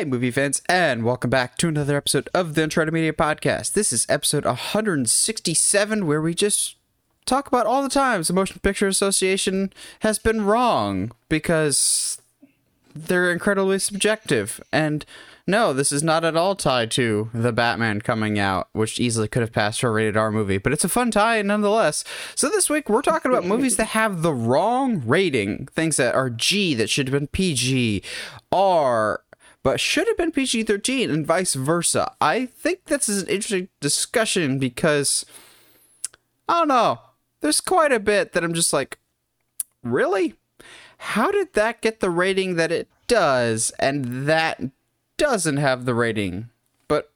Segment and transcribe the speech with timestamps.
[0.00, 3.74] Hey, movie fans, and welcome back to another episode of the Uncharted Media Podcast.
[3.74, 6.76] This is episode 167, where we just
[7.26, 12.18] talk about all the times the Motion Picture Association has been wrong because
[12.94, 14.58] they're incredibly subjective.
[14.72, 15.04] And
[15.46, 19.42] no, this is not at all tied to the Batman coming out, which easily could
[19.42, 22.04] have passed for a rated R movie, but it's a fun tie nonetheless.
[22.34, 26.30] So this week we're talking about movies that have the wrong rating, things that are
[26.30, 28.02] G that should have been PG,
[28.50, 29.20] R
[29.62, 32.14] but should have been PG 13 and vice versa.
[32.20, 35.24] I think this is an interesting discussion because
[36.48, 37.00] I don't know.
[37.40, 38.98] There's quite a bit that I'm just like,
[39.82, 40.34] really?
[40.98, 44.60] How did that get the rating that it does and that
[45.16, 46.50] doesn't have the rating?
[46.88, 47.10] But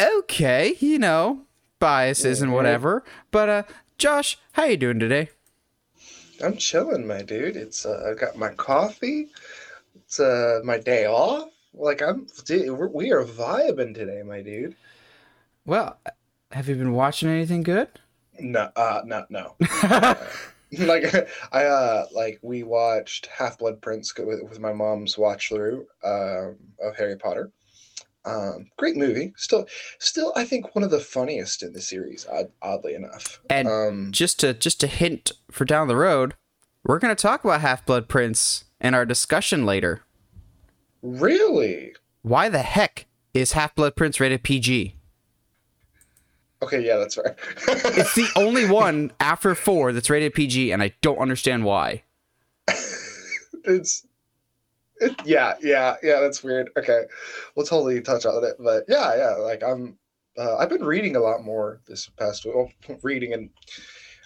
[0.00, 1.42] okay, you know,
[1.78, 3.04] biases and whatever.
[3.30, 3.62] But uh
[3.98, 5.30] Josh, how you doing today?
[6.44, 7.56] I'm chilling, my dude.
[7.56, 9.28] It's uh, I got my coffee.
[9.94, 11.48] It's uh my day off.
[11.76, 14.74] Like I'm, dude, we're, we are vibing today, my dude.
[15.64, 15.98] Well,
[16.52, 17.88] have you been watching anything good?
[18.40, 19.56] No, uh, no, no.
[19.82, 20.14] uh,
[20.80, 21.14] like
[21.52, 26.56] I uh like we watched Half Blood Prince with, with my mom's watch through um,
[26.82, 27.52] of Harry Potter.
[28.24, 29.32] Um, great movie.
[29.36, 29.68] Still,
[30.00, 32.26] still, I think one of the funniest in the series.
[32.26, 33.40] Odd, oddly enough.
[33.48, 36.34] And um, just to just to hint for down the road,
[36.84, 40.02] we're gonna talk about Half Blood Prince in our discussion later.
[41.06, 41.94] Really?
[42.22, 44.96] Why the heck is Half Blood Prince rated PG?
[46.62, 47.34] Okay, yeah, that's right.
[47.68, 52.02] it's the only one after four that's rated PG, and I don't understand why.
[53.64, 54.04] it's,
[55.00, 56.20] it, yeah, yeah, yeah.
[56.20, 56.70] That's weird.
[56.76, 57.02] Okay,
[57.54, 59.34] we'll totally touch on it, but yeah, yeah.
[59.36, 59.96] Like I'm,
[60.36, 62.54] uh, I've been reading a lot more this past week.
[62.56, 62.70] Well,
[63.02, 63.50] reading, and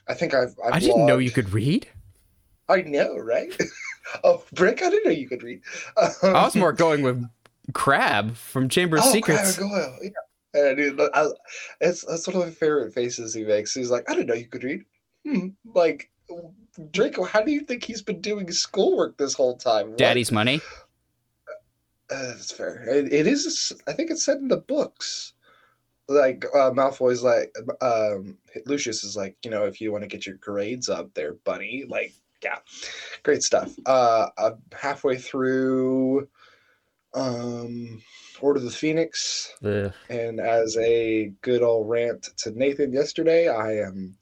[0.09, 0.55] I think I've.
[0.65, 1.89] I've I did not know you could read.
[2.71, 3.55] I know, right?
[4.25, 5.61] oh, Brick, I didn't know you could read.
[5.97, 7.25] Um, I was more going with
[7.73, 9.57] Crabbe from Chamber of oh, Secrets.
[9.57, 9.99] Crabbe Goyle.
[10.03, 10.11] Yeah.
[10.53, 11.27] And dude, I,
[11.81, 13.73] it's that's one of my favorite faces he makes.
[13.73, 14.85] He's like, I didn't know you could read.
[15.25, 15.49] Hmm.
[15.65, 16.11] Like,
[16.91, 19.95] Draco, how do you think he's been doing schoolwork this whole time?
[19.97, 20.61] Daddy's money.
[22.11, 22.83] Uh, that's fair.
[22.89, 23.73] It, it is.
[23.87, 25.35] I think it's said in the books.
[26.09, 28.37] Like uh, Malfoy's like, um,
[28.67, 31.85] Lucius is like, you know, if you want to get your grades up there, bunny,
[31.89, 32.13] like
[32.43, 32.57] yeah,
[33.23, 33.73] great stuff.
[33.87, 36.29] Uh, I'm halfway through
[37.15, 38.03] um,
[38.41, 39.93] Order of the Phoenix, Ugh.
[40.09, 44.17] and as a good old rant to Nathan yesterday, I am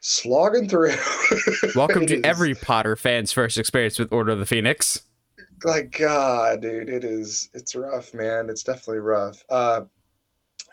[0.00, 0.94] slogging through.
[1.74, 5.02] Welcome to is- every Potter fan's first experience with Order of the Phoenix.
[5.64, 7.50] like God, dude, it is.
[7.52, 8.48] It's rough, man.
[8.48, 9.44] It's definitely rough.
[9.50, 9.82] Uh,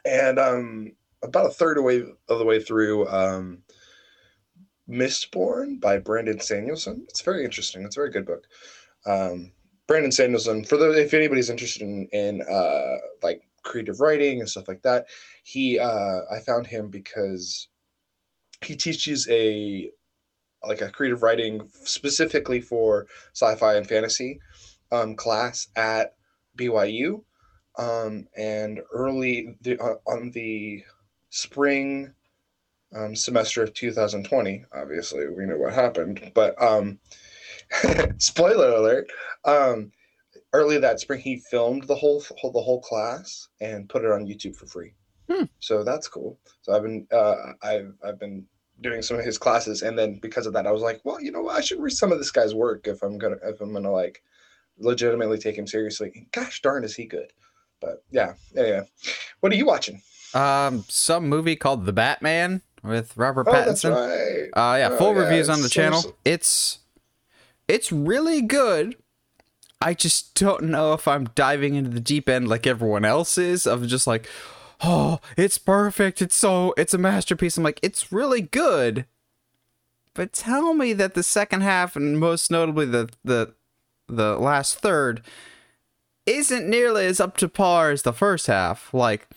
[0.05, 0.91] and um,
[1.23, 3.57] about a third away of the way through um,
[4.89, 7.05] Mistborn by Brandon Sanderson.
[7.09, 7.83] It's very interesting.
[7.83, 8.45] It's a very good book.
[9.05, 9.51] Um,
[9.87, 14.67] Brandon Sanderson, for the if anybody's interested in in uh, like creative writing and stuff
[14.67, 15.07] like that,
[15.43, 17.67] he uh, I found him because
[18.61, 19.91] he teaches a
[20.63, 24.39] like a creative writing specifically for sci-fi and fantasy
[24.91, 26.15] um, class at
[26.57, 27.23] BYU.
[27.79, 30.83] Um, and early the, uh, on the
[31.29, 32.13] spring
[32.95, 36.99] um, semester of 2020, obviously we know what happened, but um,
[38.17, 39.07] spoiler alert.
[39.45, 39.91] Um,
[40.53, 44.55] early that spring, he filmed the whole the whole class and put it on YouTube
[44.55, 44.93] for free.
[45.29, 45.43] Hmm.
[45.59, 46.39] So that's cool.
[46.61, 48.45] So I've been uh, I've I've been
[48.81, 51.31] doing some of his classes, and then because of that, I was like, well, you
[51.31, 53.73] know what, I should read some of this guy's work if I'm gonna if I'm
[53.73, 54.23] gonna like
[54.79, 56.11] legitimately take him seriously.
[56.15, 57.33] And gosh darn, is he good?
[57.81, 58.89] But yeah, anyway,
[59.41, 60.01] what are you watching?
[60.33, 63.91] Um, some movie called The Batman with Robert Oh, Pattinson.
[63.91, 64.49] right.
[64.53, 66.01] Uh, yeah, Oh, full yeah, reviews on the so- channel.
[66.01, 66.79] so- It's
[67.67, 68.95] it's really good.
[69.81, 73.67] I just don't know if I'm diving into the deep end like everyone else is.
[73.67, 74.27] Of just like,
[74.81, 76.21] oh, it's perfect.
[76.21, 77.57] It's so it's a masterpiece.
[77.57, 79.05] I'm like, it's really good.
[80.13, 83.53] But tell me that the second half and most notably the the
[84.07, 85.21] the last third
[86.25, 88.93] isn't nearly as up to par as the first half.
[88.93, 89.27] Like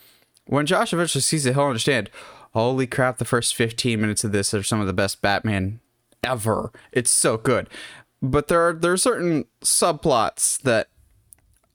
[0.45, 2.09] when Josh eventually sees it, he'll understand.
[2.53, 3.17] Holy crap!
[3.17, 5.79] The first 15 minutes of this are some of the best Batman
[6.23, 6.71] ever.
[6.91, 7.69] It's so good.
[8.21, 10.89] But there are there are certain subplots that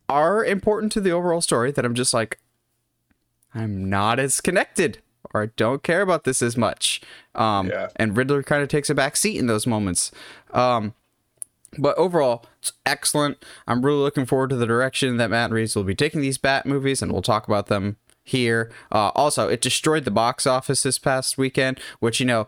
[0.08, 2.38] are important to the overall story that I'm just like,
[3.55, 4.99] I'm not as connected
[5.34, 7.00] or I don't care about this as much.
[7.34, 7.88] Um, Yeah.
[7.96, 10.12] And Riddler kind of takes a back seat in those moments.
[10.52, 10.94] Um,
[11.79, 13.44] but overall, it's excellent.
[13.67, 16.64] I'm really looking forward to the direction that Matt Reeves will be taking these Bat
[16.64, 17.96] movies, and we'll talk about them
[18.26, 18.70] here.
[18.93, 22.46] Uh, also, it destroyed the box office this past weekend, which, you know,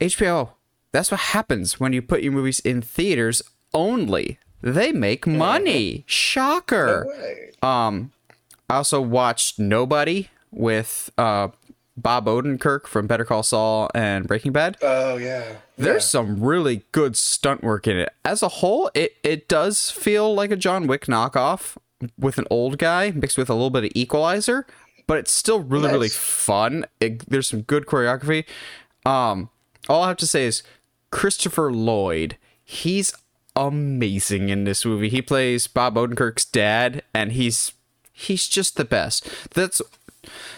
[0.00, 0.50] HBO,
[0.92, 3.40] that's what happens when you put your movies in theaters
[3.72, 4.38] only.
[4.62, 6.04] they make money.
[6.06, 7.06] Shocker.
[7.62, 7.68] No.
[7.68, 8.12] Um,
[8.68, 11.48] I also watched Nobody with uh
[11.96, 14.76] Bob Odenkirk from Better Call Saul and Breaking Bad.
[14.82, 15.44] Oh yeah.
[15.76, 18.10] There's some really good stunt work in it.
[18.24, 21.76] As a whole, it it does feel like a John Wick knockoff
[22.18, 24.66] with an old guy mixed with a little bit of Equalizer,
[25.06, 26.86] but it's still really really fun.
[27.00, 28.44] It, there's some good choreography.
[29.04, 29.50] Um,
[29.88, 30.62] all I have to say is
[31.10, 32.36] Christopher Lloyd.
[32.62, 33.12] He's
[33.56, 35.08] amazing in this movie.
[35.08, 37.72] He plays Bob Odenkirk's dad, and he's
[38.12, 39.28] he's just the best.
[39.54, 39.82] That's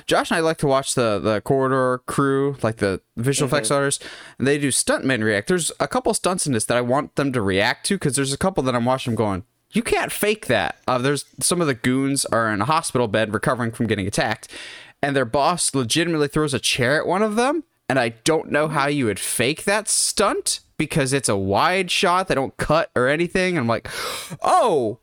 [0.06, 4.04] Josh and I like to watch the the corridor crew, like the visual effects artists,
[4.38, 5.48] and they do stuntmen react.
[5.48, 8.32] There's a couple stunts in this that I want them to react to because there's
[8.32, 10.76] a couple that I'm watching going, you can't fake that.
[10.86, 14.48] Uh, there's some of the goons are in a hospital bed recovering from getting attacked,
[15.02, 18.68] and their boss legitimately throws a chair at one of them, and I don't know
[18.68, 22.28] how you would fake that stunt because it's a wide shot.
[22.28, 23.56] They don't cut or anything.
[23.56, 23.88] I'm like,
[24.42, 24.98] oh,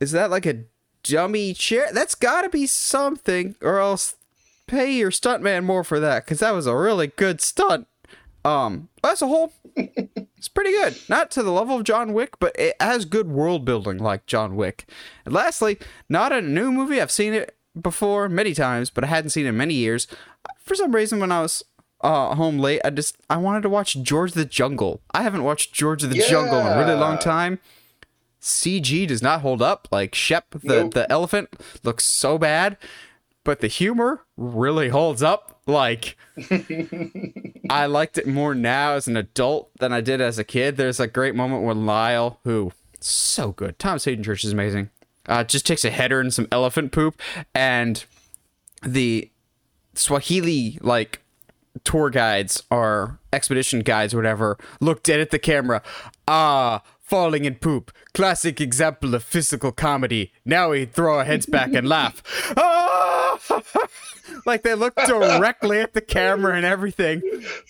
[0.00, 0.64] is that like a
[1.02, 1.88] dummy chair?
[1.92, 4.14] That's got to be something, or else
[4.66, 7.86] pay your stuntman more for that because that was a really good stunt.
[8.44, 10.96] Um, as a whole, it's pretty good.
[11.08, 14.56] Not to the level of John Wick, but it has good world building like John
[14.56, 14.86] Wick.
[15.24, 15.78] And lastly,
[16.08, 17.00] not a new movie.
[17.00, 20.06] I've seen it before many times, but I hadn't seen it in many years.
[20.58, 21.64] For some reason, when I was
[22.00, 25.00] uh, home late, I just I wanted to watch George the Jungle.
[25.14, 27.60] I haven't watched George the Jungle in a really long time.
[28.40, 29.86] CG does not hold up.
[29.92, 30.94] Like Shep, the, Nope.
[30.94, 31.48] the elephant,
[31.84, 32.76] looks so bad,
[33.44, 35.51] but the humor really holds up.
[35.66, 36.16] Like
[37.70, 40.76] I liked it more now as an adult than I did as a kid.
[40.76, 44.90] There's a great moment when Lyle, who so good, Thomas Haden Church is amazing,
[45.26, 47.20] uh, just takes a header and some elephant poop,
[47.54, 48.04] and
[48.84, 49.30] the
[49.94, 51.20] Swahili like
[51.84, 55.82] tour guides or expedition guides, or whatever, look dead at the camera.
[56.26, 57.92] Ah, falling in poop.
[58.14, 60.32] Classic example of physical comedy.
[60.44, 62.22] Now we throw our heads back and laugh.
[62.56, 62.81] Ah!
[64.46, 67.22] like they look directly at the camera and everything.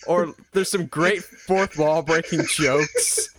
[0.07, 3.29] Or there's some great fourth wall breaking jokes.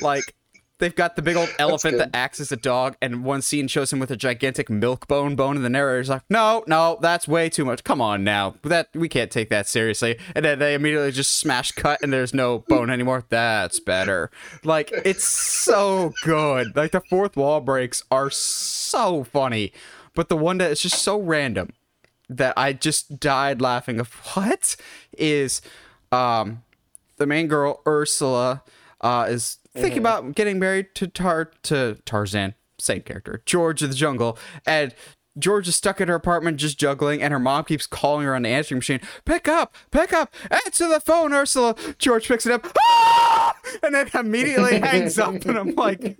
[0.00, 0.34] Like
[0.78, 3.92] they've got the big old elephant that acts as a dog, and one scene shows
[3.92, 7.48] him with a gigantic milk bone bone, and the narrator's like, "No, no, that's way
[7.48, 7.84] too much.
[7.84, 11.72] Come on now, that we can't take that seriously." And then they immediately just smash
[11.72, 13.24] cut, and there's no bone anymore.
[13.28, 14.30] That's better.
[14.64, 16.76] Like it's so good.
[16.76, 19.72] Like the fourth wall breaks are so funny,
[20.18, 21.70] but the one that is just so random
[22.28, 24.74] that I just died laughing of what
[25.16, 25.62] is
[26.10, 26.64] um
[27.18, 28.64] the main girl Ursula
[29.00, 33.94] uh is thinking about getting married to Tar to Tarzan, same character, George of the
[33.94, 34.36] Jungle,
[34.66, 34.92] and
[35.38, 38.42] George is stuck in her apartment just juggling, and her mom keeps calling her on
[38.42, 39.00] the answering machine.
[39.24, 41.76] Pick up, pick up, answer the phone, Ursula.
[41.98, 43.54] George picks it up, "Ah!"
[43.84, 46.18] and then immediately hangs up, and I'm like,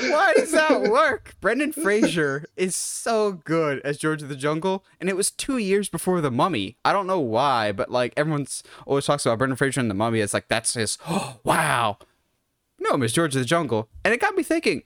[0.00, 1.34] why does that work?
[1.40, 5.88] Brendan Fraser is so good as George of the Jungle, and it was two years
[5.88, 6.76] before The Mummy.
[6.84, 10.20] I don't know why, but like everyone's always talks about Brendan Fraser and The Mummy.
[10.20, 10.98] It's like that's his.
[11.08, 11.98] Oh, wow.
[12.78, 14.82] No, Miss George of the Jungle, and it got me thinking.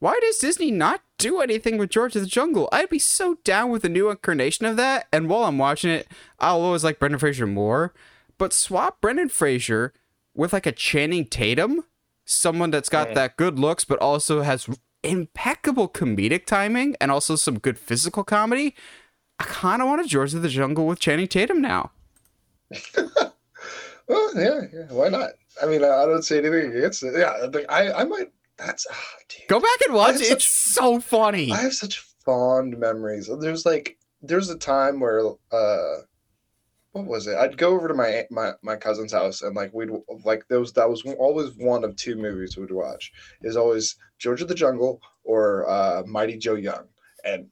[0.00, 2.68] Why does Disney not do anything with George of the Jungle?
[2.70, 5.08] I'd be so down with a new incarnation of that.
[5.12, 6.06] And while I'm watching it,
[6.38, 7.92] I'll always like Brendan Fraser more.
[8.38, 9.92] But swap Brendan Fraser
[10.36, 11.82] with like a Channing Tatum,
[12.28, 14.68] someone that's got that good looks, but also has
[15.02, 18.74] impeccable comedic timing and also some good physical comedy.
[19.38, 21.92] I kind of want a George of the Jungle with Channing Tatum now.
[24.08, 24.86] Well, yeah, yeah.
[24.90, 25.30] Why not?
[25.62, 27.14] I mean, I don't say anything against it.
[27.16, 28.32] Yeah, I, I might.
[28.58, 28.86] That's
[29.28, 29.48] dude.
[29.48, 30.16] Go back and watch.
[30.18, 31.52] It's so funny.
[31.52, 33.30] I have such fond memories.
[33.40, 35.94] There's like, there's a time where, uh,
[36.92, 37.36] what was it?
[37.36, 39.90] I'd go over to my my my cousin's house and like we'd
[40.24, 40.72] like those.
[40.72, 43.12] That was always one of two movies we'd watch.
[43.42, 46.84] Is always George of the Jungle or uh, Mighty Joe Young,
[47.24, 47.46] and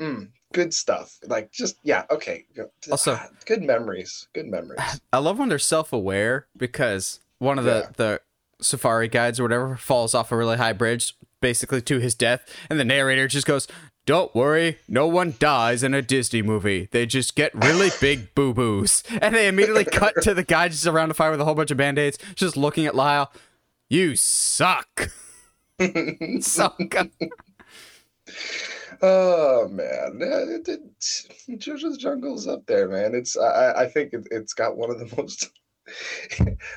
[0.00, 1.18] mm, good stuff.
[1.26, 2.46] Like just yeah, okay.
[2.90, 4.28] Also- Ah, good memories.
[4.32, 4.80] Good memories.
[5.12, 7.90] I love when they're self-aware because one of the Yeah.
[7.96, 8.20] the
[8.60, 12.80] safari guides or whatever falls off a really high bridge, basically to his death, and
[12.80, 13.68] the narrator just goes,
[14.08, 16.88] "Don't worry, no one dies in a Disney movie.
[16.92, 20.86] They just get really big boo boos." And they immediately cut to the guy just
[20.86, 23.30] around the fire with a whole bunch of band aids, just looking at Lyle.
[23.90, 25.10] You suck.
[26.40, 27.10] so good.
[29.00, 33.14] Oh man, it, it, George Jungle's up there, man.
[33.14, 35.50] It's I, I think it, it's got one of the most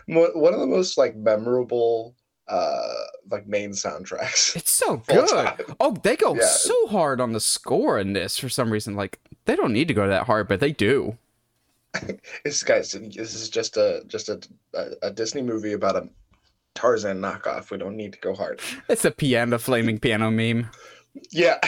[0.05, 2.15] one of the most like memorable
[2.51, 2.93] uh
[3.29, 4.55] like main soundtracks.
[4.55, 5.27] It's so good.
[5.29, 5.57] time.
[5.79, 6.45] Oh, they go Yeah.
[6.45, 8.95] so hard on the score in this for some reason.
[8.95, 11.17] Like they don't need to go that hard, but they do.
[12.45, 14.39] This guys, this is just a just a
[14.73, 16.07] a, a Disney movie about a
[16.75, 17.69] Tarzan knockoff.
[17.71, 18.61] We don't need to go hard.
[18.89, 20.69] It's a piano, flaming piano meme.
[21.31, 21.59] Yeah.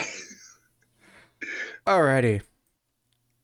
[1.86, 2.40] Alrighty.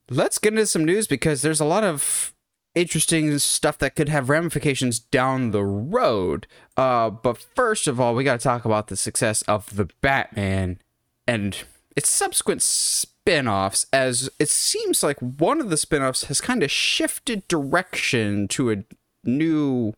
[0.08, 2.32] Let's get into some news because there's a lot of
[2.80, 6.46] interesting stuff that could have ramifications down the road.
[6.76, 10.78] Uh, but first of all, we got to talk about the success of the Batman
[11.26, 11.64] and
[11.96, 17.46] its subsequent spin-offs as it seems like one of the spin-offs has kind of shifted
[17.48, 18.84] direction to a
[19.24, 19.92] new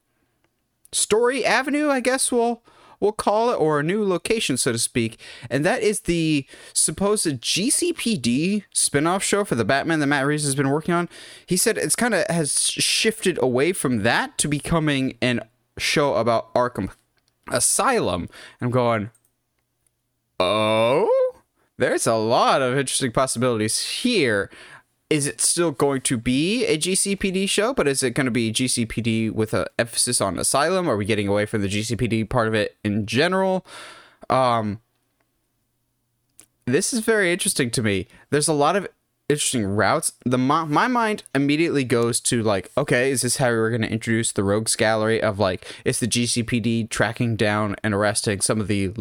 [0.91, 2.63] story avenue, I guess we'll
[3.03, 5.19] we'll call it, or a new location, so to speak.
[5.51, 10.55] And that is the supposed GCPD spin-off show for the Batman that Matt Reeves has
[10.55, 11.09] been working on.
[11.45, 15.43] He said it's kind of has shifted away from that to becoming an
[15.79, 16.91] show about Arkham
[17.51, 18.29] Asylum.
[18.61, 19.11] I'm going,
[20.39, 21.35] oh,
[21.79, 24.49] there's a lot of interesting possibilities here
[25.13, 28.51] is it still going to be a GCPD show, but is it going to be
[28.51, 30.89] GCPD with an emphasis on asylum?
[30.89, 33.67] Are we getting away from the GCPD part of it in general?
[34.31, 34.81] Um,
[36.65, 38.07] this is very interesting to me.
[38.31, 38.89] There's a lot of
[39.29, 40.15] interesting routes.
[40.25, 43.93] The my, my mind immediately goes to like, okay, is this how we're going to
[43.93, 48.67] introduce the rogues gallery of like, it's the GCPD tracking down and arresting some of
[48.67, 48.95] the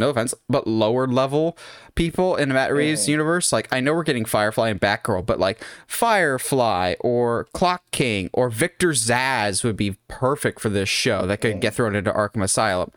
[0.00, 1.56] no offense, but lower level
[1.94, 3.12] people in Matt Reeves' yeah.
[3.12, 3.52] universe.
[3.52, 8.50] Like, I know we're getting Firefly and Batgirl, but like Firefly or Clock King or
[8.50, 11.60] Victor Zsasz would be perfect for this show that could yeah.
[11.60, 12.90] get thrown into Arkham Asylum.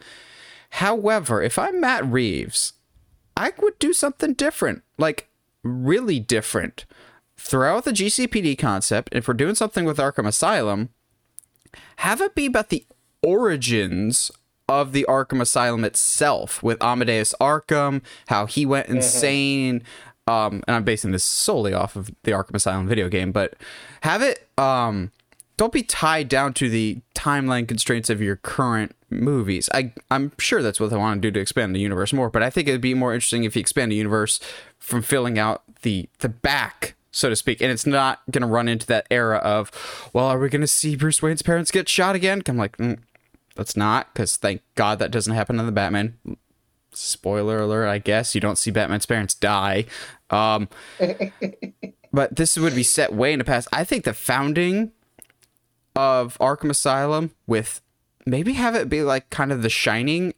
[0.71, 2.73] However, if I'm Matt Reeves,
[3.37, 5.29] I would do something different, like
[5.63, 6.85] really different.
[7.37, 10.89] Throw out the GCPD concept, if we're doing something with Arkham Asylum,
[11.97, 12.85] have it be about the
[13.21, 14.31] origins
[14.67, 18.97] of the Arkham Asylum itself with Amadeus Arkham, how he went mm-hmm.
[18.97, 19.79] insane.
[19.79, 19.85] Mm-hmm.
[20.25, 23.55] Um, and I'm basing this solely off of the Arkham Asylum video game, but
[24.01, 25.11] have it um,
[25.57, 29.69] don't be tied down to the timeline constraints of your current movies.
[29.73, 32.41] I I'm sure that's what they want to do to expand the universe more, but
[32.41, 34.39] I think it'd be more interesting if you expand the universe
[34.79, 37.61] from filling out the the back so to speak.
[37.61, 39.71] And it's not going to run into that era of,
[40.13, 42.41] well, are we going to see Bruce Wayne's parents get shot again?
[42.47, 42.97] I'm like, mm,
[43.55, 46.17] Let's not, because thank God that doesn't happen in the Batman.
[46.91, 48.33] Spoiler alert, I guess.
[48.33, 49.85] You don't see Batman's parents die.
[50.29, 50.69] Um,
[52.13, 53.67] but this would be set way in the past.
[53.71, 54.91] I think the founding
[55.95, 57.81] of Arkham Asylum with
[58.25, 60.33] maybe have it be like kind of the Shining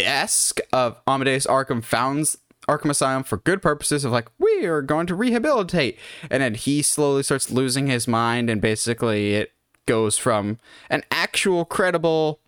[0.00, 5.06] esque of Amadeus Arkham founds Arkham Asylum for good purposes of like we are going
[5.06, 5.98] to rehabilitate,
[6.30, 9.52] and then he slowly starts losing his mind, and basically it
[9.86, 10.58] goes from
[10.90, 12.40] an actual credible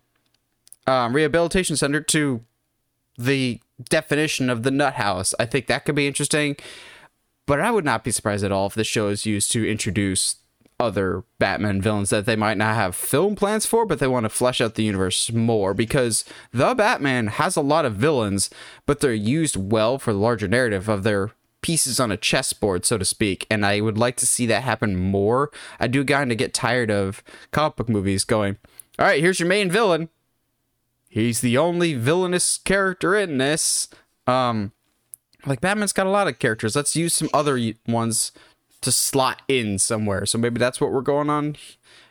[0.89, 2.43] um, rehabilitation center to
[3.17, 5.35] the definition of the nut house.
[5.39, 6.55] I think that could be interesting.
[7.45, 10.37] But I would not be surprised at all if the show is used to introduce
[10.79, 14.29] other Batman villains that they might not have film plans for, but they want to
[14.29, 18.49] flesh out the universe more because the Batman has a lot of villains,
[18.85, 21.31] but they're used well for the larger narrative of their
[21.61, 23.45] pieces on a chessboard, so to speak.
[23.51, 25.51] And I would like to see that happen more.
[25.79, 28.57] I do kind of get tired of comic book movies going,
[28.97, 30.09] all right, here's your main villain
[31.09, 33.89] he's the only villainous character in this.
[34.27, 34.71] Um,
[35.45, 36.75] like Batman's got a lot of characters.
[36.75, 38.31] Let's use some other ones
[38.81, 40.25] to slot in somewhere.
[40.25, 41.55] So maybe that's what we're going on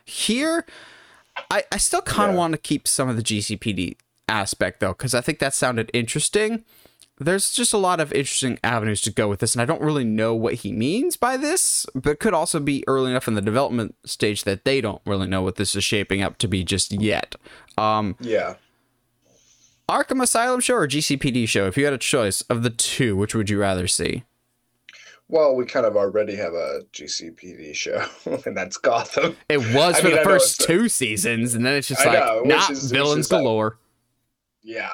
[0.05, 0.65] here.
[1.49, 2.39] I, I still kind of yeah.
[2.39, 3.95] want to keep some of the GCPD
[4.27, 6.65] aspect though, because I think that sounded interesting.
[7.21, 10.05] There's just a lot of interesting avenues to go with this, and I don't really
[10.05, 13.95] know what he means by this, but could also be early enough in the development
[14.05, 17.35] stage that they don't really know what this is shaping up to be just yet.
[17.77, 18.55] Um, yeah.
[19.89, 21.65] Arkham Asylum show or GCPD show?
[21.65, 24.23] If you had a choice of the two, which would you rather see?
[25.27, 28.05] Well, we kind of already have a GCPD show,
[28.45, 29.35] and that's Gotham.
[29.49, 32.19] It was I for mean, the first two seasons, and then it's just I like
[32.19, 33.79] know, not is, villains galore.
[34.63, 34.93] Like, yeah,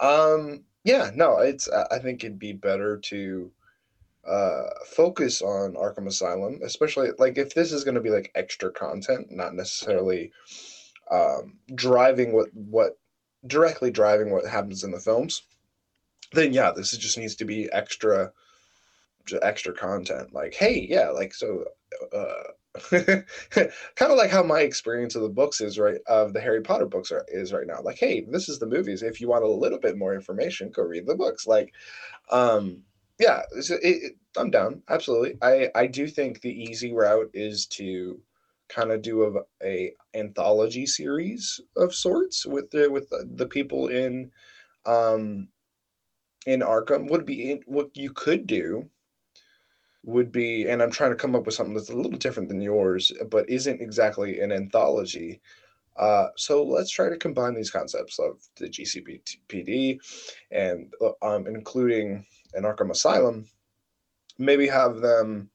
[0.00, 1.68] um, yeah, no, it's.
[1.68, 3.50] I think it'd be better to
[4.26, 8.70] uh focus on Arkham Asylum, especially like if this is going to be like extra
[8.70, 10.32] content, not necessarily
[11.10, 12.96] um driving what what
[13.46, 15.42] directly driving what happens in the films,
[16.32, 18.32] then yeah, this just needs to be extra,
[19.42, 20.32] extra content.
[20.32, 21.64] Like, hey, yeah, like so,
[22.12, 22.42] uh,
[22.90, 26.86] kind of like how my experience of the books is right of the Harry Potter
[26.86, 27.80] books are, is right now.
[27.82, 29.02] Like, hey, this is the movies.
[29.02, 31.46] If you want a little bit more information, go read the books.
[31.46, 31.74] Like,
[32.30, 32.82] um,
[33.18, 34.82] yeah, it, it, I'm down.
[34.88, 35.36] Absolutely.
[35.42, 38.20] I I do think the easy route is to
[38.70, 43.88] kind of do a, a anthology series of sorts with the with the, the people
[43.88, 44.30] in
[44.86, 45.48] um
[46.46, 48.88] in Arkham would be what you could do
[50.04, 52.62] would be and I'm trying to come up with something that's a little different than
[52.62, 55.40] yours but isn't exactly an anthology
[55.96, 59.98] Uh, so let's try to combine these concepts of the GCPD
[60.50, 63.46] and uh, um, including an Arkham Asylum.
[64.38, 65.50] Maybe have them.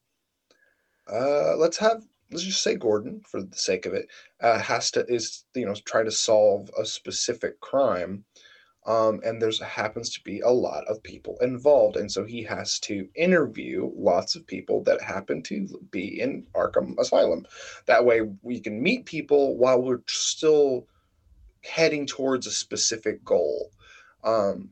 [1.12, 4.08] Uh, let's have let's just say Gordon for the sake of it
[4.40, 8.24] uh, has to is you know try to solve a specific crime
[8.86, 12.78] um, and there's happens to be a lot of people involved and so he has
[12.80, 17.44] to interview lots of people that happen to be in arkham asylum.
[17.86, 20.86] That way we can meet people while we're still
[21.64, 23.72] heading towards a specific goal.
[24.22, 24.70] Um,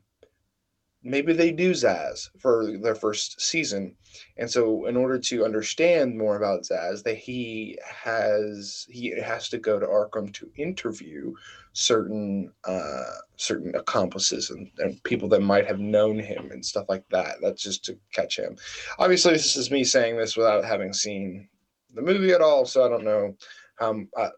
[1.05, 3.95] maybe they do Zsasz for their first season.
[4.37, 9.59] And so in order to understand more about Zsasz, that he has he has to
[9.59, 11.33] go to Arkham to interview
[11.73, 13.03] certain uh
[13.37, 17.35] certain accomplices and, and people that might have known him and stuff like that.
[17.41, 18.57] That's just to catch him.
[18.97, 21.47] Obviously this is me saying this without having seen
[21.93, 23.35] the movie at all, so I don't know
[23.75, 24.29] how uh,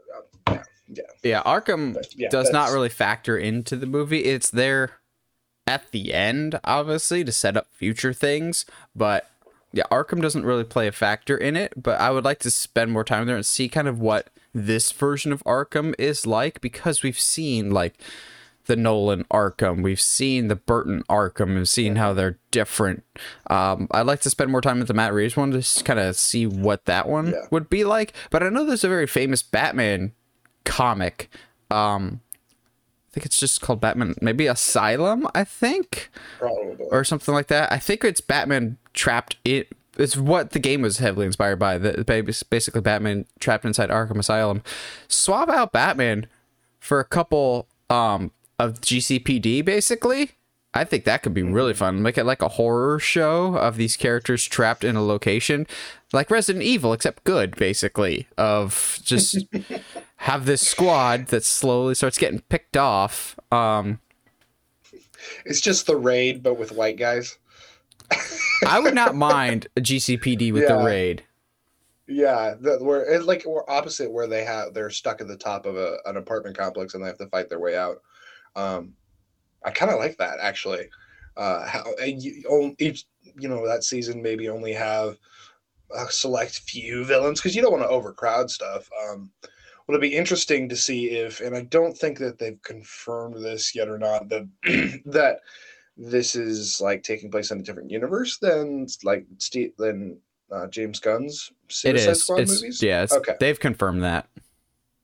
[0.89, 1.01] yeah.
[1.23, 4.23] Yeah, Arkham yeah, does not really factor into the movie.
[4.23, 4.99] It's there
[5.67, 8.65] at the end, obviously, to set up future things.
[8.95, 9.29] But
[9.73, 11.73] yeah, Arkham doesn't really play a factor in it.
[11.81, 14.91] But I would like to spend more time there and see kind of what this
[14.91, 17.95] version of Arkham is like because we've seen like
[18.67, 23.03] the Nolan Arkham, we've seen the Burton Arkham, and seen how they're different.
[23.49, 26.15] Um, I'd like to spend more time with the Matt Reeves one to kind of
[26.15, 27.45] see what that one yeah.
[27.49, 28.13] would be like.
[28.29, 30.11] But I know there's a very famous Batman
[30.65, 31.29] comic
[31.71, 32.21] um,
[33.11, 36.09] think it's just called Batman, maybe Asylum, I think,
[36.39, 36.85] Probably.
[36.91, 37.71] or something like that.
[37.71, 39.65] I think it's Batman trapped in.
[39.97, 41.77] It's what the game was heavily inspired by.
[41.79, 42.03] The
[42.49, 44.61] basically Batman trapped inside Arkham Asylum.
[45.07, 46.27] Swap out Batman
[46.79, 50.31] for a couple um, of GCPD, basically.
[50.73, 52.01] I think that could be really fun.
[52.01, 55.65] Make it like a horror show of these characters trapped in a location,
[56.13, 58.27] like Resident Evil, except good, basically.
[58.37, 59.45] Of just
[60.17, 63.39] have this squad that slowly starts getting picked off.
[63.51, 63.99] Um,
[65.45, 67.37] it's just the raid, but with white guys.
[68.65, 70.77] I would not mind a GCPD with yeah.
[70.77, 71.23] the raid.
[72.07, 75.65] Yeah, the, where it's like we're opposite where they have they're stuck at the top
[75.65, 78.01] of a, an apartment complex and they have to fight their way out.
[78.55, 78.93] Um,
[79.63, 80.89] I kind of like that actually.
[81.35, 83.05] Uh, how you, each
[83.37, 85.17] you know that season maybe only have
[85.95, 88.89] a select few villains because you don't want to overcrowd stuff.
[89.07, 89.31] Um,
[89.87, 93.73] would it be interesting to see if, and I don't think that they've confirmed this
[93.73, 94.47] yet or not that
[95.05, 95.39] that
[95.95, 100.19] this is like taking place in a different universe than like Steve than
[100.51, 102.23] uh, James Gunn's Suicide it is.
[102.23, 102.83] Squad it's, movies.
[102.83, 103.35] Yeah, okay.
[103.39, 104.27] They've confirmed that.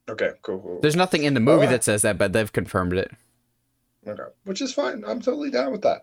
[0.09, 0.79] Okay, cool, cool.
[0.81, 3.11] There's nothing in the movie that says that, but they've confirmed it.
[4.07, 5.03] Okay, which is fine.
[5.05, 6.01] I'm totally down with that.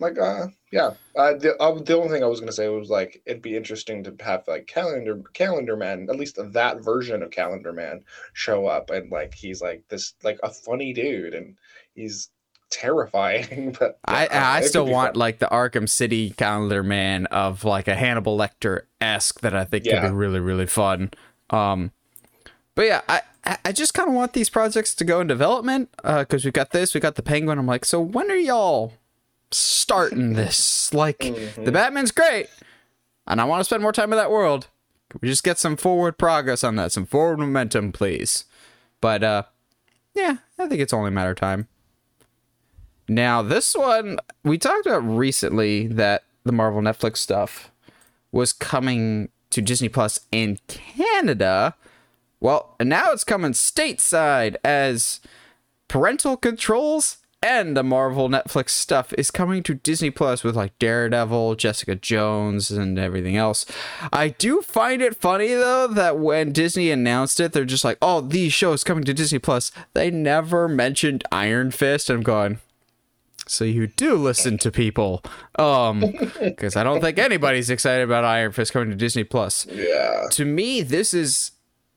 [0.00, 0.94] Like, uh, yeah.
[1.16, 4.02] Uh, the uh, the only thing I was gonna say was like it'd be interesting
[4.04, 8.90] to have like Calendar Calendar Man, at least that version of Calendar Man, show up
[8.90, 11.56] and like he's like this like a funny dude and
[11.94, 12.30] he's
[12.70, 13.76] terrifying.
[13.78, 15.20] But I uh, I still want fun.
[15.20, 19.84] like the Arkham City Calendar Man of like a Hannibal Lecter esque that I think
[19.84, 20.00] yeah.
[20.00, 21.12] could be really really fun.
[21.50, 21.92] Um,
[22.74, 23.22] but yeah, I
[23.64, 26.70] I just kind of want these projects to go in development because uh, we've got
[26.70, 27.58] this, we got the Penguin.
[27.58, 28.94] I'm like, so when are y'all
[29.50, 30.94] starting this?
[30.94, 31.64] Like, mm-hmm.
[31.64, 32.46] the Batman's great,
[33.26, 34.68] and I want to spend more time in that world.
[35.10, 38.44] Can we just get some forward progress on that, some forward momentum, please?
[39.00, 39.42] But uh,
[40.14, 41.68] yeah, I think it's only a matter of time.
[43.08, 47.70] Now, this one we talked about recently that the Marvel Netflix stuff
[48.32, 51.74] was coming to Disney Plus in Canada
[52.44, 55.20] well, and now it's coming stateside as
[55.88, 61.54] parental controls and the Marvel Netflix stuff is coming to Disney Plus with like Daredevil,
[61.54, 63.64] Jessica Jones, and everything else.
[64.12, 68.20] I do find it funny though that when Disney announced it, they're just like, "Oh,
[68.20, 72.10] these shows coming to Disney Plus." They never mentioned Iron Fist.
[72.10, 72.58] I'm going.
[73.46, 75.22] So you do listen to people,
[75.58, 76.00] um,
[76.42, 79.66] because I don't think anybody's excited about Iron Fist coming to Disney Plus.
[79.66, 80.26] Yeah.
[80.32, 81.52] To me, this is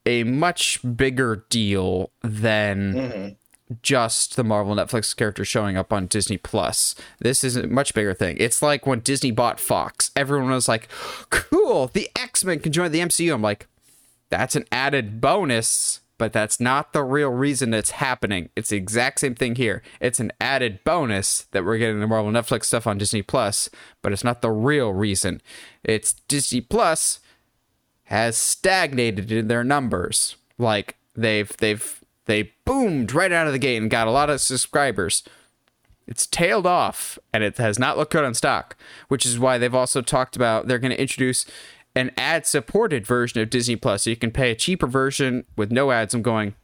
[0.08, 3.74] a much bigger deal than mm-hmm.
[3.82, 6.94] just the Marvel Netflix character showing up on Disney Plus.
[7.18, 8.38] This is a much bigger thing.
[8.40, 10.10] It's like when Disney bought Fox.
[10.16, 10.88] Everyone was like,
[11.28, 13.68] "Cool, the X-Men can join the MCU." I'm like,
[14.30, 18.48] "That's an added bonus." But that's not the real reason it's happening.
[18.56, 19.82] It's the exact same thing here.
[20.00, 23.70] It's an added bonus that we're getting the Marvel Netflix stuff on Disney Plus,
[24.02, 25.40] but it's not the real reason.
[25.84, 27.20] It's Disney Plus
[28.08, 30.36] has stagnated in their numbers.
[30.56, 34.40] Like they've they've they boomed right out of the gate and got a lot of
[34.40, 35.22] subscribers.
[36.06, 38.76] It's tailed off and it has not looked good on stock,
[39.08, 41.44] which is why they've also talked about they're going to introduce
[41.94, 44.04] an ad supported version of Disney Plus.
[44.04, 46.14] So you can pay a cheaper version with no ads.
[46.14, 46.54] I'm going,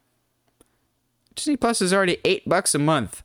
[1.34, 3.22] Disney Plus is already eight bucks a month.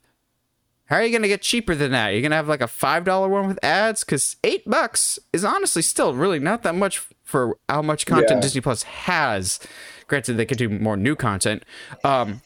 [0.90, 2.10] How are you gonna get cheaper than that?
[2.10, 4.04] You're gonna have like a five dollar one with ads?
[4.04, 8.42] Because eight bucks is honestly still really not that much for how much content Yeah.
[8.42, 9.60] Disney Plus has.
[10.08, 11.64] Granted, they could do more new content.
[12.04, 12.42] Um,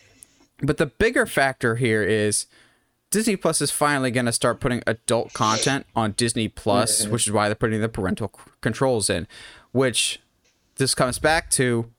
[0.61, 2.45] but the bigger factor here is
[3.09, 7.31] Disney Plus is finally going to start putting adult content on Disney Plus, which is
[7.31, 9.27] why they're putting the parental c- controls in.
[9.71, 10.19] Which
[10.75, 11.89] this comes back to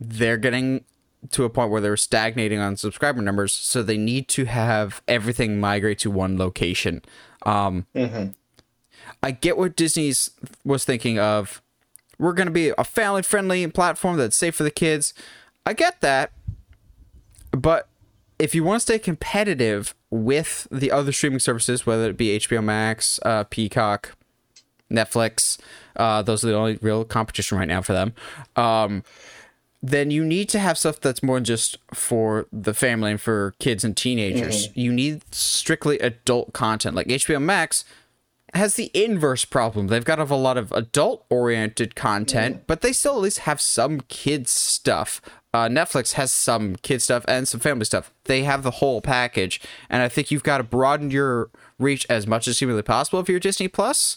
[0.00, 0.84] they're getting
[1.30, 5.58] to a point where they're stagnating on subscriber numbers, so they need to have everything
[5.60, 7.02] migrate to one location.
[7.44, 7.86] Um,
[9.22, 10.30] I get what Disney's
[10.64, 11.62] was thinking of.
[12.18, 15.14] We're going to be a family friendly platform that's safe for the kids.
[15.66, 16.32] I get that.
[17.50, 17.88] But
[18.38, 22.62] if you want to stay competitive with the other streaming services, whether it be HBO
[22.62, 24.16] Max, uh, Peacock,
[24.90, 25.58] Netflix,
[25.96, 28.12] uh, those are the only real competition right now for them.
[28.56, 29.04] Um,
[29.86, 33.54] then you need to have stuff that's more than just for the family and for
[33.58, 34.68] kids and teenagers.
[34.74, 36.96] You need strictly adult content.
[36.96, 37.84] Like HBO Max
[38.54, 39.88] has the inverse problem.
[39.88, 44.00] They've got a lot of adult oriented content, but they still at least have some
[44.08, 45.20] kids stuff.
[45.52, 48.10] Uh, Netflix has some kid stuff and some family stuff.
[48.24, 52.26] They have the whole package, and I think you've got to broaden your reach as
[52.26, 54.16] much as humanly possible if you're Disney Plus.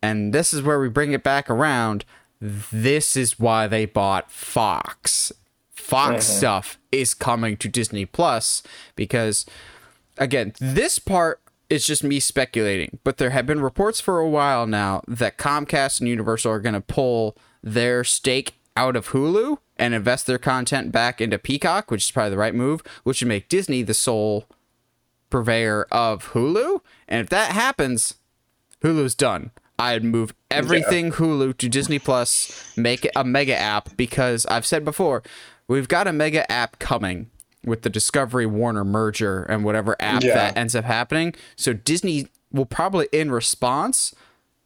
[0.00, 2.06] And this is where we bring it back around.
[2.40, 5.32] This is why they bought Fox.
[5.70, 6.38] Fox mm-hmm.
[6.38, 8.62] stuff is coming to Disney Plus
[8.96, 9.46] because
[10.18, 14.66] again, this part is just me speculating, but there have been reports for a while
[14.66, 19.94] now that Comcast and Universal are going to pull their stake out of Hulu and
[19.94, 23.48] invest their content back into Peacock, which is probably the right move, which would make
[23.48, 24.46] Disney the sole
[25.30, 26.80] purveyor of Hulu.
[27.08, 28.14] And if that happens,
[28.82, 29.50] Hulu's done.
[29.78, 34.84] I'd move everything Hulu to Disney Plus, make it a mega app because I've said
[34.84, 35.22] before,
[35.68, 37.30] we've got a mega app coming
[37.64, 40.34] with the Discovery Warner merger and whatever app Yeah.
[40.34, 41.34] that ends up happening.
[41.56, 44.14] So Disney will probably in response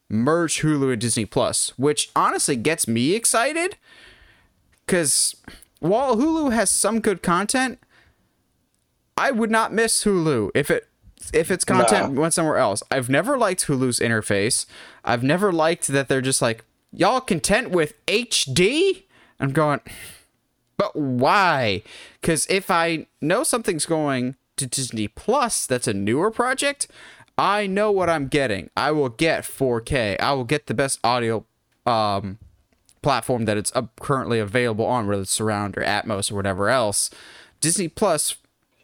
[0.09, 3.77] merge Hulu and Disney Plus, which honestly gets me excited
[4.87, 5.35] cuz
[5.79, 7.79] while Hulu has some good content,
[9.17, 10.89] I would not miss Hulu if it
[11.33, 12.83] if its content went somewhere else.
[12.91, 14.67] I've never liked Hulu's interface.
[15.05, 19.05] I've never liked that they're just like y'all content with HD.
[19.39, 19.81] I'm going,
[20.77, 21.83] but why?
[22.21, 26.87] Because if I know something's going to Disney Plus, that's a newer project.
[27.39, 28.71] I know what I'm getting.
[28.77, 30.21] I will get 4K.
[30.21, 31.47] I will get the best audio
[31.87, 32.39] um,
[33.03, 37.11] platform that it's up currently available on, whether it's Surround or Atmos or whatever else.
[37.61, 38.37] Disney Plus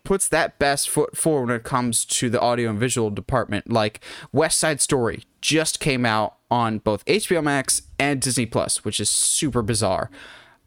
[0.07, 3.69] puts that best foot forward when it comes to the audio and visual department.
[3.69, 9.01] Like West Side Story just came out on both HBO Max and Disney Plus, which
[9.01, 10.09] is super bizarre.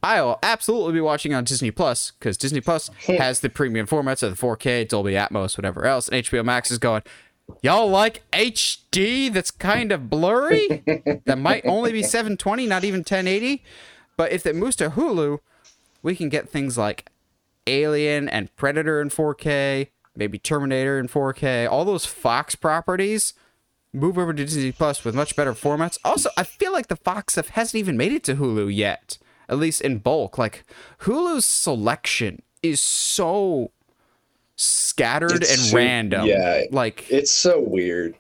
[0.04, 4.38] I'll absolutely be watching on Disney Plus because Disney Plus has the premium formats of
[4.38, 7.04] the 4K, Dolby Atmos, whatever else, and HBO Max is going.
[7.62, 10.84] Y'all like HD that's kind of blurry?
[11.26, 13.64] that might only be 720, not even 1080.
[14.18, 15.40] But if it moves to Hulu,
[16.04, 17.10] we can get things like
[17.68, 23.34] Alien and Predator in 4K, maybe Terminator in 4K, all those Fox properties
[23.94, 25.98] move over to Disney Plus with much better formats.
[26.04, 29.18] Also, I feel like the Fox stuff hasn't even made it to Hulu yet,
[29.48, 30.38] at least in bulk.
[30.38, 30.64] Like
[31.02, 33.72] Hulu's selection is so
[34.56, 36.26] scattered It's and su- random.
[36.28, 36.66] yeah.
[36.72, 38.16] like It's so weird.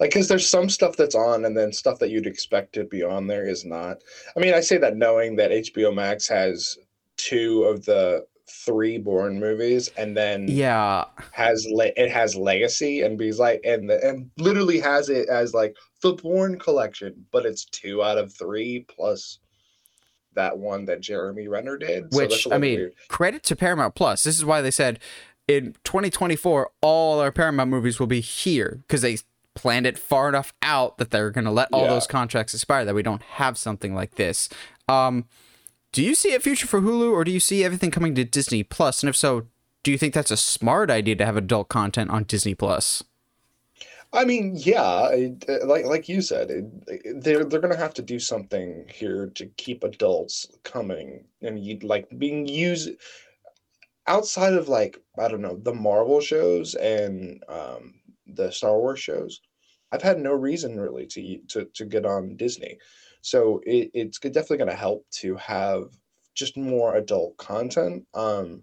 [0.00, 3.02] Like, because there's some stuff that's on, and then stuff that you'd expect to be
[3.02, 3.98] on there is not.
[4.36, 6.78] I mean, I say that knowing that HBO Max has
[7.18, 13.18] two of the three Bourne movies, and then yeah, has le- it has Legacy, and
[13.18, 17.66] be like, and the, and literally has it as like the Bourne collection, but it's
[17.66, 19.38] two out of three plus
[20.34, 22.06] that one that Jeremy Renner did.
[22.12, 22.92] which a I mean, weird.
[23.08, 24.22] credit to Paramount Plus.
[24.22, 24.98] This is why they said
[25.48, 29.18] in 2024 all our Paramount movies will be here because they
[29.54, 31.88] planned it far enough out that they're going to let all Yeah.
[31.94, 34.48] those contracts expire that we don't have something like this.
[34.88, 35.24] Um,
[35.92, 38.62] do you see a future for Hulu or do you see everything coming to Disney
[38.62, 39.02] Plus?
[39.02, 39.46] And if so,
[39.82, 43.02] do you think that's a smart idea to have adult content on Disney Plus?
[44.12, 45.10] I mean, yeah,
[45.48, 46.48] uh, like like you said,
[47.16, 52.08] they're they're gonna have to do something here to keep adults coming and you like
[52.18, 52.90] being used
[54.06, 57.94] outside of like I don't know the Marvel shows and um,
[58.26, 59.40] the Star Wars shows.
[59.92, 62.78] I've had no reason really to to to get on Disney,
[63.20, 65.90] so it, it's definitely gonna help to have
[66.34, 68.06] just more adult content.
[68.14, 68.62] Um,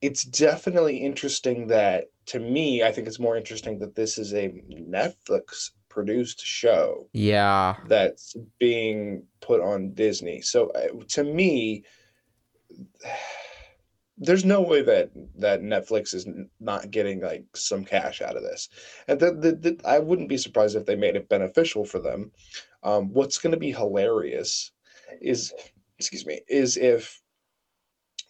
[0.00, 4.48] it's definitely interesting that to me i think it's more interesting that this is a
[4.70, 7.76] netflix produced show Yeah.
[7.86, 11.84] that's being put on disney so uh, to me
[14.20, 16.26] there's no way that that Netflix is
[16.58, 18.68] not getting like some cash out of this,
[19.06, 22.32] and the, the, the I wouldn't be surprised if they made it beneficial for them.
[22.82, 24.70] Um, what's going to be hilarious
[25.20, 25.52] is,
[25.98, 27.20] excuse me, is if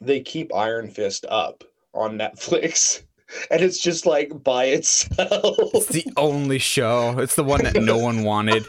[0.01, 3.03] they keep Iron Fist up on Netflix.
[3.51, 5.59] And it's just like by itself.
[5.75, 7.19] It's the only show.
[7.19, 8.65] It's the one that no one wanted.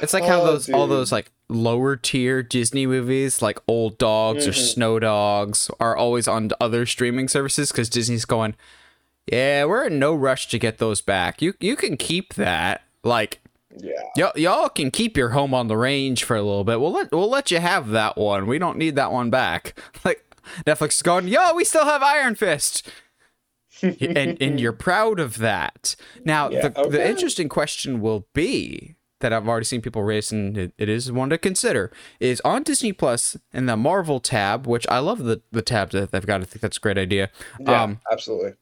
[0.00, 4.46] It's like how Oh, those all those like lower tier Disney movies, like Old Dogs
[4.46, 4.72] or Mhm.
[4.74, 8.54] Snow Dogs, are always on other streaming services because Disney's going,
[9.26, 11.42] yeah, we're in no rush to get those back.
[11.42, 12.82] You you can keep that.
[13.02, 13.40] Like
[13.78, 13.92] yeah.
[14.16, 16.80] y'all y'all can keep your home on the range for a little bit.
[16.80, 18.46] We'll let we'll let you have that one.
[18.46, 19.78] We don't need that one back.
[20.04, 20.24] Like
[20.66, 22.88] Netflix is going, yo, we still have Iron Fist.
[23.82, 25.94] and and you're proud of that.
[26.24, 30.58] Now, Yeah, the, the interesting question will be that I've already seen people raise, and
[30.58, 34.86] it, it is one to consider, is on Disney Plus in the Marvel tab, which
[34.88, 36.40] I love the the tab that they've got.
[36.40, 37.30] I think that's a great idea.
[37.60, 38.54] Yeah, Um, absolutely.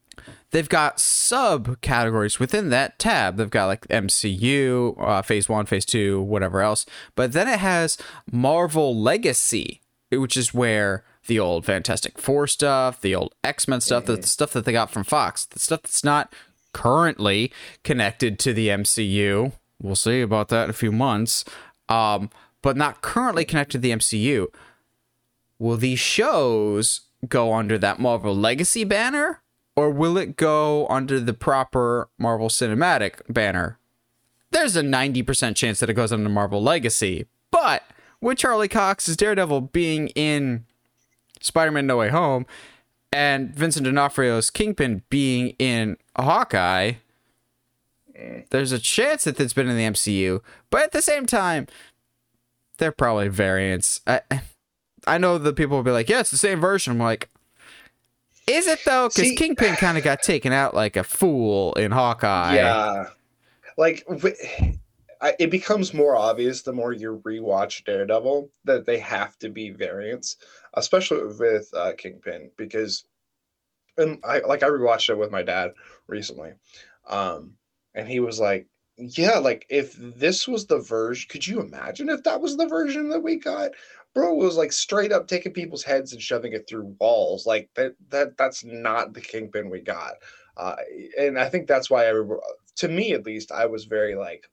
[0.50, 3.36] They've got subcategories within that tab.
[3.36, 6.86] They've got like MCU, uh, Phase One, Phase Two, whatever else.
[7.14, 7.98] But then it has
[8.30, 9.80] Marvel Legacy,
[10.10, 14.52] which is where the old Fantastic Four stuff, the old X Men stuff, the stuff
[14.52, 16.32] that they got from Fox, the stuff that's not
[16.72, 17.52] currently
[17.84, 19.52] connected to the MCU.
[19.82, 21.44] We'll see about that in a few months.
[21.88, 22.30] Um,
[22.62, 24.46] but not currently connected to the MCU.
[25.58, 29.39] Will these shows go under that Marvel Legacy banner?
[29.76, 33.78] Or will it go under the proper Marvel Cinematic banner?
[34.50, 37.26] There's a 90% chance that it goes under Marvel Legacy.
[37.50, 37.84] But
[38.20, 40.66] with Charlie Cox's Daredevil being in
[41.40, 42.46] Spider Man No Way Home
[43.12, 46.94] and Vincent D'Onofrio's Kingpin being in Hawkeye,
[48.50, 50.42] there's a chance that it's been in the MCU.
[50.68, 51.66] But at the same time,
[52.78, 54.00] they're probably variants.
[54.06, 54.20] I,
[55.06, 56.92] I know that people will be like, yeah, it's the same version.
[56.92, 57.30] I'm like,
[58.46, 59.08] is it though?
[59.08, 62.54] Because Kingpin kind of got taken out like a fool in Hawkeye.
[62.54, 63.06] yeah
[63.80, 64.04] like
[65.38, 70.36] it becomes more obvious the more you rewatch daredevil that they have to be variants
[70.74, 73.04] especially with uh, kingpin because
[73.96, 75.72] and i like i rewatched it with my dad
[76.06, 76.52] recently
[77.08, 77.54] um
[77.94, 82.22] and he was like yeah like if this was the version could you imagine if
[82.22, 83.70] that was the version that we got
[84.14, 87.94] bro was like straight up taking people's heads and shoving it through walls like that
[88.08, 90.14] that that's not the kingpin we got
[90.56, 90.76] uh,
[91.18, 92.38] and I think that's why re-
[92.76, 94.50] to me at least, I was very like,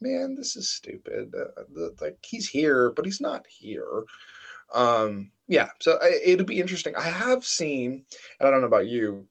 [0.00, 1.32] man, this is stupid.
[1.34, 4.02] Uh, the, like he's here, but he's not here.
[4.74, 6.96] Um, yeah, so I, it'll be interesting.
[6.96, 8.04] I have seen,
[8.40, 9.26] and I don't know about you.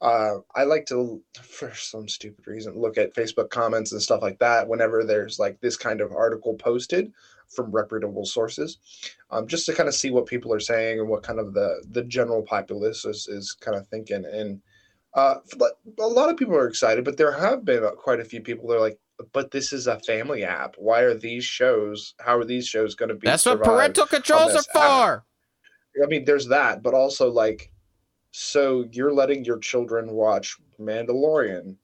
[0.00, 4.38] Uh, I like to, for some stupid reason, look at Facebook comments and stuff like
[4.38, 7.12] that whenever there's like this kind of article posted
[7.48, 8.78] from reputable sources,
[9.30, 11.84] um, just to kind of see what people are saying and what kind of the
[11.90, 14.24] the general populace is, is kind of thinking.
[14.24, 14.60] And
[15.14, 15.36] uh,
[15.98, 18.76] a lot of people are excited, but there have been quite a few people that
[18.76, 18.98] are like,
[19.32, 20.74] "But this is a family app.
[20.78, 22.14] Why are these shows?
[22.20, 24.74] How are these shows going to be?" That's what parental controls are this app?
[24.74, 25.24] for.
[26.02, 27.72] I mean, there's that, but also like,
[28.30, 31.76] so you're letting your children watch Mandalorian.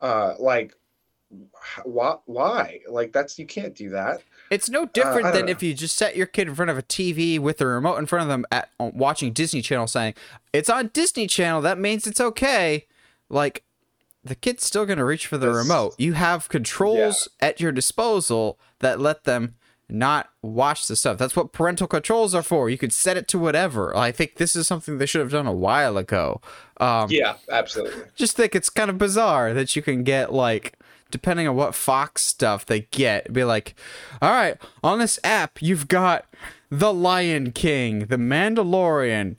[0.00, 0.74] Uh, like,
[1.84, 2.16] why?
[2.26, 2.80] Why?
[2.88, 4.22] Like, that's you can't do that.
[4.50, 6.78] It's no different I than don't if you just set your kid in front of
[6.78, 10.14] a TV with a remote in front of them at watching Disney Channel, saying
[10.52, 11.60] it's on Disney Channel.
[11.62, 12.86] That means it's okay.
[13.28, 13.64] Like
[14.22, 15.94] the kid's still gonna reach for the That's- remote.
[15.98, 19.54] You have controls at your disposal that let them
[19.88, 21.18] not watch the stuff.
[21.18, 22.70] That's what parental controls are for.
[22.70, 23.94] You could set it to whatever.
[23.96, 26.40] I think this is something they should have done a while ago.
[26.78, 28.04] Um, Yeah, absolutely.
[28.14, 30.78] just think it's kind of bizarre that you can get like
[31.10, 33.74] depending on what Fox stuff they get, be like,
[34.22, 36.26] all right, on this app you've got
[36.70, 39.36] The Lion King, The Mandalorian,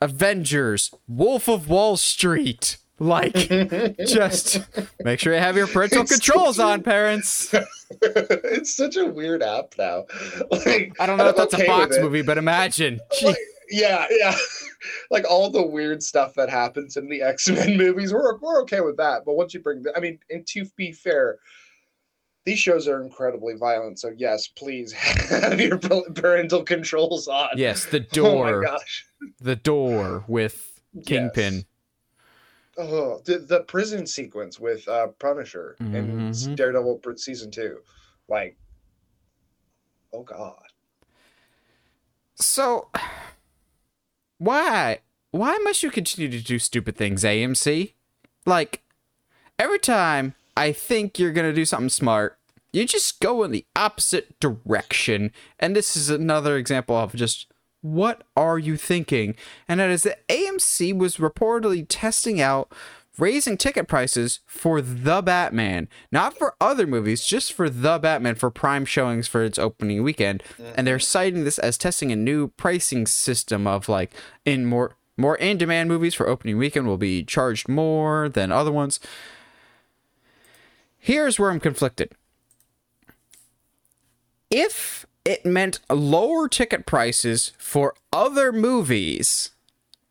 [0.00, 2.76] Avengers, Wolf of Wall Street.
[2.98, 3.32] Like,
[4.06, 4.60] just
[5.02, 7.52] make sure you have your parental It's controls a- on, parents.
[8.00, 10.04] it's such a weird app now.
[10.52, 13.00] Like, I don't know and if that's I'm a Fox movie, but imagine.
[13.24, 13.36] Like,
[13.72, 14.36] yeah, yeah.
[15.10, 18.80] like all the weird stuff that happens in the X Men movies, we're we're okay
[18.80, 19.22] with that.
[19.24, 21.38] But once you bring, the, I mean, and to be fair,
[22.44, 23.98] these shows are incredibly violent.
[23.98, 24.92] So yes, please
[25.30, 27.50] have your parental controls on.
[27.56, 28.48] Yes, the door.
[28.48, 29.06] Oh my gosh.
[29.40, 31.54] the door with Kingpin.
[31.54, 31.64] Yes.
[32.78, 36.56] Oh, the, the prison sequence with uh, Punisher in Mhm.
[36.56, 37.80] Daredevil season two,
[38.28, 38.56] like,
[40.14, 40.56] oh god.
[42.36, 42.88] So,
[44.42, 44.98] why?
[45.30, 47.92] Why must you continue to do stupid things, AMC?
[48.44, 48.82] Like,
[49.56, 52.38] every time I think you're gonna do something smart,
[52.72, 55.30] you just go in the opposite direction.
[55.60, 57.46] And this is another example of just
[57.82, 59.36] what are you thinking?
[59.68, 62.72] And that is that AMC was reportedly testing out
[63.18, 68.50] raising ticket prices for The Batman, not for other movies, just for The Batman for
[68.50, 70.42] prime showings for its opening weekend.
[70.74, 74.12] And they're citing this as testing a new pricing system of like
[74.44, 78.98] in more more in-demand movies for opening weekend will be charged more than other ones.
[80.98, 82.12] Here's where I'm conflicted.
[84.50, 89.50] If it meant lower ticket prices for other movies,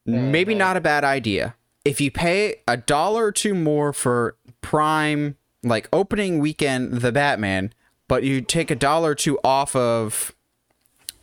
[0.05, 0.59] maybe mm-hmm.
[0.59, 1.55] not a bad idea.
[1.83, 7.73] If you pay a dollar or two more for prime, like opening weekend, The Batman,
[8.07, 10.35] but you take a dollar or two off of.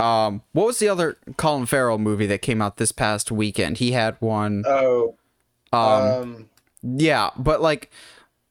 [0.01, 3.79] Um, what was the other Colin Farrell movie that came out this past weekend?
[3.79, 4.63] He had one.
[4.65, 5.17] Oh,
[5.73, 6.49] Um, um,
[6.83, 7.91] yeah, but like,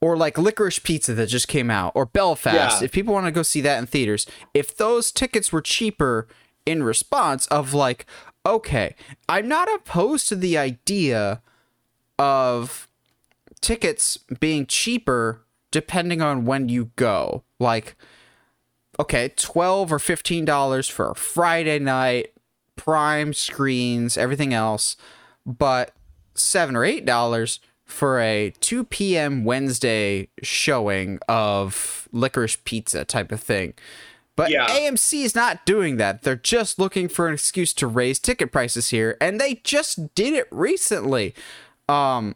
[0.02, 2.82] or like Licorice Pizza that just came out, or Belfast.
[2.82, 2.86] Yeah.
[2.86, 6.28] If people want to go see that in theaters, if those tickets were cheaper
[6.65, 8.06] in response of like,
[8.46, 8.93] okay,
[9.30, 11.41] I'm not opposed to the idea
[12.20, 12.88] of
[13.62, 17.44] tickets being cheaper depending on when you go.
[17.60, 17.96] Like,
[19.00, 22.34] okay, twelve or fifteen dollars for a Friday night,
[22.76, 24.96] prime screens, everything else,
[25.46, 25.94] but
[26.34, 29.46] seven or eight dollars for a 2 p.m.
[29.46, 33.74] Wednesday showing of licorice pizza type of thing.
[34.36, 34.68] But Yeah.
[34.68, 36.24] AMC is not doing that.
[36.24, 40.34] They're just looking for an excuse to raise ticket prices here, and they just did
[40.34, 41.34] it recently.
[41.89, 42.36] Um,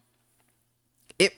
[1.19, 1.33] it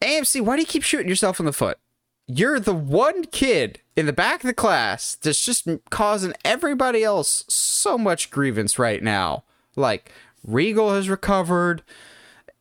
[0.00, 1.78] AMC, why do you keep shooting yourself in the foot?
[2.26, 7.44] You're the one kid in the back of the class that's just causing everybody else
[7.48, 9.44] so much grievance right now.
[9.76, 10.10] Like
[10.44, 11.82] Regal has recovered,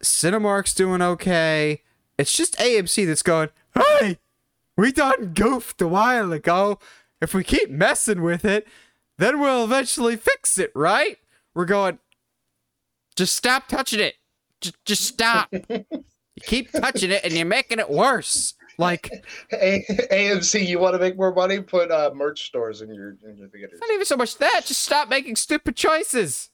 [0.03, 1.81] Cinemark's doing okay.
[2.17, 4.19] It's just AMC that's going, "Hey,
[4.77, 6.79] we done goofed a while ago.
[7.21, 8.67] If we keep messing with it,
[9.17, 11.17] then we'll eventually fix it, right?"
[11.53, 11.99] We're going,
[13.15, 14.15] just stop touching it.
[14.62, 15.49] Just, just stop.
[15.51, 15.86] you
[16.41, 18.54] keep touching it and you're making it worse.
[18.78, 19.10] Like,
[19.54, 21.62] A- AMC, you want to make more money?
[21.62, 23.80] Put uh, merch stores in your in your theaters.
[23.80, 24.63] not even so much that.
[24.65, 26.49] Just stop making stupid choices.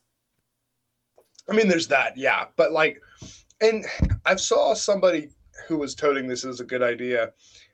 [1.50, 2.45] I mean, there's that, yeah.
[2.56, 3.02] But like,
[3.60, 3.86] and
[4.26, 5.30] I saw somebody
[5.67, 7.32] who was toting this as a good idea,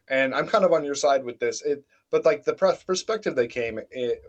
[0.09, 1.61] and I'm kind of on your side with this.
[1.63, 4.23] It, but like the pers- perspective they came it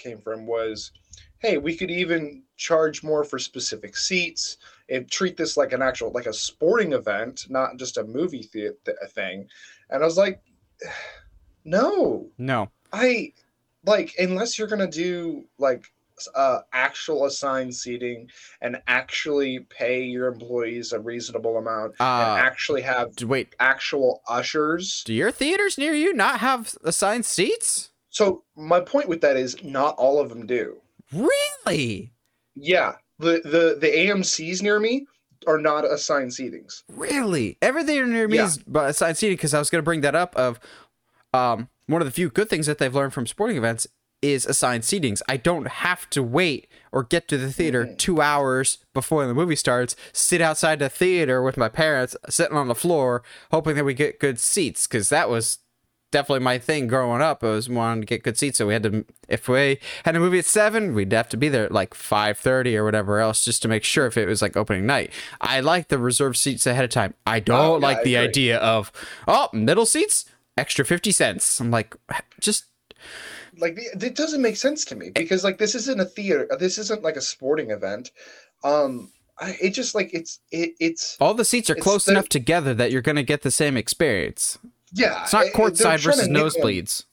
[0.00, 0.90] came from was,
[1.38, 4.56] hey, we could even charge more for specific seats.
[4.88, 8.76] And treat this like an actual like a sporting event, not just a movie the-
[8.84, 9.46] th- thing.
[9.90, 10.40] And I was like,
[11.64, 12.70] no, No.
[12.92, 13.32] I
[13.84, 15.84] like unless you're gonna do like
[16.34, 18.28] uh actual assigned seating
[18.60, 22.04] and actually pay your employees a reasonable amount Uh,
[22.36, 25.02] and actually have wait, actual ushers.
[25.06, 27.89] do your theaters near you not have assigned seats?
[28.10, 30.76] So my point with that is not all of them do.
[31.12, 32.12] Really?
[32.54, 35.06] Yeah, the the the AMC's near me
[35.46, 36.82] are not assigned seatings.
[36.94, 37.56] Really?
[37.62, 38.46] Everything near me Yeah.
[38.46, 40.34] is but assigned seating because I was going to bring that up.
[40.36, 40.60] Of
[41.32, 43.86] um, one of the few good things that they've learned from sporting events
[44.22, 45.22] is assigned seatings.
[45.28, 47.96] I don't have to wait or get to the theater Mhm.
[47.98, 49.96] two hours before the movie starts.
[50.12, 54.20] Sit outside the theater with my parents, sitting on the floor, hoping that we get
[54.20, 54.86] good seats.
[54.86, 55.58] Because that was
[56.10, 57.42] definitely my thing growing up.
[57.44, 59.04] I was wanting to get good seats, so we had to.
[59.28, 62.38] If we had a movie at seven, we'd have to be there at like five
[62.38, 65.12] thirty or whatever else, just to make sure if it was like opening night.
[65.40, 67.14] I like the reserved seats ahead of time.
[67.26, 68.28] I don't Oh, yeah, like I the agree.
[68.28, 68.90] idea of
[69.28, 70.24] oh middle seats
[70.58, 71.60] extra fifty cents.
[71.60, 71.94] I'm like
[72.40, 72.64] just
[73.58, 77.02] like it doesn't make sense to me because like this isn't a theater this isn't
[77.02, 78.10] like a sporting event
[78.64, 82.28] um I, it just like it's it, it's all the seats are close the- enough
[82.28, 84.58] together that you're gonna get the same experience.
[84.92, 87.04] Yeah It's not eh, it- courtside versus nickel and- nosebleeds.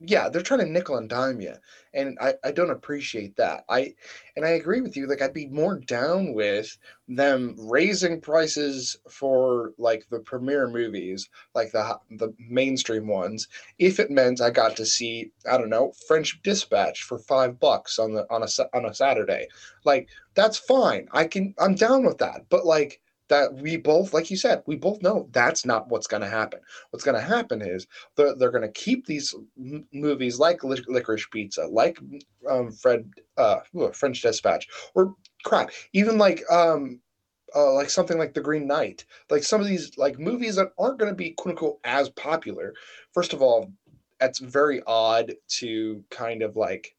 [0.00, 1.54] yeah they're trying to nickel and dime you
[1.92, 3.64] and I, I don't appreciate that.
[3.68, 3.92] I
[4.36, 6.78] and i agree with you like i'd be more down with
[7.08, 13.48] them raising prices for like the premiere movies like the the mainstream ones
[13.78, 17.98] if it meant i got to see i don't know french dispatch for five bucks
[17.98, 19.46] on the on a on a saturday.
[19.84, 21.08] Like that's fine.
[21.12, 22.46] I can i'm down with that.
[22.50, 23.00] But like
[23.30, 26.60] that we both like you said we both know that's not what's going to happen.
[26.90, 30.88] What's going to happen is they're, they're going to keep these m- movies like Lic-
[30.88, 31.98] licorice pizza like
[32.50, 35.14] um, fred uh, ooh, french dispatch or
[35.44, 37.00] crap even like um
[37.54, 39.04] uh, like something like the green knight.
[39.30, 42.74] Like some of these like movies that aren't going to be quote unquote as popular
[43.12, 43.72] first of all
[44.20, 46.94] that's very odd to kind of like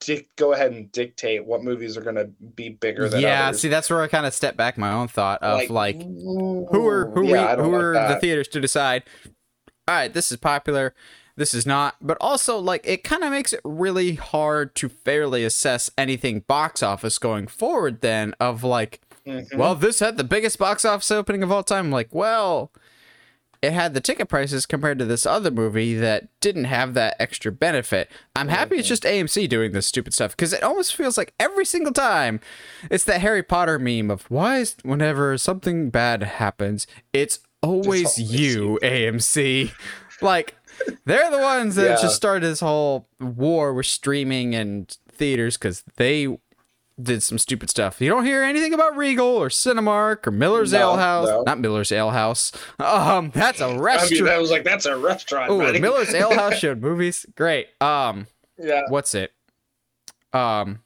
[0.00, 3.60] dic- go ahead and dictate what movies are going to be bigger than Yeah, others.
[3.60, 6.86] see that's where I kind of step back my own thought of like ooh, who
[6.88, 9.02] are who, yeah, we, who like are the theaters to decide
[9.88, 10.94] all right this is popular
[11.38, 15.44] this is not, but also like it kind of makes it really hard to fairly
[15.44, 18.00] assess anything box office going forward.
[18.00, 19.54] Then of like, Mhm.
[19.58, 21.90] well, this had the biggest box office opening of all time.
[21.90, 22.72] Like, well,
[23.66, 27.50] it had the ticket prices compared to this other movie that didn't have that extra
[27.52, 28.10] benefit.
[28.34, 31.64] I'm happy it's just AMC doing this stupid stuff because it almost feels like every
[31.64, 32.40] single time
[32.90, 38.18] it's that Harry Potter meme of why is whenever something bad happens, it's always always
[38.18, 39.72] you, AMC.
[40.22, 40.54] Like,
[41.04, 42.02] they're the ones that Yeah.
[42.02, 46.38] just started this whole war with streaming and theaters because they
[47.00, 48.00] did some stupid stuff.
[48.00, 51.28] You don't hear anything about Regal or Cinemark or Miller's No, Ale House.
[51.28, 51.42] no.
[51.42, 52.52] Not Miller's Ale House.
[52.78, 54.32] Um, that's a restaurant.
[54.32, 55.78] I was like, that's a restaurant, Oh, buddy.
[55.78, 57.26] Miller's Ale House showed movies.
[57.36, 57.68] Great.
[57.82, 58.26] Um,
[58.58, 58.82] yeah.
[58.88, 59.32] what's it?
[60.32, 60.80] Um,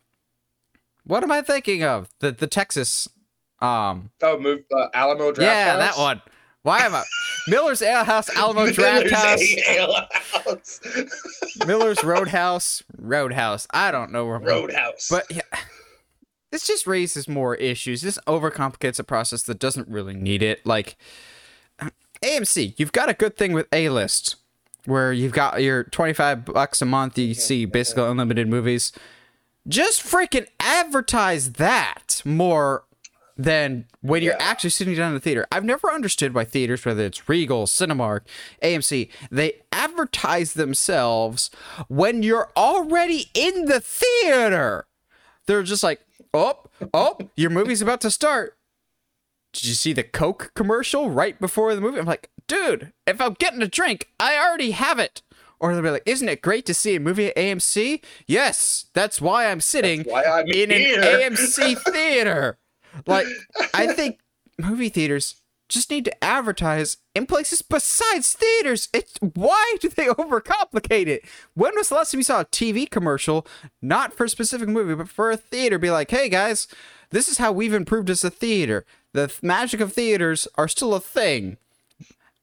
[1.04, 2.08] what am I thinking of?
[2.20, 3.08] The the Texas.
[3.60, 6.22] Um, Oh, move uh, Alamo Draft yeah, that one.
[6.62, 7.02] Why am I?
[7.48, 10.80] Miller's Ale House, Alamo Draft House, Ale House.
[11.66, 13.66] Miller's Roadhouse, Roadhouse.
[13.70, 14.38] I don't know where.
[14.38, 15.08] Roadhouse.
[15.10, 15.42] But yeah,
[16.50, 18.02] this just raises more issues.
[18.02, 20.64] This overcomplicates a process that doesn't really need it.
[20.66, 20.96] Like
[22.22, 24.36] AMC, you've got a good thing with A list,
[24.84, 27.18] where you've got your twenty five bucks a month.
[27.18, 28.92] You see basically unlimited movies.
[29.68, 32.84] Just freaking advertise that more
[33.36, 35.46] than when you're actually sitting down in the theater.
[35.50, 38.20] I've never understood why theaters, whether it's Regal, Cinemark,
[38.62, 41.50] AMC, they advertise themselves
[41.88, 44.86] when you're already in the theater.
[45.46, 46.00] They're just like,
[46.34, 46.58] oh,
[46.92, 48.56] oh, your movie's about to start.
[49.52, 51.98] Did you see the Coke commercial right before the movie?
[51.98, 55.22] I'm like, dude, if I'm getting a drink, I already have it.
[55.58, 58.02] Or they'll be like, isn't it great to see a movie at AMC?
[58.26, 61.00] Yes, that's why I'm sitting why I'm in here.
[61.00, 62.58] an AMC theater.
[63.06, 63.26] Like,
[63.74, 64.20] I think
[64.58, 65.39] movie theaters
[65.70, 68.88] just need to advertise in places besides theaters.
[68.92, 71.22] It's why do they overcomplicate it?
[71.54, 73.46] When was the last time you saw a TV commercial,
[73.80, 76.68] not for a specific movie, but for a theater, be like, hey guys,
[77.10, 78.84] this is how we've improved as a theater.
[79.12, 81.56] The th- magic of theaters are still a thing.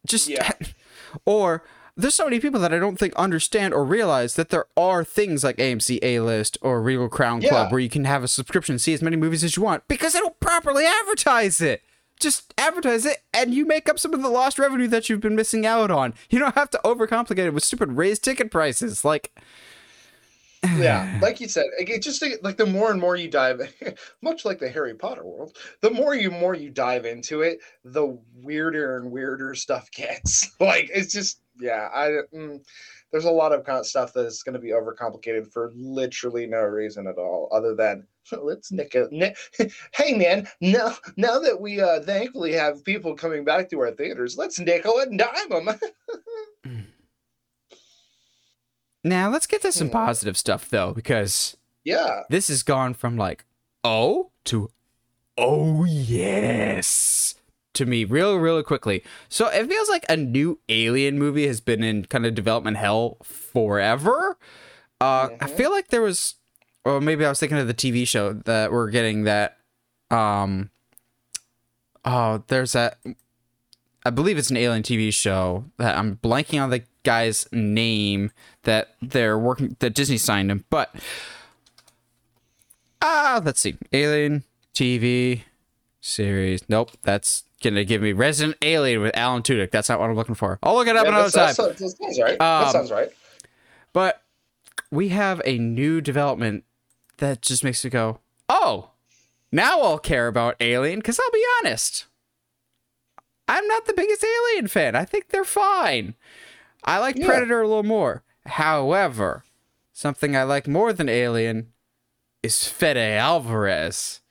[0.05, 0.51] Just Yeah.
[1.25, 1.63] or
[1.95, 5.43] there's so many people that I don't think understand or realize that there are things
[5.43, 7.71] like AMC A List or Regal Crown Club Yeah.
[7.71, 10.13] where you can have a subscription and see as many movies as you want because
[10.13, 11.81] they don't properly advertise it.
[12.19, 15.35] Just advertise it and you make up some of the lost revenue that you've been
[15.35, 16.13] missing out on.
[16.29, 19.05] You don't have to overcomplicate it with stupid raised ticket prices.
[19.05, 19.31] Like,
[20.77, 23.61] yeah, like you said, it just like the more and more you dive,
[24.21, 28.17] much like the Harry Potter world, the more you more you dive into it, the
[28.35, 30.51] weirder and weirder stuff gets.
[30.59, 32.59] Like it's just yeah, I mm,
[33.11, 36.45] there's a lot of kind of stuff that is going to be overcomplicated for literally
[36.45, 38.05] no reason at all, other than
[38.41, 39.37] let's nick a nick.
[39.93, 44.37] hey man, now now that we uh thankfully have people coming back to our theaters,
[44.37, 45.69] let's nickel and dime them.
[49.03, 49.93] now let's get to some Hmm.
[49.93, 53.45] positive stuff though, because yeah, this has gone from like
[53.83, 54.69] oh to
[55.37, 57.35] oh yes
[57.77, 61.83] to me real really quickly so it feels like a new alien movie has been
[61.83, 64.37] in kind of development hell forever
[65.01, 65.57] uh i Mhm.
[65.57, 66.35] feel like there was
[66.85, 69.57] or maybe i was thinking of the tv show that we're getting that
[70.11, 70.69] um
[72.05, 72.97] oh there's that
[74.05, 78.31] i believe it's an alien tv show that i'm blanking on the guy's name
[78.63, 80.93] that they're working that disney signed him but
[83.01, 83.75] Ah, let's see.
[83.93, 85.43] Alien TV
[86.01, 86.63] series.
[86.67, 87.43] Nope, that's
[87.75, 89.71] gonna give me Resident Alien with Alan Tudyk.
[89.71, 90.59] That's not what I'm looking for.
[90.63, 91.53] I'll look it up Yeah, another time.
[91.55, 92.31] that sounds right.
[92.31, 93.09] Um, that sounds right.
[93.93, 94.21] But
[94.91, 96.63] we have a new development
[97.17, 98.91] that just makes me go, oh,
[99.51, 100.99] now I'll care about Alien.
[100.99, 102.05] Because I'll be honest,
[103.47, 104.95] I'm not the biggest Alien fan.
[104.95, 106.15] I think they're fine.
[106.83, 107.25] I like Yeah.
[107.25, 108.23] Predator a little more.
[108.45, 109.43] However,
[109.93, 111.71] something I like more than Alien
[112.43, 114.21] is Fede Alvarez.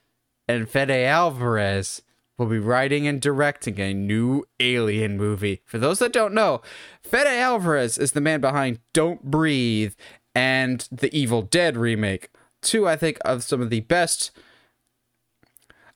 [0.48, 2.02] And Fede Alvarez
[2.38, 5.62] will be writing and directing a new Alien movie.
[5.64, 6.60] For those that don't know,
[7.02, 9.94] Fede Alvarez is the man behind Don't Breathe
[10.34, 12.30] and the Evil Dead remake.
[12.62, 14.36] Two, I think, of some of the best,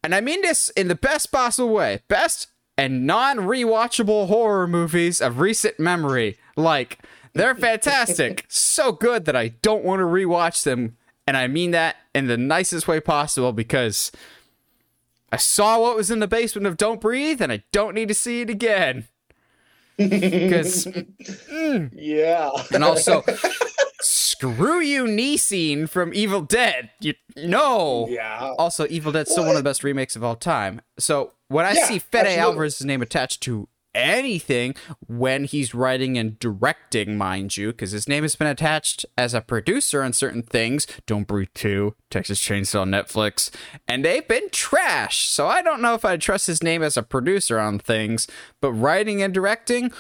[0.02, 2.48] and I mean this in the best possible way, best
[2.80, 6.38] and non rewatchable horror movies of recent memory.
[6.56, 7.00] Like,
[7.34, 8.46] they're fantastic.
[8.48, 10.96] so good that I don't want to rewatch them.
[11.26, 14.10] And I mean that in the nicest way possible because
[15.32, 18.14] I saw what was in the basement of Don't Breathe and I don't need to
[18.14, 19.08] see it again.
[20.00, 21.90] Because, mm.
[21.94, 22.50] Yeah.
[22.72, 23.22] and also,
[24.00, 26.88] screw you, Neeseen from Evil Dead.
[27.00, 28.06] You know.
[28.08, 28.54] yeah.
[28.58, 30.80] Also, Evil Dead's still one of the best remakes of all time.
[30.98, 32.38] So when I Yeah, see Fede absolutely.
[32.40, 34.74] Alvarez's name attached to anything
[35.06, 39.40] when he's writing and directing, mind you, because his name has been attached as a
[39.40, 40.86] producer on certain things.
[41.06, 43.50] Don't Breathe 2, Texas Chainsaw Netflix,
[43.88, 45.26] and they've been trash.
[45.28, 48.26] So I don't know if I'd trust his name as a producer on things,
[48.60, 49.92] but writing and directing,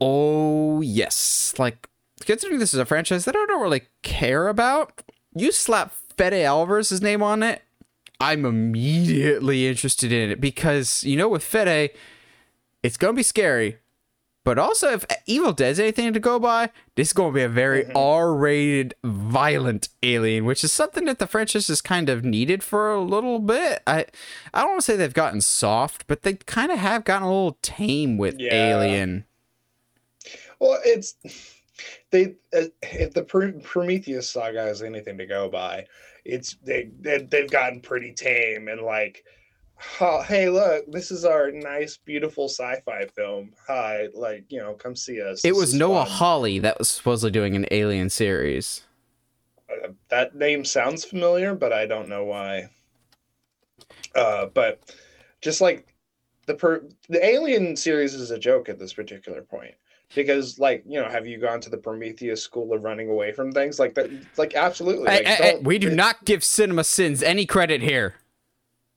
[0.00, 1.54] oh yes.
[1.58, 1.88] Like,
[2.20, 5.02] considering this is a franchise that I don't really care about,
[5.34, 7.62] you slap Fede Alvarez's name on it,
[8.20, 11.90] I'm immediately interested in it because, you know, with Fede,
[12.82, 13.78] it's gonna be scary.
[14.42, 17.92] But also, if Evil Dead's anything to go by, this is gonna be a very
[17.94, 23.02] R-rated, violent alien, which is something that the franchise has kind of needed for a
[23.02, 23.82] little bit.
[23.86, 24.06] I,
[24.54, 27.30] I don't want to say they've gotten soft, but they kind of have gotten a
[27.30, 28.54] little tame with Yeah.
[28.54, 29.26] Alien.
[30.58, 31.16] Well, it's
[32.10, 35.86] they uh, if the Pr- Prometheus saga is anything to go by,
[36.24, 39.22] it's they, they they've gotten pretty tame and like,
[40.00, 43.52] oh, hey, look, this is our nice, beautiful sci-fi film.
[43.66, 45.44] Hi, like you know, come see us.
[45.44, 48.82] It This was Noah fun." Hawley that was supposedly doing an Alien series.
[49.70, 52.68] Uh, that name sounds familiar, but I don't know why.
[54.14, 54.94] Uh, but
[55.40, 55.94] just like
[56.46, 59.74] the per the Alien series is a joke at this particular point
[60.14, 63.52] because, like, you know, have you gone to the Prometheus school of running away from
[63.52, 64.10] things like that?
[64.36, 65.04] Like, absolutely.
[65.04, 68.16] Like, hey, hey, don't- we do it- not give Cinema Sins any credit here.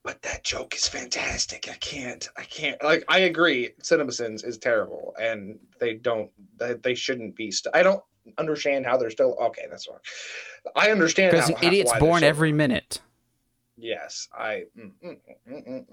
[0.04, 1.70] But that joke is fantastic.
[1.70, 2.28] I can't.
[2.36, 2.82] I can't.
[2.84, 3.70] Like, I agree.
[3.82, 6.30] CinemaSins is terrible, and they don't.
[6.58, 7.51] They, they shouldn't be.
[7.51, 8.04] St- I don't
[8.38, 9.38] understand how they're still.
[9.41, 9.99] Okay, that's wrong.
[10.76, 12.99] I understand Because how, how- idiots why born every minute.
[13.78, 14.66] Yes, I.
[14.78, 15.18] mm, mm,
[15.49, 15.86] mm, mm,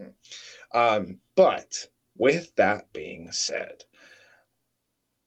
[0.75, 0.99] mm.
[0.99, 1.87] Um, but
[2.19, 3.85] with that being said,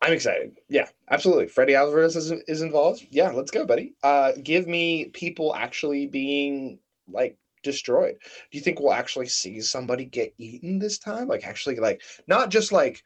[0.02, 0.60] I'm excited.
[0.68, 1.48] Yeah, absolutely.
[1.48, 3.08] Freddie Alvarez is, is involved.
[3.10, 3.94] Yeah, let's go, buddy.
[4.04, 6.80] Uh, give me people actually being
[7.10, 8.16] like destroyed.
[8.52, 11.28] Do you think we'll actually see somebody get eaten this time?
[11.28, 13.04] Like actually, like not just like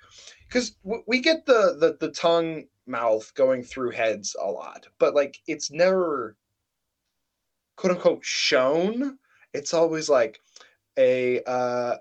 [0.47, 5.37] because we get the the the tongue mouth going through heads a lot, but like
[5.47, 6.35] it's never
[7.77, 9.17] quote unquote shown
[9.53, 10.39] it's always like
[10.97, 11.97] a uh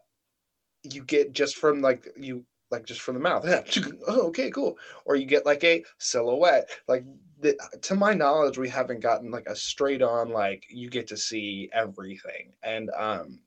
[0.82, 3.44] you get just from like you like just from the mouth.
[4.08, 4.76] Oh okay cool.
[5.04, 6.68] Or you get like a silhouette.
[6.88, 7.04] Like
[7.40, 11.16] the, to my knowledge we haven't gotten like a straight on like you get to
[11.16, 12.52] see everything.
[12.62, 13.40] And um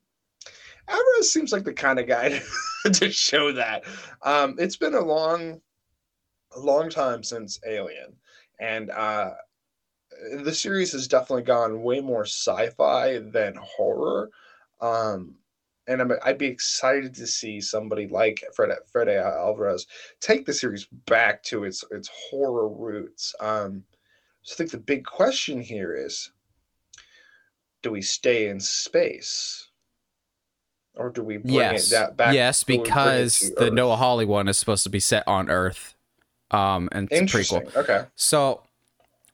[0.88, 2.40] Alvarez seems like the kind of guy
[2.92, 3.84] to, show that.
[4.22, 5.60] Um it's been a long
[6.56, 8.16] long time since alien.
[8.58, 9.32] And uh
[10.42, 14.30] the series has definitely gone way more sci-fi than horror.
[14.80, 15.36] Um
[15.90, 19.86] and I'm, i'd be excited to see somebody like fred fred alvarez
[20.20, 23.34] take the series back to its its horror roots.
[23.40, 23.84] Um
[24.42, 26.30] so i think the big question here is
[27.82, 29.68] do we stay in space?
[30.94, 33.70] Or do we bring yes, it that back yes, do we bring it because the?
[33.70, 35.94] Noah Hawley one is supposed to be set on Earth,
[36.50, 37.76] um, and it's a prequel.
[37.76, 38.04] okay.
[38.16, 38.62] So,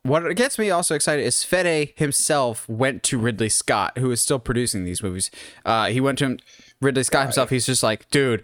[0.09, 4.39] what gets me also excited is Fede himself went to Ridley Scott, who is still
[4.39, 5.31] producing these movies.
[5.65, 6.39] Uh, he went to him,
[6.81, 7.51] Ridley Scott himself.
[7.51, 8.43] He's just like, dude.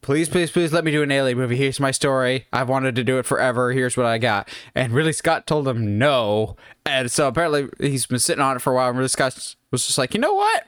[0.00, 1.56] Please, please, please let me do an alien movie.
[1.56, 2.46] Here's my story.
[2.52, 3.72] I've wanted to do it forever.
[3.72, 4.48] Here's what I got.
[4.74, 6.54] And Ridley Scott told him no.
[6.86, 8.88] And so apparently he's been sitting on it for a while.
[8.90, 10.66] And Ridley Scott was just like, you know what?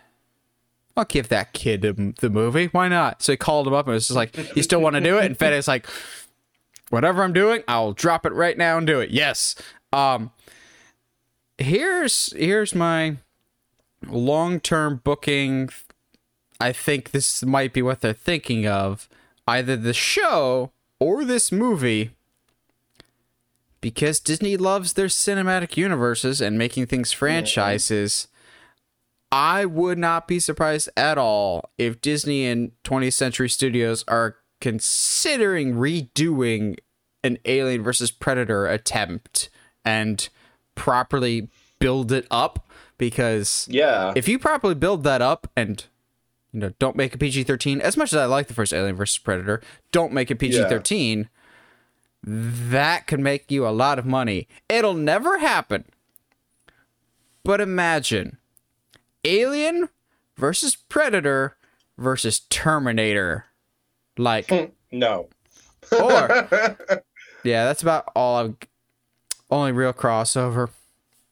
[0.96, 2.66] I'll give that kid the- the movie.
[2.72, 3.22] Why not?
[3.22, 5.24] So he called him up and was just like, you still want to do it?
[5.26, 5.86] And Fede's like,
[6.90, 9.10] whatever I'm doing, I'll drop it right now and do it.
[9.10, 9.54] Yes.
[9.92, 10.30] Um
[11.58, 13.16] here's here's my
[14.06, 15.70] long-term booking.
[16.60, 19.08] I think this might be what they're thinking of.
[19.46, 22.10] Either the show or this movie.
[23.80, 28.28] Because Disney loves their cinematic universes and making things franchises.
[29.32, 35.74] I would not be surprised at all if Disney and 20th Century Studios are considering
[35.74, 36.76] redoing
[37.22, 39.48] an Alien versus Predator attempt
[39.84, 40.28] and
[40.74, 42.68] properly build it up
[42.98, 44.12] because yeah.
[44.14, 45.86] if you properly build that up and
[46.52, 49.18] you know don't make a PG-13 as much as I like the first Alien versus
[49.18, 49.62] Predator
[49.92, 51.28] don't make a PG-13
[52.22, 54.46] that could make you a lot of money.
[54.68, 55.84] It'll never happen.
[57.44, 58.36] But imagine
[59.24, 59.88] Alien
[60.36, 61.56] versus Predator
[61.96, 63.46] versus Terminator
[64.18, 64.50] like
[64.92, 65.28] no.
[65.92, 66.48] Or
[67.44, 68.54] yeah, that's about all I've
[69.50, 70.70] only real crossover.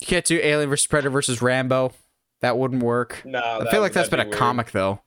[0.01, 1.93] You can't do Alien versus Predator versus Rambo.
[2.41, 3.23] That wouldn't work.
[3.25, 5.01] no I feel like that's been a comic though.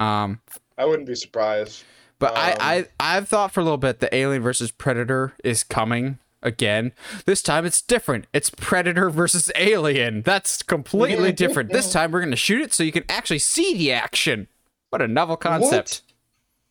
[0.00, 0.40] Um,
[0.76, 1.84] I wouldn't be surprised.
[2.18, 5.62] but Um, I, I I've thought for a little bit that Alien versus Predator is
[5.62, 6.90] coming again.
[7.24, 8.26] This time it's different.
[8.32, 10.22] It's Predator versus Alien.
[10.22, 11.70] That's completely different.
[11.70, 14.48] This time we're gonna shoot it so you can actually see the action.
[14.90, 15.70] What a novel concept.
[15.70, 16.02] What?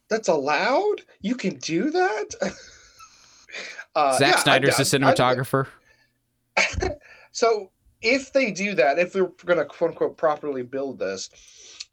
[0.09, 1.03] that's allowed.
[1.21, 2.35] You can do that.
[3.95, 5.67] uh, Zack yeah, Snyder's I- the I- I- cinematographer.
[7.31, 7.71] so
[8.01, 11.29] if they do that, if they're going to quote unquote properly build this,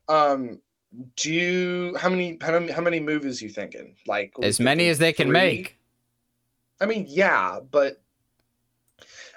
[0.09, 0.61] um,
[1.17, 3.95] do you, how many how many how many movies you thinking?
[4.07, 5.33] Like as many as they can three?
[5.33, 5.79] make.
[6.81, 8.01] I mean, yeah, but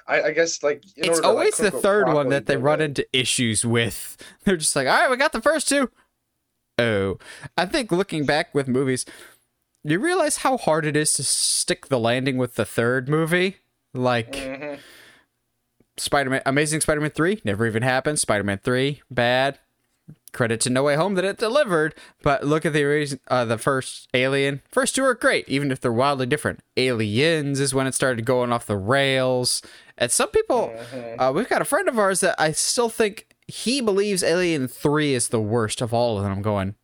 [0.08, 2.56] I, I guess like in It's order to, like, always the third one that they
[2.58, 4.18] run it- into issues with.
[4.46, 5.90] They're just like, all right, we got the first two.
[6.80, 7.18] Oh,
[7.58, 9.06] I think looking back with movies,
[9.84, 13.58] you realize how hard it is to stick the landing with the third movie.
[13.94, 14.80] Like Mhm.
[16.02, 18.20] Spider-Man, Amazing Spider-Man three never even happened.
[18.20, 19.60] Spider-Man three bad.
[20.34, 21.94] Credit to No Way Home that it delivered,
[22.24, 24.62] but look at the reason, uh, the first Alien.
[24.72, 26.62] First two are great, even if they're wildly different.
[26.78, 29.62] Aliens is when it started going off the rails.
[29.98, 31.16] And some people, Mhm.
[31.20, 35.14] uh, we've got a friend of ours that I still think he believes Alien 3
[35.14, 36.32] is the worst of all of them.
[36.32, 36.76] I'm going,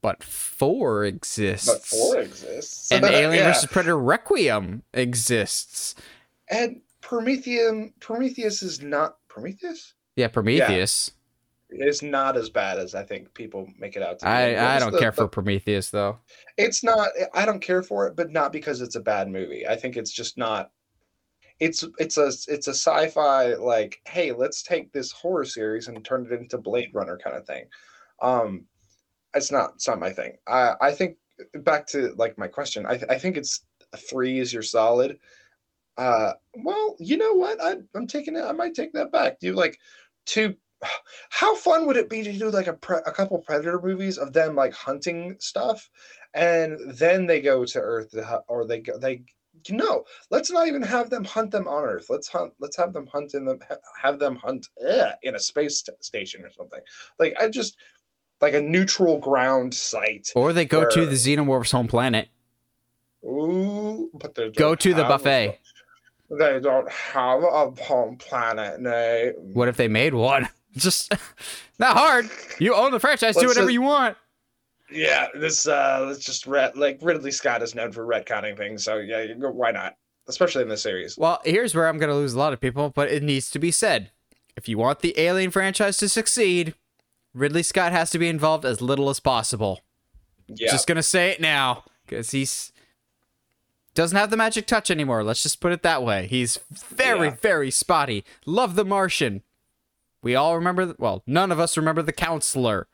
[0.00, 1.66] but 4 exists.
[1.66, 2.92] But four exists.
[2.92, 3.52] And Alien Yeah.
[3.52, 3.66] vs.
[3.66, 5.96] Predator Requiem exists.
[6.48, 9.94] And Prometheus Prometheus is not Prometheus?
[10.16, 11.12] Yeah, Prometheus.
[11.70, 14.28] It's not as bad as I think people make it out to be.
[14.30, 16.18] I, I don't the- care for the- Prometheus, though.
[16.58, 19.66] it's not I don't care for it, but not because it's a bad movie.
[19.66, 20.70] I think it's just not
[21.60, 26.26] it's it's a it's a sci-fi like, hey, let's take this horror series and turn
[26.30, 27.64] it into Blade Runner kind of thing.
[28.20, 28.66] Um
[29.34, 30.36] it's not it's not my thing.
[30.46, 31.16] I I think
[31.62, 32.84] back to like my question.
[32.84, 33.64] I I think it's
[33.96, 35.18] 3 is your solid.
[35.98, 37.62] Uh well, you know what?
[37.62, 39.40] I I'm taking it I might take that back.
[39.40, 39.78] Do like
[40.24, 40.54] two
[41.30, 44.32] how fun would it be to do like a pre- a couple predator movies of
[44.32, 45.90] them like hunting stuff
[46.34, 48.14] and then they go to earth
[48.46, 49.22] or they go they
[49.70, 53.08] no let's not even have them hunt them on earth let's hunt let's have them
[53.08, 53.58] hunt in them
[54.00, 56.80] have them hunt eh, in a space st- station or something
[57.18, 57.76] like i just
[58.40, 62.28] like a neutral ground site Or they go to the Xenomorph's home planet.
[63.24, 65.58] Ooh, but Go to the buffet.
[66.30, 70.48] They don't have a home planet no What if they made one?
[70.76, 71.12] Just
[71.78, 72.28] not hard.
[72.60, 73.34] You own the franchise.
[73.34, 74.16] do Let's whatever just- you want.
[74.90, 78.96] Yeah, this uh let's just ret- like Ridley Scott is known for retconning things, so
[78.96, 79.96] yeah, you go, why not?
[80.28, 81.18] Especially in this series.
[81.18, 83.58] Well, here's where I'm going to lose a lot of people, but it needs to
[83.58, 84.10] be said.
[84.56, 86.74] If you want the Alien franchise to succeed,
[87.34, 89.80] Ridley Scott has to be involved as little as possible.
[90.48, 90.70] Yeah.
[90.70, 92.72] Just going to say it now because he's
[93.98, 95.24] doesn't have the magic touch anymore.
[95.24, 96.26] Let's just put it that way.
[96.28, 97.34] He's very Yeah.
[97.40, 98.24] very spotty.
[98.46, 99.42] Love The Martian.
[100.22, 102.86] We all remember the, well, none of us remember The Counselor.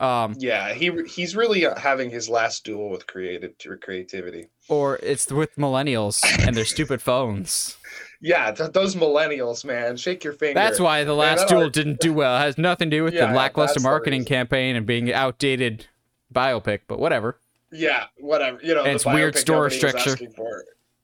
[0.00, 4.48] Um yeah, he he's really uh, having his last duel with creative creativity.
[4.68, 7.76] or it's with millennials and their stupid phones.
[8.20, 10.54] Yeah, th- those millennials, man, shake your finger.
[10.58, 12.34] That's why the last that duel didn't do well.
[12.36, 15.86] It has nothing to do with Yeah, the lackluster marketing campaign and being outdated
[16.34, 17.38] biopic, but whatever.
[17.74, 18.60] Yeah, whatever.
[18.62, 20.32] You know, it's weird store restriction.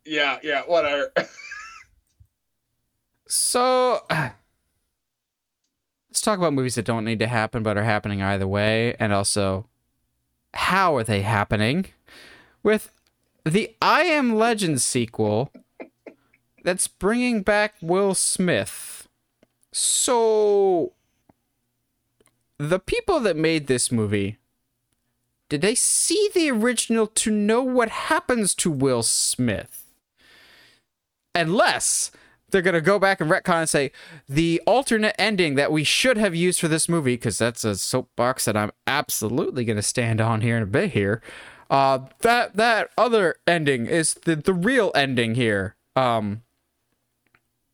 [0.07, 1.13] Yeah, yeah, whatever.
[3.31, 4.35] So let's
[6.21, 9.67] talk about movies that don't need to happen but are happening either way, and also
[10.53, 11.87] how are they happening?
[12.65, 12.93] With
[13.45, 15.53] the I Am Legend sequel
[16.65, 19.09] that's bringing back Will Smith.
[19.73, 20.93] So
[22.59, 24.39] the people that made this movie
[25.51, 29.85] did they see the original to know what happens to Will Smith?
[31.35, 32.13] Unless
[32.51, 33.91] they're gonna go back and retcon and say
[34.29, 38.45] the alternate ending that we should have used for this movie, because that's a soapbox
[38.45, 41.21] that I'm absolutely gonna stand on here in a bit here.
[41.69, 45.75] Uh, that that other ending is the the real ending here.
[45.97, 46.43] Um,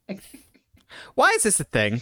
[1.14, 2.00] why is this a thing?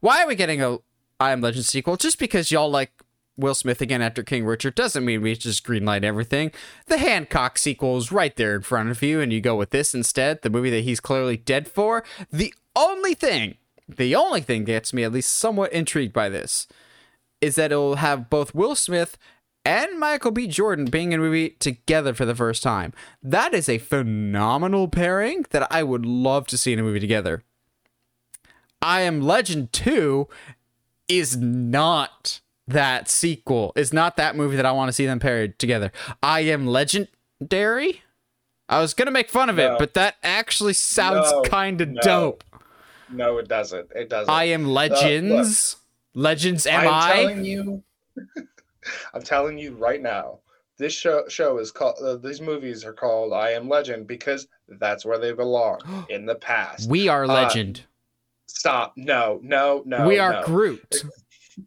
[0.00, 0.78] Why are we getting a
[1.18, 1.98] I Am Legend sequel?
[1.98, 2.92] Just because y'all like
[3.36, 6.52] Will Smith again after King Richard doesn't mean we just greenlight everything.
[6.86, 9.94] The Hancock sequel is right there in front of you, and you go with this
[9.94, 12.04] instead, the movie that he's clearly dead for.
[12.30, 13.56] The only thing,
[13.88, 16.66] the only thing gets me at least somewhat intrigued by this
[17.40, 19.16] is that it'll have both Will Smith
[19.64, 20.46] and Michael B.
[20.46, 22.92] Jordan being in a movie together for the first time.
[23.22, 27.42] That is a phenomenal pairing that I would love to see in a movie together.
[28.82, 30.28] I Am Legend 2
[31.08, 33.72] is not that sequel.
[33.76, 35.92] Is not that movie that I want to see them paired together.
[36.22, 38.02] I Am Legendary?
[38.68, 42.00] I was to make fun of it, but that actually sounds No, kind of no.
[42.02, 42.44] dope.
[43.10, 43.90] no, it doesn't.
[43.94, 44.32] It doesn't.
[44.32, 45.76] I Am Legends?
[46.14, 47.22] Legends Am I'm I?
[47.22, 47.82] telling you,
[49.14, 50.38] I'm telling you right now.
[50.78, 51.96] This show show is called.
[52.02, 56.36] Uh, these movies are called "I Am Legend" because that's where they belong in the
[56.36, 56.88] past.
[56.88, 57.82] We are Uh, legend.
[58.46, 58.94] Stop!
[58.96, 60.06] No, no, no.
[60.06, 60.42] we are no.
[60.44, 61.04] Groot.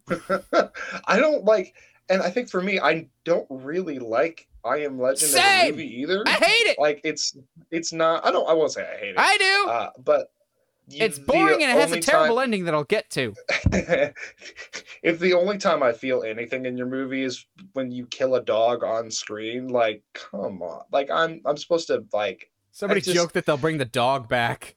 [1.06, 1.74] I don't like.
[2.08, 6.00] and I think for me, I don't really like I Am Legend as a movie
[6.00, 6.22] either.
[6.26, 6.78] I hate it.
[6.78, 7.36] Like it's
[7.70, 8.24] it's not.
[8.26, 8.48] I don't.
[8.48, 9.18] I won't say I hate it.
[9.18, 9.70] I do.
[9.70, 10.30] uh, but
[10.88, 13.34] you- it's boring and it has a terrible ending that I'll get to.
[13.70, 14.14] time-
[15.02, 18.42] if the only time I feel anything in your movie is when you kill a
[18.42, 22.50] dog on screen, like come on, like I'm I'm supposed to like.
[22.72, 24.76] Somebody just- joked that they'll bring the dog back.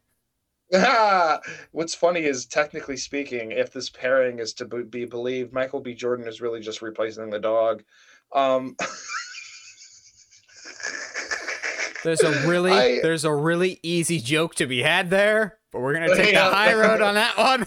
[1.72, 5.94] What's funny is technically speaking, if this pairing is to be- be believed, Michael B.
[5.94, 7.84] Jordan is really just replacing the dog.
[8.34, 8.76] Um,
[12.04, 15.94] There's a really I- there's a really easy joke to be had there, but we're
[15.94, 16.50] gonna take Yeah.
[16.50, 17.66] the high road on that one.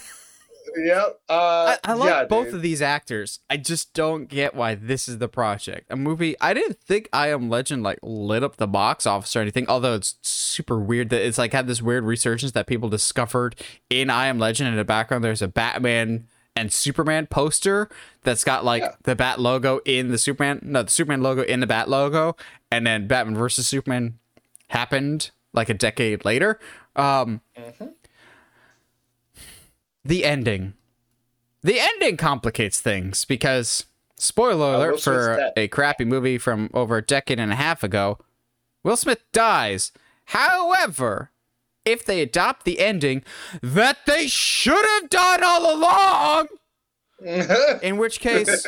[0.77, 1.21] Yep.
[1.29, 2.55] Uh, I, I like yeah, both dude.
[2.57, 3.41] of these actors.
[3.49, 5.87] I just don't get why this is the project.
[5.91, 9.41] A movie I didn't think I Am Legend like lit up the box office or
[9.41, 9.66] anything.
[9.68, 13.57] Although it's super weird that it's like had this weird resurgence that people discovered
[13.89, 14.68] in I Am Legend.
[14.68, 17.89] In the background, there's a Batman and Superman poster
[18.23, 18.93] that's got like Yeah.
[19.05, 22.37] the Bat logo in the Superman, no, the Superman logo in the Bat logo,
[22.71, 24.18] and then Batman versus Superman
[24.68, 26.59] happened like a decade later.
[26.97, 27.93] Um, Mhm.
[30.05, 30.74] The ending.
[31.62, 33.84] The ending complicates things because
[34.16, 38.18] spoiler Uh, alert for a crappy movie from over a decade and a half ago.
[38.82, 39.92] Will Smith dies.
[40.26, 41.30] However,
[41.84, 43.22] if they adopt the ending
[43.62, 46.48] that they should have done all along,
[47.82, 48.66] in which case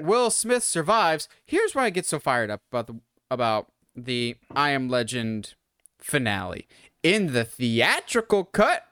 [0.00, 1.28] Will Smith survives.
[1.44, 5.54] Here's why I get so fired up about the about the I Am Legend
[5.98, 6.66] finale.
[7.02, 8.86] In the theatrical cut,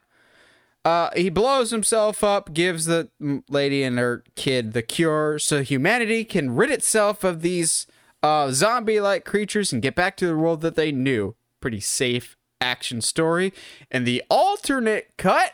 [0.84, 3.10] uh, he blows himself up, gives the
[3.48, 7.86] lady and her kid the cure, so humanity can rid itself of these
[8.22, 11.34] uh, zombie-like creatures and get back to the world that they knew.
[11.60, 13.52] Pretty safe action story.
[13.90, 15.52] And the alternate cut,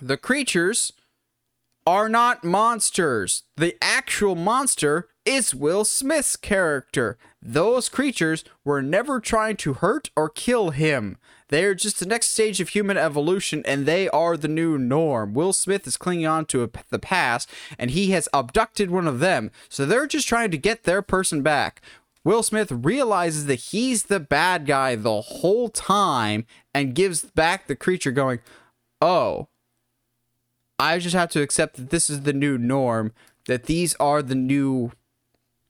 [0.00, 0.92] the creatures
[1.86, 3.44] are not monsters.
[3.56, 7.18] The actual monster is Will Smith's character.
[7.42, 11.18] Those creatures were never trying to hurt or kill him.
[11.48, 15.34] They are just the next stage of human evolution and they are the new norm.
[15.34, 19.20] Will Smith is clinging on to a, the past and he has abducted one of
[19.20, 19.50] them.
[19.68, 21.82] So they're just trying to get their person back.
[22.24, 27.76] Will Smith realizes that he's the bad guy the whole time and gives back the
[27.76, 28.40] creature, going,
[29.02, 29.48] Oh,
[30.78, 33.12] I just have to accept that this is the new norm,
[33.46, 34.92] that these are the new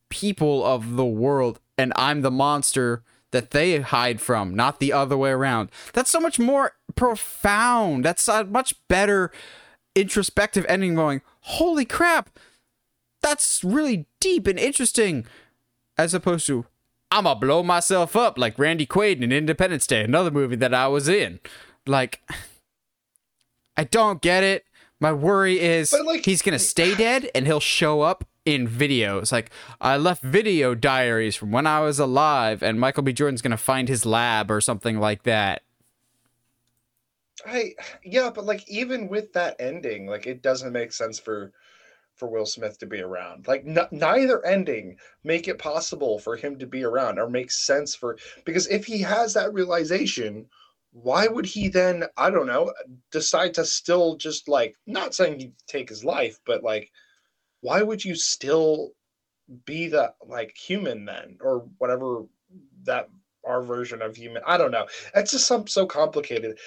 [0.09, 3.03] people of the world, and I'm the monster
[3.35, 5.69] that they hide from, not the other way around.
[5.93, 8.05] That's so much more profound.
[8.05, 9.33] That's a much better
[9.97, 12.31] introspective ending going, holy crap,
[13.23, 15.27] that's really deep and interesting,
[15.99, 16.67] as opposed to,
[17.11, 20.87] I'm gonna blow myself up like Randy Quaid in Independence Day, another movie that I
[20.87, 21.41] was in.
[21.87, 22.21] Like,
[23.77, 24.65] I don't get it.
[25.01, 29.33] My worry is like- he's gonna stay dead and he'll show up in videos.
[29.33, 33.13] Like I left video diaries from when I was alive, and Michael B.
[33.13, 35.63] Jordan's gonna find his lab or something like that.
[37.47, 37.75] I
[38.05, 41.53] yeah, but like even with that ending, like it doesn't make sense for
[42.15, 43.49] for Will Smith to be around.
[43.49, 47.95] Like n- neither ending make it possible for him to be around or make sense
[47.95, 50.47] for because if he has that realization,
[50.93, 52.73] why would he then I don't know
[53.11, 56.91] decide to still just like not saying he'd take his life, but like
[57.65, 58.93] why would you still
[59.65, 62.25] be the like human then or whatever
[62.85, 63.09] that
[63.47, 64.87] our version of human I don't know.
[65.15, 66.59] It's just some so complicated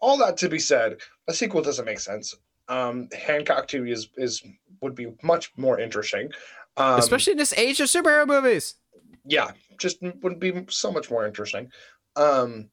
[0.00, 2.34] all that to be said, a sequel doesn't make sense.
[2.68, 4.42] Um, Hancock 2 is is
[4.80, 6.30] would be much more interesting.
[6.76, 8.76] Um, Especially in this age of superhero movies.
[9.24, 11.70] yeah, just would be so much more interesting.
[12.16, 12.68] Um,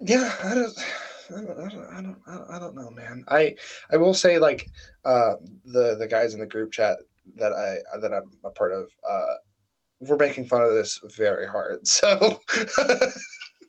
[0.00, 0.84] yeah, I don't,
[1.30, 3.24] I don't, I don't, I don't, I don't, know, man.
[3.28, 3.54] I
[3.90, 4.68] I will say like
[5.04, 6.98] uh, the the guys in the group chat
[7.36, 8.88] that I that I'm a part of.
[9.08, 9.34] Uh,
[10.00, 11.80] we're making fun of this very hard.
[11.86, 12.40] So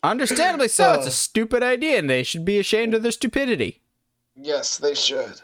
[0.04, 0.94] Understandably so.
[0.94, 1.10] It's Oh.
[1.10, 3.82] a stupid idea, and they should be ashamed of their stupidity.
[4.36, 5.42] yes, they should.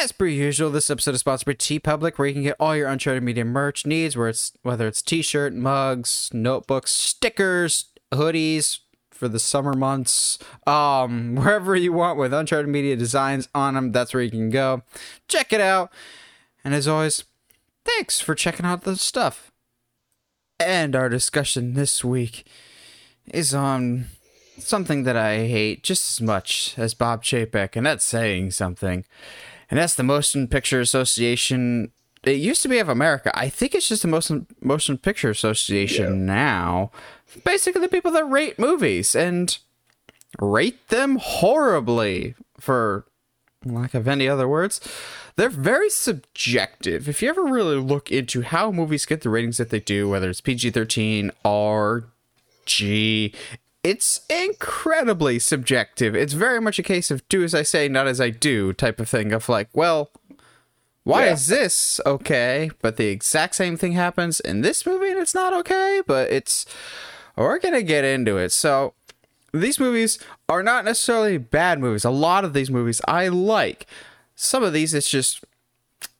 [0.00, 2.88] As per usual, this episode is sponsored by TeePublic, where you can get all your
[2.88, 8.80] Uncharted Media merch needs, where it's whether it's T-shirt, mugs, notebooks, stickers, hoodies
[9.16, 13.92] for the summer months, um, wherever you want with Uncharted Media designs on them.
[13.92, 14.82] That's where you can go.
[15.28, 15.90] Check it out.
[16.64, 17.24] And as always,
[17.84, 19.52] thanks for checking out the stuff.
[20.58, 22.46] And our discussion this week
[23.32, 24.06] is on
[24.58, 29.04] something that I hate just as much as Bob Chapek, and that's saying something
[29.70, 31.90] and that's the Motion Picture Association.
[32.24, 33.30] It used to be of America.
[33.34, 36.90] I think it's just the Motion Motion Picture Association now.
[37.44, 39.56] Basically, the people that rate movies and
[40.40, 43.06] rate them horribly, for
[43.64, 44.80] lack of any other words.
[45.36, 47.08] they're very subjective.
[47.08, 50.30] If you ever really look into how movies get the ratings that they do, whether
[50.30, 52.04] it's PG 13, R,
[52.64, 53.34] G,
[53.82, 56.14] it's incredibly subjective.
[56.16, 58.98] It's very much a case of do as I say, not as I do type
[59.00, 60.10] of thing of like, well,
[61.04, 61.32] why Yeah.
[61.34, 62.70] is this okay?
[62.82, 66.66] But the exact same thing happens in this movie and it's not okay, but it's
[67.44, 68.52] we're gonna get into it.
[68.52, 68.94] So
[69.52, 70.18] these movies
[70.48, 72.04] are not necessarily bad movies.
[72.04, 73.86] A lot of these movies I like.
[74.34, 75.44] Some of these it's just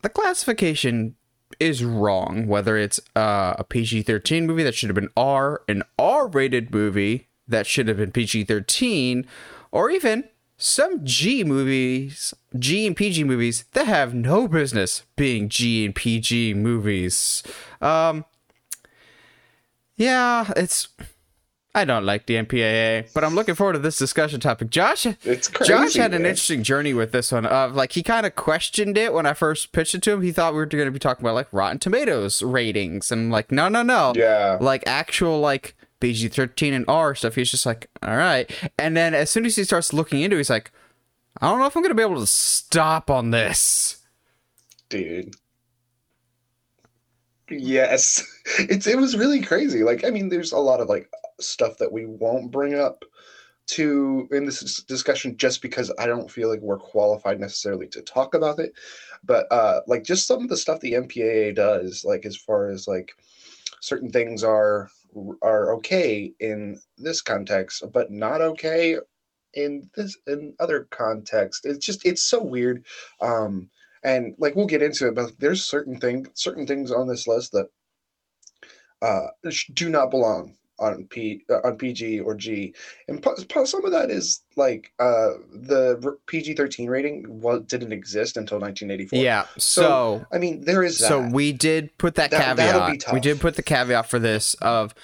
[0.02, 1.16] the classification
[1.60, 2.46] is wrong.
[2.46, 6.72] Whether it's uh, a PG 13 movie that should have been R, an R rated
[6.72, 9.26] movie that should have been PG 13,
[9.70, 10.24] or even
[10.56, 16.54] some G movies, G and PG movies that have no business being G and PG
[16.54, 17.42] movies.
[17.80, 18.24] Um,
[19.96, 20.88] yeah, it's.
[21.74, 24.70] I don't like the MPAA, but I'm looking forward to this discussion topic.
[24.70, 26.30] Josh, It's crazy, Josh had an man.
[26.30, 27.44] interesting journey with this one.
[27.44, 30.22] Uh, like he kind of questioned it when I first pitched it to him.
[30.22, 33.30] He thought we were going to be talking about like Rotten Tomatoes ratings, and I'm
[33.30, 34.56] like, no, no, no, Yeah.
[34.58, 37.34] like actual like PG thirteen and R stuff.
[37.34, 38.50] He's just like, all right.
[38.78, 40.70] And then as soon as he starts looking into, it, he's like,
[41.42, 43.98] I don't know if I'm going to be able to stop on this.
[44.88, 45.34] dude.
[47.50, 48.24] Yes,
[48.58, 49.82] it's it was really crazy.
[49.82, 53.04] Like, I mean, there's a lot of like stuff that we won't bring up
[53.68, 58.34] to in this discussion just because I don't feel like we're qualified necessarily to talk
[58.34, 58.72] about it.
[59.24, 62.86] But uh, like, just some of the stuff the MPAA does, like as far as
[62.86, 63.12] like
[63.80, 64.88] certain things are
[65.42, 68.98] are okay in this context, but not okay
[69.54, 71.66] in this in other context.
[71.66, 72.86] It's just it's so weird.
[73.20, 73.70] Um,
[74.04, 77.50] and like we'll get into it but there's certain thing certain things on this list
[77.52, 77.66] that
[79.02, 79.26] uh
[79.74, 82.74] do not belong on p uh, on pg or g
[83.08, 88.36] and po- some of that is like uh the r- pg-13 rating was didn't exist
[88.36, 89.46] until 1984 Yeah.
[89.56, 93.12] So, i mean there is that so we did put that, That- caveat.
[93.12, 94.94] We did put the caveat for this of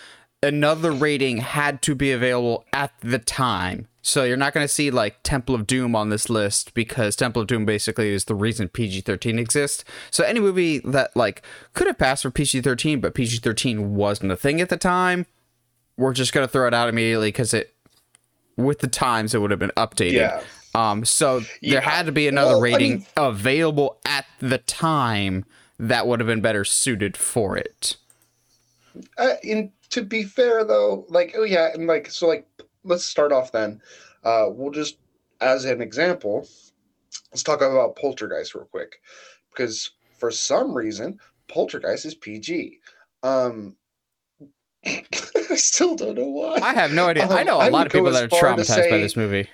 [0.43, 3.89] another rating had to be available at the time.
[4.05, 7.43] So you're not going to see like Temple of Doom on this list because Temple
[7.43, 9.85] of Doom basically is the reason PG-13 exists.
[10.11, 11.43] So any movie that like
[11.73, 15.27] could have passed for PG-13 but PG-13 wasn't a thing at the time,
[15.97, 17.75] we're just going to throw it out immediately cuz it
[18.57, 20.13] with the times it would have been updated.
[20.15, 20.43] Yeah.
[20.75, 21.75] Um so Yeah.
[21.75, 25.45] there had to be another Well, I rating mean- available at the time
[25.79, 27.97] that would have been better suited for it.
[29.17, 32.47] uh, in to be fair though like oh yeah and like so like
[32.85, 33.81] let's start off then
[34.25, 34.99] uh we'll just
[35.41, 36.47] as an example
[37.33, 39.01] let's talk about poltergeist real quick
[39.51, 41.19] because for some reason
[41.49, 42.79] poltergeist is pg
[43.23, 43.77] um
[44.87, 45.05] i
[45.57, 47.25] still don't know why I have no idea.
[47.25, 48.99] I Um, know a I lot of people that are as far to traumatized by
[48.99, 49.49] this movie.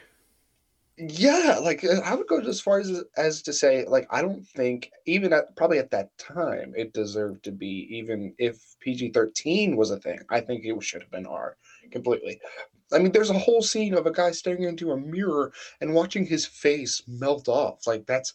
[0.97, 4.45] yeah like uh, i would go as far as as to say like i don't
[4.49, 9.91] think even at probably at that time it deserved to be even if pg-13 was
[9.93, 11.57] a thing i think it should have been r
[11.93, 12.41] completely
[12.93, 16.25] i mean there's a whole scene of a guy staring into a mirror and watching
[16.25, 18.35] his face melt off like that's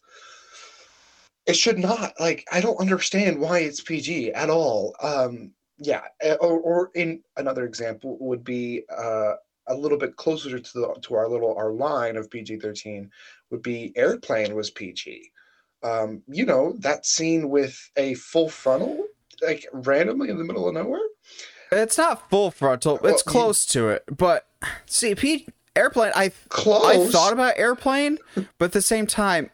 [1.45, 6.35] it should not like i don't understand why it's pg at all um yeah uh,
[6.35, 9.33] or, or in another example would be uh
[9.67, 13.09] a little bit closer to the to our little our line of PG-13
[13.49, 15.31] would be Airplane was PG.
[15.83, 19.05] Um, you know, that scene with a full frontal
[19.41, 21.01] like randomly in the middle of nowhere.
[21.77, 22.99] It's not full frontal.
[23.01, 24.45] Well, It's you- close to it, but
[24.85, 26.11] see, Pete, airplane.
[26.15, 26.85] I Close.
[27.09, 28.17] I thought about airplane,
[28.57, 29.49] but at the same time,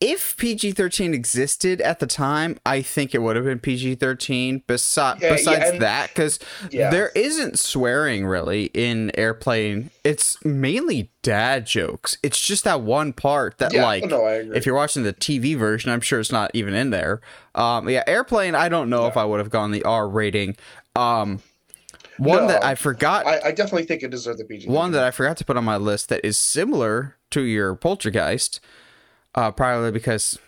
[0.00, 4.62] if PG thirteen existed at the time, I think it would have been PG thirteen.
[4.66, 6.38] Besi- Yeah, yeah, besides and- that, because
[6.70, 6.90] Yeah.
[6.90, 9.90] there isn't swearing really in airplane.
[10.02, 12.16] It's mainly dad jokes.
[12.22, 15.90] It's just that one part that Yeah, like no, if you're watching the TV version,
[15.90, 17.20] I'm sure it's not even in there.
[17.54, 18.54] Um, yeah, airplane.
[18.54, 20.56] I don't know if I would have gone the R rating.
[20.96, 21.42] Um,
[22.16, 23.26] one that I forgot.
[23.26, 24.68] I, I definitely think it deserved the PG.
[24.68, 28.60] One that I forgot to put on my list that is similar to your Poltergeist,
[29.34, 30.38] uh, probably because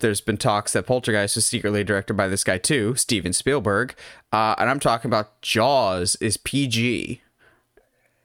[0.00, 3.94] there's been talks that Poltergeist is secretly directed by this guy too, Steven Spielberg,
[4.32, 7.20] uh, and I'm talking about Jaws is PG.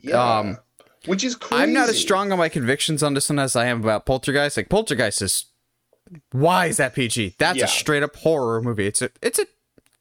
[0.02, 0.40] yeah.
[0.40, 0.58] um,
[1.06, 1.64] which is crazy.
[1.64, 4.56] I'm not as strong on my convictions on this one as I am about Poltergeist.
[4.56, 5.46] Like Poltergeist is,
[6.32, 7.36] why is that PG?
[7.40, 7.66] That's Yeah.
[7.66, 8.88] a straight up horror movie.
[8.88, 9.46] It's a, it's a,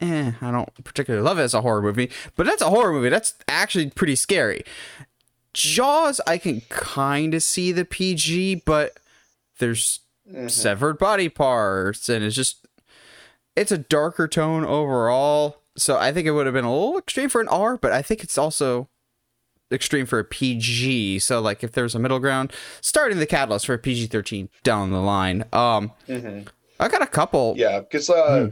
[0.01, 3.09] eh, I don't particularly love it as a horror movie, but that's a horror movie.
[3.09, 4.63] That's actually pretty scary.
[5.55, 8.99] Jaws, I can kind of see the PG, but
[9.59, 10.01] there's
[10.31, 10.51] Mhm.
[10.51, 12.67] severed body parts, and it's just,
[13.57, 15.59] it's a darker tone overall.
[15.77, 18.03] So I think it would have been a little extreme for an R, but I
[18.03, 18.89] think it's also
[19.73, 21.19] extreme for a PG.
[21.21, 24.91] So like if there's a middle ground, starting the catalyst for a PG thirteen down
[24.91, 25.45] the line.
[25.53, 26.47] Um, Mhm.
[26.79, 27.55] I got a couple.
[27.57, 28.51] Yeah, because uh,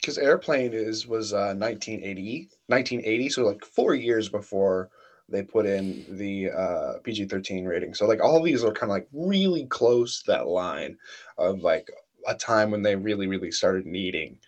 [0.00, 4.90] because Airplane is was uh, 1980, 1980, so like four years before
[5.32, 7.94] they put in the uh, PG thirteen rating.
[7.94, 10.98] So like all these are kind of like really close to that line
[11.38, 11.90] of like
[12.28, 14.38] a time when they really really started needing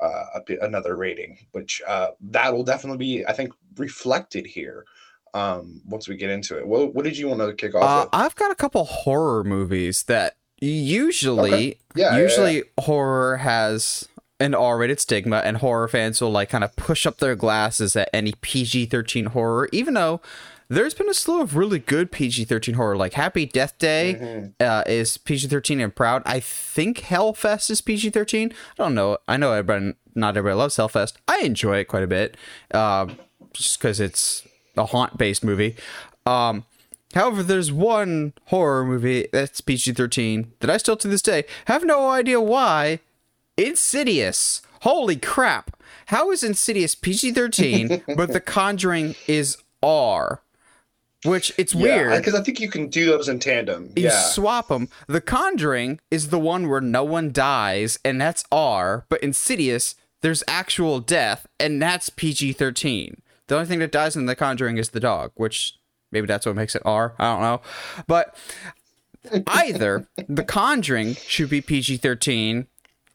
[0.00, 4.84] uh, a, another rating, which uh, that will definitely be I think reflected here.
[5.32, 8.08] Um, once we get into it, what, what did you want to kick off Uh?
[8.12, 14.08] I've got a couple horror movies that usually, Yeah, yeah, usually horror has
[14.40, 18.08] an R-rated stigma, and horror fans will like kind of push up their glasses at
[18.12, 20.20] any PG-13 horror, even though
[20.68, 24.52] there's been a slew of really good PG-13 horror, like Happy Death Day Mhm.
[24.60, 26.22] uh, is PG-13 and proud.
[26.24, 28.52] I think Hellfest is PG-13.
[28.52, 29.18] I don't know.
[29.28, 31.14] I know everybody, not everybody loves Hellfest.
[31.28, 32.36] I enjoy it quite a bit,
[32.72, 33.06] uh,
[33.52, 34.42] just because it's
[34.76, 35.76] a haunt-based movie.
[36.26, 36.64] Um,
[37.14, 42.08] however, there's one horror movie that's PG-13 that I still to this day have no
[42.10, 43.00] idea why.
[43.56, 44.62] Insidious.
[44.82, 45.76] Holy crap!
[46.06, 50.42] How is Insidious PG-13 but The Conjuring is R?
[51.24, 52.18] Which it's weird.
[52.18, 53.90] because I think you can do those in tandem.
[53.96, 54.90] You yeah, swap them.
[55.06, 59.06] The Conjuring is the one where no one dies, and that's R.
[59.08, 63.22] But Insidious, there's actual death, and that's PG 13.
[63.46, 65.74] The only thing that dies in The Conjuring is the dog, which
[66.12, 67.14] maybe that's what makes it R.
[67.18, 67.60] I don't know.
[68.06, 68.36] But
[69.46, 72.66] either The Conjuring should be PG 13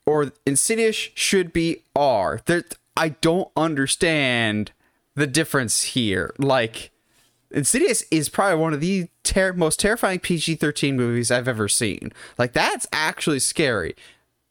[0.10, 2.42] or Insidious should be R.
[2.46, 2.64] There,
[2.98, 4.72] I don't understand
[5.16, 6.34] the difference here.
[6.40, 6.92] Like,
[7.52, 12.12] Insidious is probably one of the ter- most terrifying PG 13 movies I've ever seen.
[12.38, 13.96] Like, that's actually scary.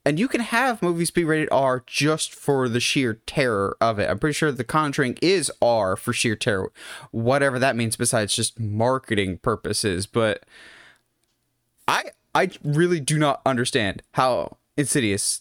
[0.05, 4.09] And you can have movies be rated R just for the sheer terror of it.
[4.09, 6.73] I'm pretty sure The Conjuring is R for sheer terror,
[7.11, 10.07] whatever that means besides just marketing purposes.
[10.07, 10.47] But
[11.87, 12.05] I
[12.35, 15.41] I really do not understand how Insidious,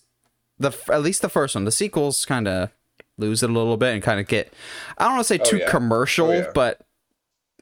[0.59, 2.69] the at least the first one, the sequels kind of
[3.17, 4.53] lose it a little bit and kind of get
[4.97, 5.69] I don't want to say oh, too yeah.
[5.69, 6.51] commercial, Oh, yeah.
[6.53, 6.81] but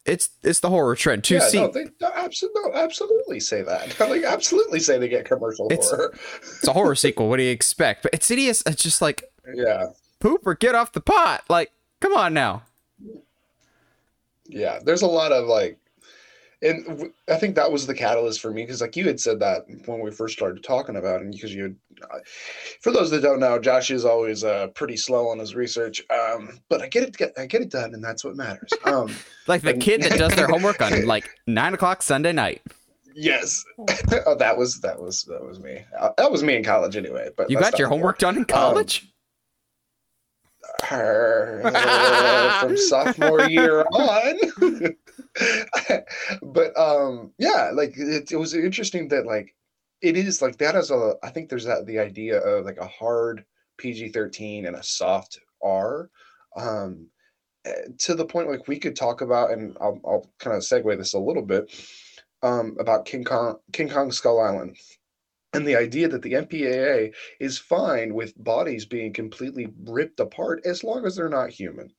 [0.06, 1.24] it's it's the horror trend.
[1.26, 4.00] To yeah, see no, they no, absolutely, no, absolutely say that.
[4.10, 6.14] like, absolutely say they get commercial It's- horror.
[6.38, 7.28] it's a horror sequel.
[7.30, 8.04] What do you expect?
[8.04, 9.24] But it's Insidious, it's just like
[9.54, 9.88] Yeah,
[10.20, 11.44] poop or get off the pot.
[11.50, 11.72] Like,
[12.02, 12.64] come on now.
[14.48, 14.80] yeah.
[14.84, 15.78] There's a lot of like,
[16.62, 19.40] and w- I think that was the catalyst for me because, like, you had said
[19.40, 21.76] that when we first started talking about it, because you, had,
[22.12, 22.20] uh,
[22.82, 26.02] for those that don't know, Josh is always uh, pretty slow on his research.
[26.10, 28.72] Um, but I get it, get, I get it done, and that's what matters.
[28.86, 29.14] Um,
[29.48, 32.62] Like the And- kid that does their homework on like nine o'clock Sunday night.
[33.14, 33.64] yes,
[34.26, 35.86] oh, that was that was that was me.
[36.00, 37.30] Uh, that was me in college anyway.
[37.38, 39.08] But You got your homework done in college?
[40.84, 41.62] her
[42.62, 44.40] from sophomore year on.
[46.42, 49.56] but um yeah, like it, it was interesting that like
[50.02, 52.88] it is like that as a I think there's that the idea of like a
[52.88, 53.46] hard
[53.78, 56.10] PG-13 and a soft R.
[56.56, 57.08] Um
[57.66, 60.98] eh, to the point like we could talk about and I'll, I'll kind of segue
[60.98, 61.74] this a little bit
[62.44, 64.78] um about King Kong King Kong Skull Island
[65.56, 70.84] and the idea that the MPAA is fine with bodies being completely ripped apart as
[70.84, 71.94] long as they're not human.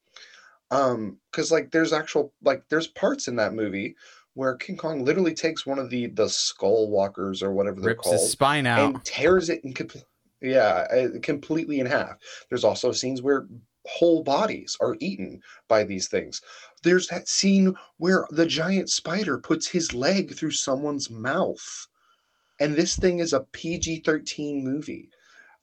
[0.71, 3.95] Um, because like there's actual like there's parts in that movie
[4.35, 8.03] where King Kong literally takes one of the the skull walkers or whatever they're Rips
[8.03, 8.95] called his spine out.
[8.95, 10.05] and tears it in compl-
[10.43, 12.17] yeah uh, completely in half.
[12.49, 13.47] There's also scenes where
[13.87, 16.43] whole bodies are eaten by these things.
[16.83, 21.87] There's that scene where the giant spider puts his leg through someone's mouth
[22.59, 25.11] and this thing is a PG-13 movie.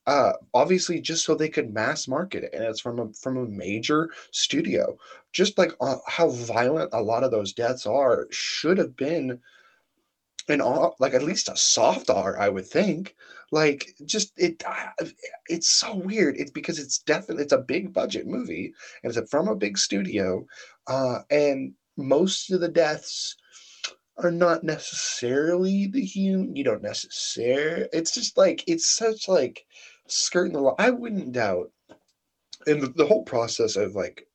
[0.06, 3.45] Uh, obviously, just so they could mass market it, and it's from a from a
[3.45, 4.97] major studio.
[5.32, 9.39] Just like uh, how violent a lot of those deaths are, should have been
[10.49, 10.62] an
[10.99, 13.16] like at least a soft R, I would think.
[13.51, 15.06] Like, just it, uh,
[15.47, 16.36] it's so weird.
[16.38, 18.74] It's because it's definitely it's a big budget movie,
[19.04, 20.45] and it's from a big studio,
[20.88, 23.38] uh, and most of the deaths
[24.18, 26.56] are not necessarily the human.
[26.56, 27.88] You don't necessarily.
[27.93, 29.66] It's just like it's such like
[30.08, 30.76] skirting the law.
[30.78, 31.72] I wouldn't doubt,
[32.68, 34.28] and the, the whole process of like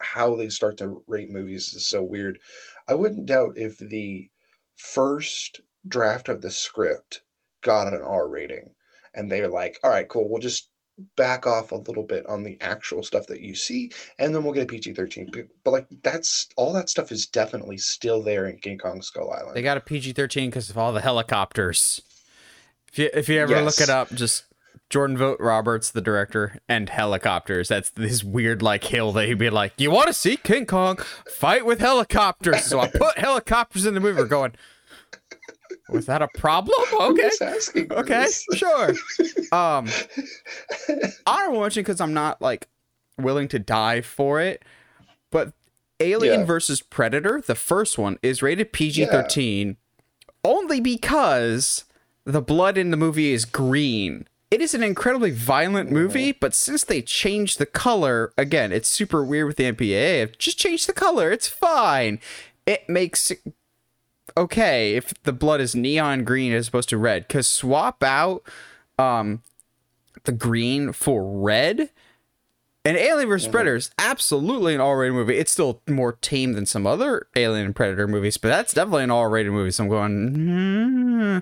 [0.00, 2.38] how they start to rate movies is so weird.
[2.88, 4.28] I wouldn't doubt if the
[4.76, 7.22] first draft of the script
[7.62, 8.70] got an R rating,
[9.14, 10.28] and they're like, "All right, cool.
[10.28, 10.70] We'll just."
[11.16, 13.90] back off a little bit on the actual stuff that you see
[14.20, 17.76] and then we'll get a PG-13 but, but like that's all that stuff is definitely
[17.76, 20.92] still there in King Kong Skull Island They got a PG thirteen because of all
[20.92, 22.00] the helicopters.
[22.92, 24.44] If you if you ever look it up, just
[24.94, 27.66] Jordan Vogt-Roberts, the director, and helicopters.
[27.66, 30.98] That's this weird like hill that he'd be like, "You want to see King Kong
[31.28, 34.20] fight with helicopters?" So I put helicopters in the movie.
[34.22, 34.52] We're going.
[35.88, 36.76] Was that a problem?
[36.92, 37.28] Okay.
[37.90, 38.26] Okay.
[38.54, 38.92] Sure.
[39.52, 39.88] Um,
[41.26, 42.68] honorable mention because I'm not like
[43.18, 44.62] willing to die for it,
[45.32, 45.52] but
[45.98, 46.46] Alien Yeah.
[46.46, 49.76] versus Predator, the first one, is rated PG-13
[50.44, 51.84] only because
[52.24, 54.26] the blood in the movie is green.
[54.54, 59.24] It is an incredibly violent movie, but since they changed the color, again, it's super
[59.24, 60.38] weird with the MPAA.
[60.38, 62.20] Just change the color, it's fine.
[62.64, 63.40] It makes it
[64.36, 67.28] okay if the blood is neon green as opposed to red.
[67.28, 68.44] Cause swap out
[68.96, 69.42] um
[70.22, 71.90] the green for red.
[72.84, 73.50] And Alien vs.
[73.50, 75.38] Predator is absolutely an R-rated movie.
[75.38, 79.10] It's still more tame than some other Alien and Predator movies, but that's definitely an
[79.10, 79.72] R-rated movie.
[79.72, 80.34] So I'm going.
[80.34, 81.38] "Hmm."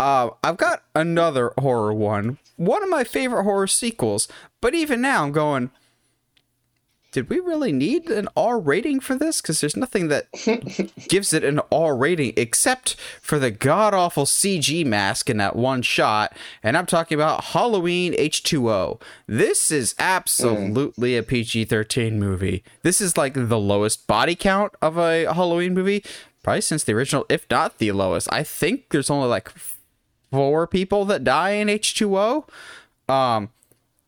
[0.00, 2.38] Uh, I've got another horror one.
[2.56, 4.28] One of my favorite horror sequels,
[4.62, 5.70] but even now I'm going.
[7.12, 9.42] Did we really need an R rating for this?
[9.42, 10.28] Because there's nothing that
[11.08, 15.82] gives it an R rating except for the god awful CG mask in that one
[15.82, 16.34] shot.
[16.62, 19.02] And I'm talking about Halloween H2O.
[19.26, 22.64] This is absolutely a PG 13 movie.
[22.82, 26.02] This is like the lowest body count of a Halloween movie,
[26.42, 28.28] probably since the original, if not the lowest.
[28.32, 29.50] I think there's only like
[30.30, 32.48] four people that die in H2O.
[33.08, 33.50] Um,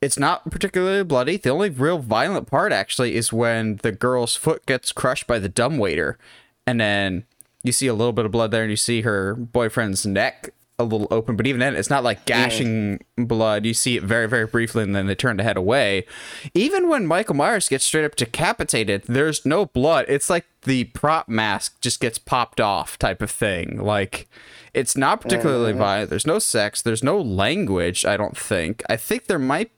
[0.01, 1.37] it's not particularly bloody.
[1.37, 5.49] The only real violent part actually is when the girl's foot gets crushed by the
[5.49, 6.19] dumbwaiter,
[6.67, 7.25] and then
[7.63, 10.85] you see a little bit of blood there, and you see her boyfriend's neck a
[10.85, 11.37] little open.
[11.37, 13.65] But even then, it's not like gashing blood.
[13.65, 16.05] You see it very, very briefly, and then they turn to head away.
[16.53, 20.07] Even when Michael Myers gets straight up decapitated, there's no blood.
[20.09, 23.81] It's like the prop mask just gets popped off, type of thing.
[23.81, 24.29] Like.
[24.75, 26.09] It's not particularly violent.
[26.11, 26.81] There's no sex.
[26.81, 28.83] There's no language, I don't think.
[28.89, 29.71] I think there might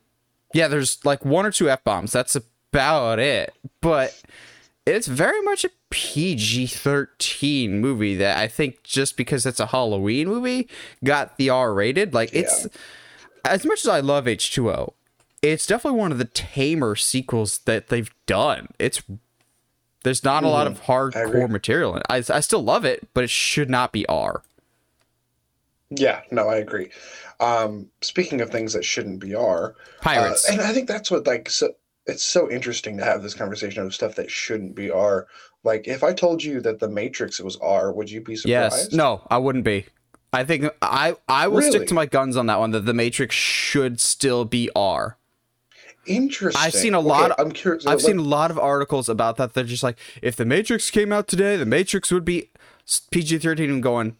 [0.53, 2.13] yeah, there's like one or two F bombs.
[2.13, 3.53] That's about it.
[3.81, 4.21] But
[4.85, 10.27] it's very much a PG 13 movie that I think just because it's a Halloween
[10.29, 10.69] movie
[11.03, 12.13] got the R rated.
[12.13, 12.67] Like, it's
[13.43, 14.93] as much as I love H2O,
[15.41, 18.69] it's definitely one of the tamer sequels that they've done.
[18.79, 19.03] It's
[20.03, 20.91] there's not a lot of Mm-hmm.
[20.91, 22.05] hardcore material in it.
[22.09, 24.43] I, I still love it, but it should not be R.
[25.89, 26.89] Yeah, no, I agree.
[27.39, 30.49] Um, speaking of things that shouldn't be R, Pirates.
[30.49, 31.69] Uh, and I think that's what like so
[32.05, 35.27] it's so interesting to have this conversation of stuff that shouldn't be R.
[35.63, 38.47] Like if I told you that the Matrix was R, would you be surprised?
[38.91, 38.93] Yes.
[38.93, 39.85] No, I wouldn't be.
[40.33, 42.71] I think I I will stick to my guns on that one.
[42.71, 45.17] That the Matrix should still be R.
[46.05, 46.61] Interesting.
[46.61, 47.85] I've seen a lot Okay, I'm curious.
[47.87, 49.53] I've like- seen a lot of articles about that.
[49.53, 52.51] They're just like, if the Matrix came out today, the Matrix would be
[53.11, 53.69] PG thirteen.
[53.71, 54.17] And going,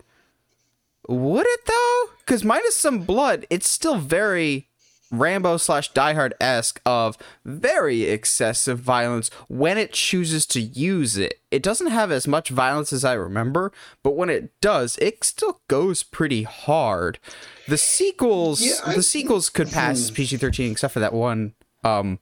[1.08, 2.04] would it though?
[2.20, 4.68] Because minus some blood, it's still very
[5.12, 11.36] Rambo slash Die Hard esque of very excessive violence when it chooses to use it.
[11.52, 15.62] It doesn't have as much violence as I remember, but when it does, it still
[15.68, 17.20] goes pretty hard.
[17.68, 21.54] The sequels, Yeah, I- the sequels could pass as PG thirteen, except for that one
[21.84, 22.20] um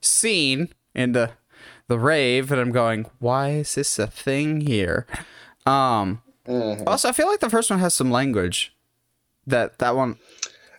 [0.00, 1.30] scene in the
[1.88, 5.06] the rave, and I'm going, why is this a thing here?
[5.66, 6.22] Um.
[6.46, 6.84] Mhm.
[6.86, 8.74] Also, I feel like the first one has some language.
[9.46, 10.18] That that one.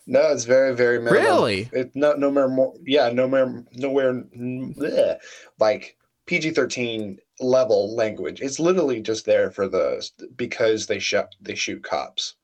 [0.06, 1.22] No, it's very, very minimal.
[1.22, 1.70] Really?
[1.72, 2.74] It no nowhere more.
[2.86, 4.14] Yeah, nowhere, nowhere.
[4.14, 5.18] bleh.
[5.60, 8.42] Like PG thirteen level language.
[8.42, 12.36] It's literally just there for the because they shoot they shoot cops.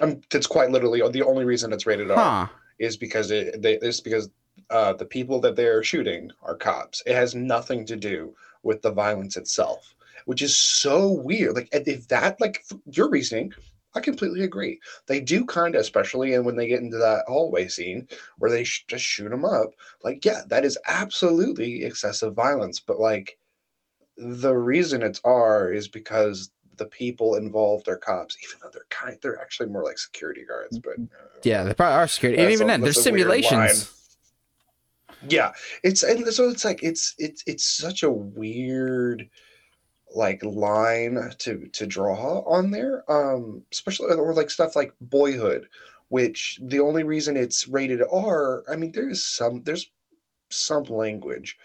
[0.00, 2.46] Um, that's quite literally the only reason it's rated R Huh.
[2.78, 4.28] is because it they it's because
[4.70, 7.02] uh, the people that they're shooting are cops.
[7.06, 9.93] It has nothing to do with the violence itself,
[10.26, 11.54] which is so weird.
[11.54, 13.52] Like if that like your reasoning,
[13.94, 14.80] I completely agree.
[15.06, 18.64] They do kind of, especially and when they get into that hallway scene where they
[18.64, 19.70] sh- just shoot them up.
[20.02, 22.80] Like yeah, that is absolutely excessive violence.
[22.80, 23.38] But like
[24.16, 29.16] the reason it's R is because the people involved are cops, even though they're kind,
[29.22, 30.78] they're actually more like security guards.
[30.80, 32.42] But uh, Yeah, they probably are security.
[32.42, 33.90] And even a- then, there's simulations.
[35.28, 35.52] yeah
[35.84, 39.28] it's and so it's like it's it's it's such a weird
[40.14, 45.68] like line to to draw on there um especially or like stuff like boyhood
[46.08, 49.90] which the only reason it's rated r i mean there is some there's
[50.50, 51.56] some language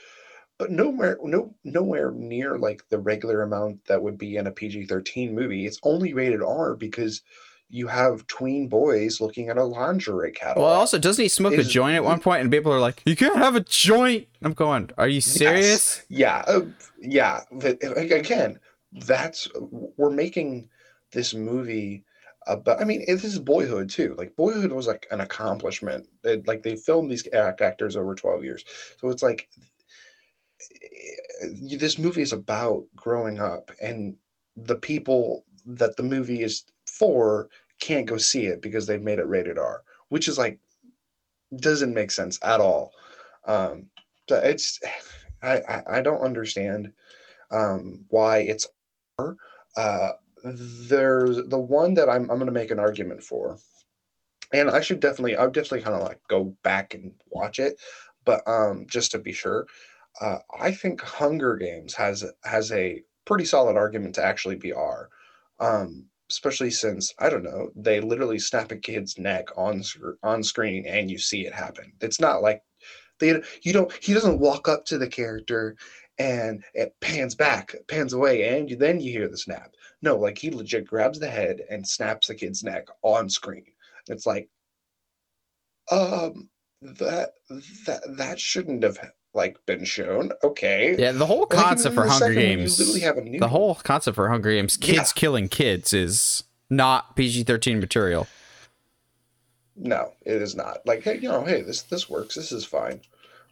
[0.59, 5.31] but nowhere no nowhere near like the regular amount that would be in a pg-13
[5.31, 5.65] movie.
[5.65, 7.21] It's only rated r because
[7.69, 11.59] you have tween boys looking at a lingerie catalog Well, also, doesn't he smoke a
[11.59, 12.41] Is- joint at one point?
[12.41, 16.43] And people are like, "You can't have a joint." I'm going, "Are you serious?" Yeah,
[16.47, 16.61] uh,
[16.99, 17.41] yeah.
[17.51, 18.59] But again,
[18.91, 19.47] that's
[19.97, 20.69] we're making
[21.11, 22.05] this movie
[22.47, 22.81] about.
[22.81, 24.15] I mean, this is Boyhood too.
[24.17, 26.07] Like Boyhood was like an accomplishment.
[26.23, 28.65] It, like they filmed these act actors over twelve years,
[28.99, 29.47] so it's like
[31.77, 34.15] this movie is about growing up, and
[34.55, 36.63] the people that the movie is
[36.99, 37.49] for
[37.79, 40.59] can't go see it because they've made it rated R, which is like
[41.57, 42.91] doesn't make sense at all.
[43.47, 43.87] Um,
[44.27, 44.79] but it's
[45.41, 46.91] I, I, I don't understand
[47.51, 48.67] um, why it's
[49.17, 50.11] uh,
[50.43, 53.57] there's the one that I'm I'm going to make an argument for,
[54.53, 57.79] and I should definitely I'll definitely kind of like go back and watch it,
[58.25, 59.65] but um, just to be sure,
[60.21, 65.09] uh, I think Hunger Games has has a pretty solid argument to actually be R.
[65.59, 69.83] Um, especially since I don't know, they literally snap a kid's neck on
[70.23, 71.93] on screen and you see it happen.
[72.01, 72.61] It's not like
[73.19, 75.75] they you don't he doesn't walk up to the character
[76.19, 79.73] and it pans back, pans away, and then you hear the snap.
[80.01, 83.65] No, like he legit grabs the head and snaps the kid's neck on screen.
[84.07, 84.49] It's like,
[85.91, 86.49] um,
[86.81, 87.31] that
[87.85, 88.97] that that shouldn't have
[89.33, 90.31] like been shown.
[90.43, 90.95] Okay.
[90.97, 94.97] Yeah, the whole concept like, for Hunger Games, the whole concept for Hunger Games, kids
[94.97, 95.03] yeah.
[95.15, 98.27] killing kids, is not PG thirteen material.
[99.75, 100.85] No, it is not.
[100.85, 102.35] Like, hey, you know, hey, this this works.
[102.35, 103.01] This is fine.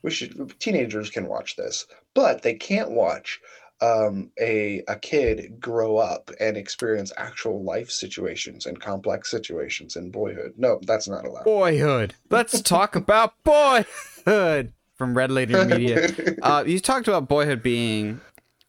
[0.04, 3.40] We should teenagers can watch this, but they can't watch
[3.82, 10.12] um, a a kid grow up and experience actual life situations and complex situations in
[10.12, 10.54] boyhood.
[10.58, 11.46] No, that's not allowed.
[11.46, 12.16] Boyhood.
[12.30, 16.10] Let's talk about boyhood from Red Lady Media.
[16.42, 18.22] uh, you talked about Boyhood being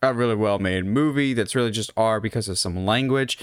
[0.02, 3.38] a really well made movie that's really just R because of some language.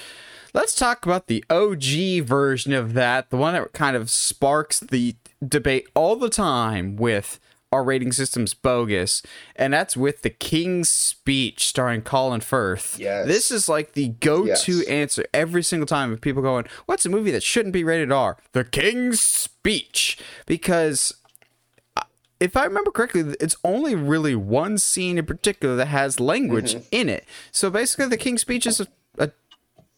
[0.53, 5.15] Let's talk about the OG version of that, the one that kind of sparks the
[5.45, 7.39] debate all the time with
[7.73, 9.21] our rating system's bogus,
[9.57, 12.97] and that's with the King's Speech starring Colin Firth.
[12.97, 13.27] Yes.
[13.27, 14.87] This is like the go-to yes.
[14.87, 18.37] answer every single time of people going, "What's a movie that shouldn't be rated R?"
[18.53, 21.15] The King's Speech, because
[22.39, 26.87] if I remember correctly, it's only really one scene in particular that has language mm-hmm.
[26.91, 27.25] in it.
[27.51, 28.87] So basically, the king's speech is a,
[29.17, 29.31] a,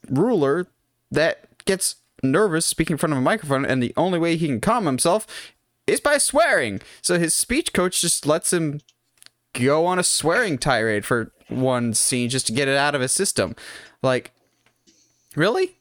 [0.10, 0.68] ruler
[1.12, 4.62] that gets nervous speaking in front of a microphone, and the only way he can
[4.62, 5.26] calm himself
[5.88, 6.82] is by swearing.
[7.02, 8.82] So his speech coach just lets him
[9.54, 13.12] go on a swearing tirade for one scene just to get it out of his
[13.12, 13.56] system.
[14.04, 14.32] Like,
[15.36, 15.80] really?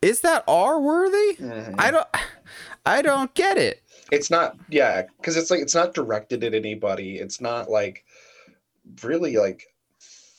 [0.00, 1.36] Is that R worthy?
[1.36, 1.74] Mm-hmm.
[1.78, 2.08] I don't.
[2.86, 7.16] I don't get it it's not yeah because it's like it's not directed at anybody.
[7.16, 8.04] It's not like
[9.02, 9.66] really like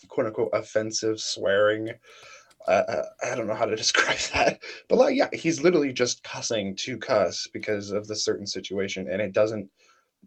[0.07, 1.91] quote unquote offensive swearing.
[2.68, 4.60] Uh, i don't know how to describe that.
[4.89, 9.22] But like yeah he's literally just cussing to cuss because of the certain situation and
[9.22, 9.69] it doesn't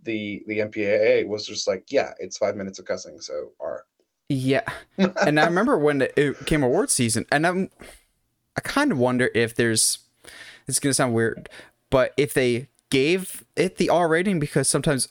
[0.04, 3.84] the the mpaa was just like yeah it's five minutes of cussing so r
[4.28, 4.62] yeah.
[4.96, 7.70] And i remember when it came award season and i'm
[8.56, 9.98] i kind of wonder if there's
[10.66, 11.48] it's gonna sound weird
[11.90, 15.08] but if they gave it the R rating because sometimes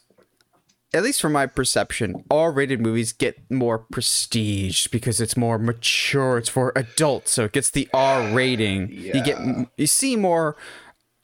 [0.93, 6.37] at least from my perception, R-rated movies get more prestige because it's more mature.
[6.39, 8.89] It's for adults, so it gets the R rating.
[8.91, 9.17] Yeah.
[9.17, 10.55] You get you see more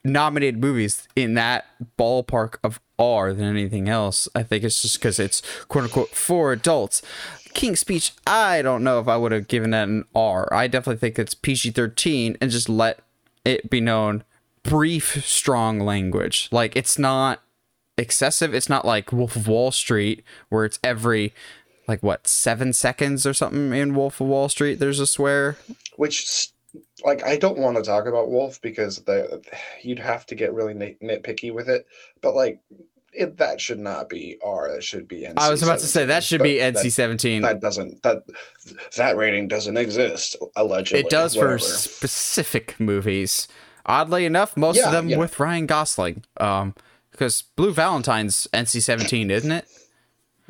[0.04, 1.66] nominated movies in that
[1.98, 4.28] ballpark of R than anything else.
[4.36, 7.02] I think it's just because it's quote unquote for adults.
[7.56, 10.48] King's Speech, I don't know if I would have given that an R.
[10.54, 13.00] I definitely think it's PG thirteen and just let
[13.44, 14.24] it be known
[14.66, 16.50] brief, strong language.
[16.52, 17.42] Like it's not
[17.98, 18.54] excessive.
[18.54, 21.34] It's not like Wolf of Wall Street where it's every
[21.88, 24.80] like what seven seconds or something in Wolf of Wall Street.
[24.80, 25.58] There's a swear.
[25.98, 26.50] Which
[27.04, 29.42] like I don't want to talk about Wolf because the
[29.82, 31.88] you'd have to get really nit- nitpicky with it.
[32.22, 32.60] But like
[33.14, 34.72] it, that should not be R.
[34.74, 35.34] That should be NC.
[35.38, 37.42] I was about to say that should be NC seventeen.
[37.42, 38.24] That, that, doesn't that
[38.98, 41.02] that rating doesn't exist allegedly.
[41.02, 41.60] It does whatever.
[41.60, 43.48] for specific movies.
[43.86, 45.18] Oddly enough, most yeah, of them yeah.
[45.18, 46.24] with Ryan Gosling.
[46.38, 46.74] Um,
[47.12, 49.68] because Blue Valentine's NC-17, isn't it?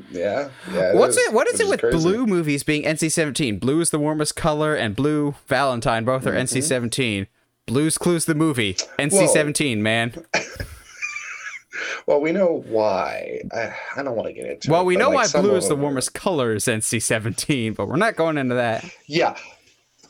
[0.10, 0.50] Yeah.
[0.72, 1.34] yeah it What's is, it?
[1.34, 1.98] What is it with crazy.
[1.98, 3.60] blue movies being NC-17?
[3.60, 6.58] Blue is the warmest color, and Blue Valentine both are mm-hmm.
[6.58, 7.28] NC-17.
[7.68, 10.14] Blue's Clues the movie NC-17, man.
[12.06, 13.42] well, we know why.
[13.52, 14.72] I, I don't want to get into.
[14.72, 17.96] Well, it, we know like why blue is the warmest color is NC-17, but we're
[17.96, 18.86] not going into that.
[19.08, 19.36] Yeah,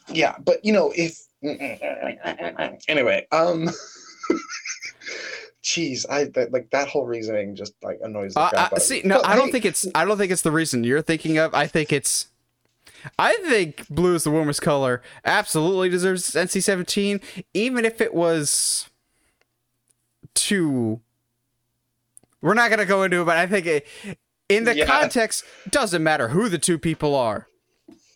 [0.07, 1.25] yeah, but you know if
[2.87, 3.69] anyway, um,
[5.63, 9.21] jeez, I that, like that whole reasoning just like annoys the crap uh, See, no,
[9.21, 9.87] but, I don't think it's.
[9.95, 11.53] I don't think it's the reason you're thinking of.
[11.53, 12.27] I think it's.
[13.19, 15.03] I think blue is the warmest color.
[15.25, 17.21] Absolutely deserves NC-17,
[17.53, 18.89] even if it was
[20.33, 21.01] too.
[22.41, 23.87] We're not gonna go into it, but I think it,
[24.49, 24.85] in the yeah.
[24.85, 27.47] context, doesn't matter who the two people are.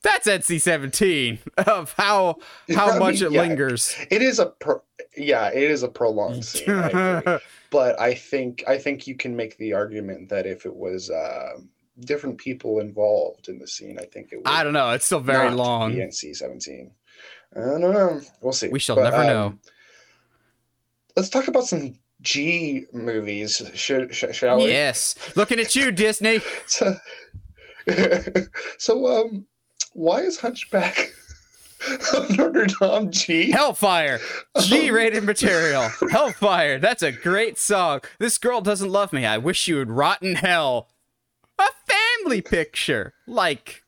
[0.02, 2.38] That's NC seventeen of how
[2.74, 3.42] how I much mean, it yeah.
[3.42, 3.96] lingers.
[4.10, 4.82] It is a pro-
[5.18, 6.70] yeah, it is a prolonged scene.
[6.70, 7.40] I
[7.70, 11.60] but I think I think you can make the argument that if it was uh,
[12.00, 14.92] different people involved in the scene, I think it would I don't know.
[14.92, 15.94] It's still very long.
[15.94, 16.92] NC seventeen.
[17.56, 18.22] I don't know.
[18.42, 18.70] We'll see.
[18.70, 19.58] We shall But, never um, know.
[21.16, 23.62] Let's talk about some G movies.
[23.74, 24.68] Should, sh- shall we?
[24.68, 26.42] Yes, looking at you, Disney.
[26.68, 26.96] So,
[28.78, 29.48] so um,
[29.94, 31.12] why is Hunchback
[32.16, 33.52] of Notre Dame G?
[33.52, 34.20] Hellfire,
[34.62, 35.90] G-rated material.
[36.12, 36.80] Hellfire.
[36.80, 38.02] That's a great song.
[38.20, 39.26] This girl doesn't love me.
[39.26, 40.90] I wish you would rot in hell.
[41.58, 43.84] A family picture, like.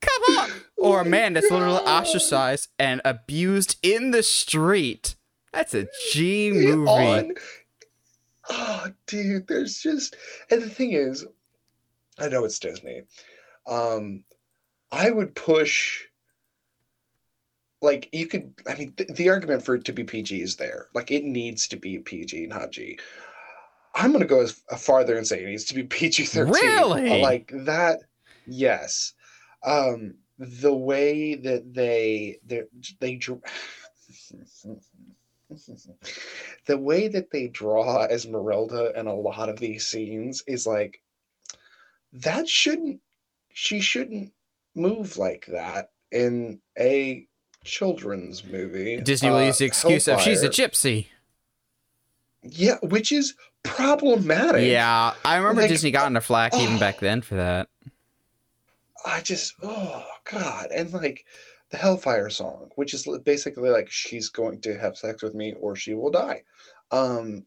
[0.00, 0.50] Come on.
[0.78, 5.14] Or a man that's literally ostracized and abused in the street.
[5.52, 6.88] That's a G movie.
[6.88, 7.34] on.
[8.48, 10.16] Oh, dude, there's just
[10.50, 11.26] and the thing is,
[12.18, 13.02] I know it's Disney.
[13.66, 14.24] Um,
[14.92, 16.04] I would push
[17.82, 18.52] like you could.
[18.68, 20.88] I mean, th- the argument for it to be PG is there.
[20.94, 22.98] Like it needs to be PG, not G.
[23.94, 26.52] I'm gonna go as farther and say it needs to be PG thirteen.
[26.52, 27.22] Really?
[27.22, 28.00] Like that?
[28.46, 29.14] Yes.
[29.64, 32.62] Um, the way that they they
[33.00, 33.16] they
[36.66, 41.02] the way that they draw Esmeralda in a lot of these scenes is like
[42.12, 43.00] that shouldn't
[43.52, 44.32] she shouldn't
[44.80, 47.26] move like that in a
[47.64, 49.00] children's movie.
[49.00, 51.06] Disney will Uh, use the excuse of she's a gypsy.
[52.42, 54.66] yeah, which is problematic.
[54.66, 56.80] Yeah, I remember Like, Disney got into flack even oh.
[56.80, 57.68] back then for that.
[59.04, 61.24] I just oh god, and like
[61.70, 65.76] the Hellfire song, which is basically like she's going to have sex with me or
[65.76, 66.42] she will die.
[66.90, 67.46] Um,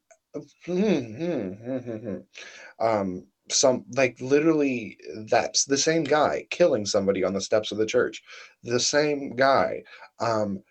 [2.79, 4.97] um, some like literally
[5.29, 8.23] that's the same guy killing somebody on the steps of the church,
[8.63, 9.83] the same guy,
[10.19, 10.61] um,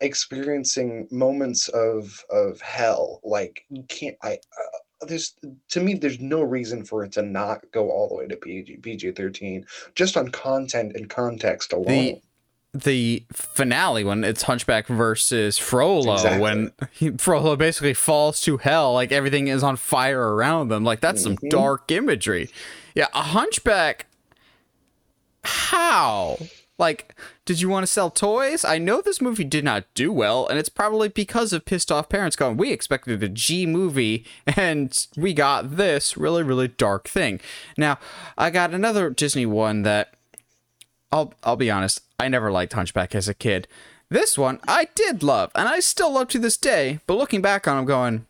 [0.00, 3.20] experiencing moments of of hell.
[3.22, 4.34] Like you can't I.
[4.34, 5.34] Uh, there's
[5.68, 8.76] to me there's no reason for it to not go all the way to PG
[8.78, 9.64] PG thirteen
[9.94, 11.86] just on content and context alone.
[11.86, 12.22] The
[12.80, 16.40] finale when it's Hunchback versus Frollo, Exactly.
[16.40, 20.82] when he, Frollo basically falls to hell, like everything is on fire around them.
[20.84, 21.50] Like that's some Mhm.
[21.50, 22.48] dark imagery.
[22.94, 24.06] Yeah, a Hunchback.
[25.44, 26.38] How?
[26.78, 28.64] Like, did you want to sell toys?
[28.64, 32.08] I know this movie did not do well, and it's probably because of pissed off
[32.08, 34.24] parents going, We expected a G movie,
[34.56, 37.40] and we got this really, really dark thing.
[37.76, 37.98] Now,
[38.38, 40.14] I got another Disney one that
[41.12, 43.66] I'll I'll be honest, I never liked Hunchback as a kid.
[44.08, 47.00] This one I did love, and I still love to this day.
[47.08, 48.26] But looking back on, I'm going,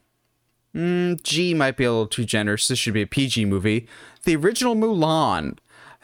[0.74, 2.69] mm, G might be a little too generous.
[2.69, 3.86] This should be a PG movie.
[4.24, 5.59] The original Mulan,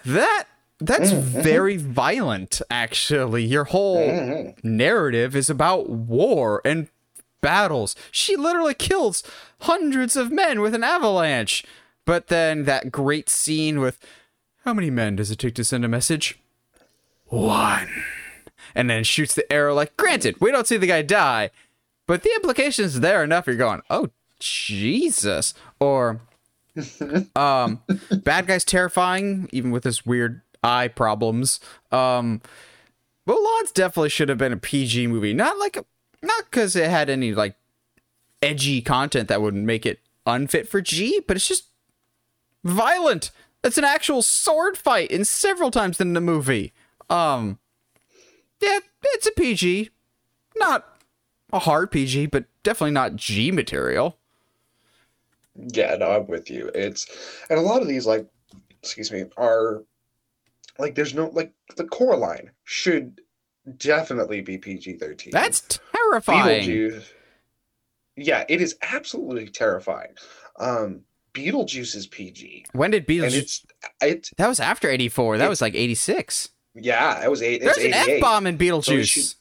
[0.05, 0.45] that
[0.79, 2.61] that's very violent.
[2.71, 6.89] Actually, your whole narrative is about war and
[7.41, 7.97] battles.
[8.11, 9.23] She literally kills
[9.61, 11.65] hundreds of men with an avalanche.
[12.05, 13.99] But then that great scene with
[14.65, 16.39] how many men does it take to send a message?
[17.29, 17.89] One.
[18.75, 21.51] And then shoots the arrow like, granted, we don't see the guy die,
[22.07, 23.47] but the implications there enough.
[23.47, 24.11] You're going, oh,
[24.41, 25.55] Jesus.
[25.81, 26.21] Or,
[27.37, 31.61] um, bad guy's terrifying, even with his weird eye problems.
[31.91, 32.41] Um,
[33.27, 35.35] Mulan's definitely should have been a PG movie.
[35.35, 35.85] Not like, a,
[36.23, 37.57] not because it had any like
[38.43, 41.67] edgy content that would make it unfit for G, but it's just
[42.65, 43.31] violent.
[43.65, 46.73] It's an actual sword fight in several times in the movie.
[47.11, 47.59] Um,
[48.61, 49.91] yeah, it's a PG,
[50.57, 50.85] not
[51.53, 54.19] a hard PG, but definitely not G material.
[55.57, 56.71] Yeah, no, I'm with you.
[56.75, 57.07] It's
[57.51, 58.27] and a lot of these like
[58.83, 59.83] excuse me are
[60.79, 63.21] like there's no like the core line should
[63.77, 65.31] definitely be PG-13.
[65.33, 66.69] That's terrifying.
[66.69, 67.05] Beetlejuice.
[68.17, 70.13] Yeah, it is absolutely terrifying.
[70.61, 71.01] Um
[71.35, 72.67] Beetlejuice is PG.
[72.73, 73.37] When did And Beetlejuice?
[73.37, 73.67] it's
[74.01, 75.39] it That was after '84.
[75.39, 76.51] That it- was like '86.
[76.81, 79.07] Yeah, it was eight There's an F bomb in Beetlejuice.
[79.09, 79.35] should-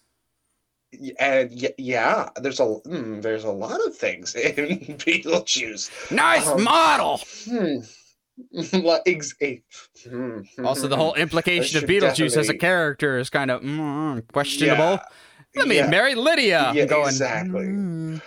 [1.19, 6.11] And yeah, there's a mm, there's a lot of things in Beetlejuice.
[6.11, 7.21] nice um, model.
[7.45, 7.79] Hmm.
[8.59, 9.55] Eh,
[10.07, 14.83] hmm, Also, the whole implication of Beetlejuice as a character is kind of mm, questionable.
[14.93, 15.03] Yeah,
[15.55, 15.87] Let me yeah.
[15.89, 16.71] marry Lydia.
[16.75, 17.65] Yeah, going, exactly.
[17.65, 18.21] "Mm."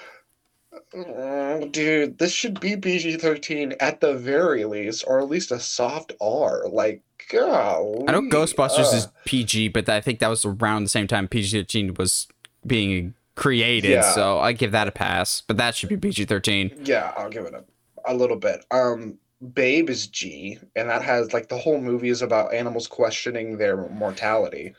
[0.94, 5.60] Mm, Dude, this should be PG 13 at the very least, or at least a
[5.60, 6.68] soft R.
[6.68, 8.04] Like, golly.
[8.08, 11.28] I know Ghostbusters uh, is PG, but I think that was around the same time
[11.28, 12.26] PG-13 was
[12.66, 14.12] being created, Yeah.
[14.12, 15.42] so I give that a pass.
[15.46, 16.86] But that should be PG-13.
[16.88, 17.64] Yeah, I'll give it a,
[18.04, 18.64] a little bit.
[18.70, 19.18] Um,
[19.54, 23.76] Babe is G, and that has like the whole movie is about animals questioning their
[23.88, 24.74] mortality.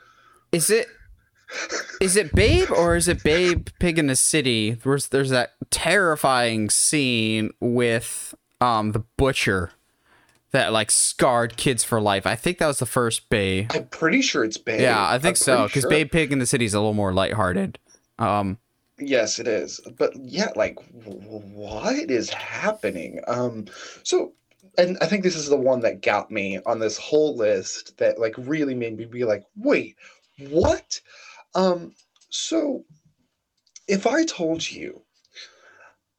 [0.52, 0.88] Is it
[2.00, 4.72] is it Babe or is it Babe Pig in the City?
[4.72, 9.72] There's there's that terrifying scene with um the butcher
[10.52, 12.28] that like scarred kids for life.
[12.28, 13.72] I think that was the first Babe.
[13.74, 14.82] I'm pretty sure it's Babe.
[14.82, 15.90] Yeah, I think I'm so because sure.
[15.90, 17.80] Babe Pig in the City is a little more lighthearted.
[18.20, 18.58] Um,
[19.04, 19.80] Yes, it is.
[19.98, 23.20] But yeah, like what is happening?
[23.28, 23.66] Um
[24.04, 24.34] so
[24.78, 28.20] and I think this is the one that got me on this whole list that
[28.20, 29.96] like really made me be like, "Wait,
[30.50, 31.02] what?"
[31.56, 31.94] Um
[32.30, 32.86] so
[33.88, 35.02] if I told you,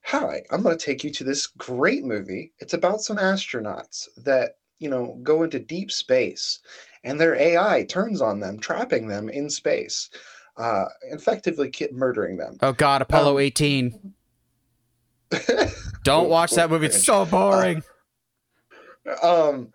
[0.04, 2.52] "Hi, I'm going to take you to this great movie.
[2.58, 6.58] It's about some astronauts that, you know, go into deep space
[7.04, 10.10] and their AI turns on them, trapping them in space."
[10.58, 12.58] Uh, effectively murdering them.
[12.60, 14.14] oh God, Apollo Um, 18.
[16.04, 16.86] Don't watch that movie.
[16.86, 17.82] It's so boring.
[19.22, 19.72] um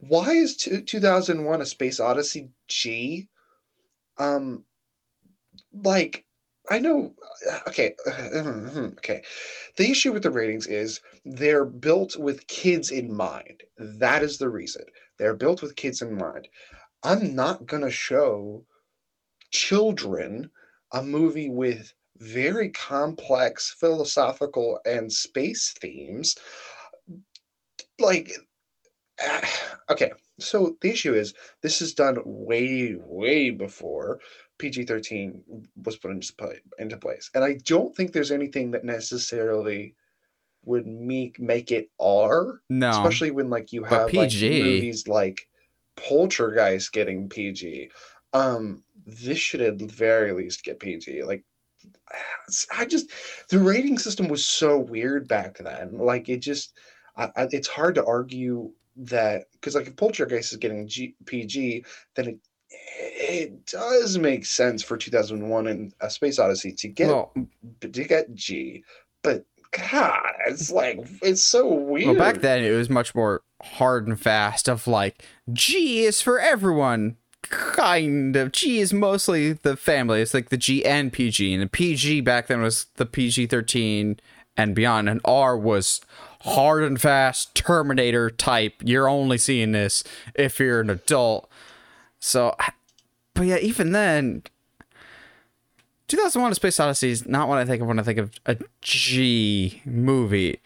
[0.00, 3.26] why is two, 2001 a space odyssey g
[4.20, 4.64] um
[5.84, 6.24] like
[6.70, 7.12] i know
[7.66, 7.94] okay
[8.36, 9.22] okay.
[9.76, 13.62] The issue with the ratings is they're built with kids in mind.
[13.78, 14.84] That is the reason.
[15.18, 16.48] They're built with kids in mind.
[17.02, 18.64] I'm not to show
[19.52, 20.50] children
[20.92, 26.36] a movie with very complex philosophical and space themes.
[27.98, 28.32] Like
[29.90, 34.20] okay so the issue is this is done way way before
[34.58, 35.40] pg-13
[35.84, 39.94] was put into, play, into place and i don't think there's anything that necessarily
[40.64, 42.90] would make make it r No.
[42.90, 44.62] especially when like you have like PG.
[44.62, 45.48] movies like
[45.96, 47.90] poltergeist getting pg
[48.32, 51.44] um this should at the very least get pg like
[52.76, 53.10] i just
[53.48, 56.74] the rating system was so weird back then like it just
[57.16, 61.84] I, I, it's hard to argue that because like if Poltergeist is getting G, PG,
[62.16, 62.38] then it
[62.92, 67.32] it does make sense for 2001 and A Space Odyssey to get well,
[67.80, 68.84] to get G,
[69.22, 72.08] but God, it's like it's so weird.
[72.08, 74.68] well, back then it was much more hard and fast.
[74.68, 77.16] Of like, G is for everyone.
[77.42, 78.52] Kind of.
[78.52, 80.20] G is mostly the family.
[80.20, 84.20] It's like the G and PG, and the PG back then was the PG thirteen
[84.56, 86.00] and beyond, and R was
[86.42, 88.74] hard and fast Terminator type.
[88.84, 90.04] You're only seeing this
[90.34, 91.50] if you're an adult.
[92.18, 92.54] So,
[93.34, 94.42] but yeah, even then,
[96.08, 98.56] 2001: A Space Odyssey is not what I think of when I think of a
[98.82, 100.60] G movie.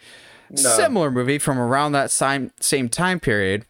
[0.49, 0.61] No.
[0.61, 3.65] Similar movie from around that same same time period.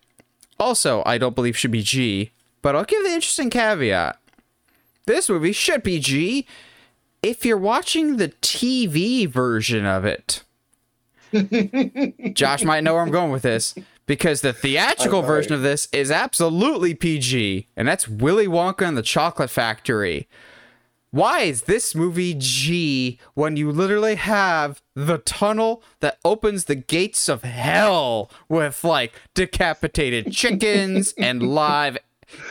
[0.60, 4.20] Also, I don't believe should be G, but I'll give the interesting caveat.
[5.06, 6.48] This movie should be G
[7.22, 10.44] if you're watching the TV version of it.
[12.34, 13.76] Josh might know where I'm going with this
[14.06, 19.02] because the theatrical version of this is absolutely PG, and that's Willy Wonka and the
[19.02, 20.28] Chocolate Factory.
[21.12, 27.30] Why is this movie G when you literally have the tunnel that opens the gates
[27.30, 31.98] of hell with like decapitated chickens and live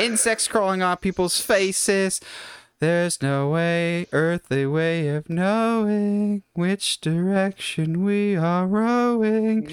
[0.00, 2.22] insects crawling on people's faces?
[2.80, 9.70] There's no way, earthly way of knowing which direction we are rowing.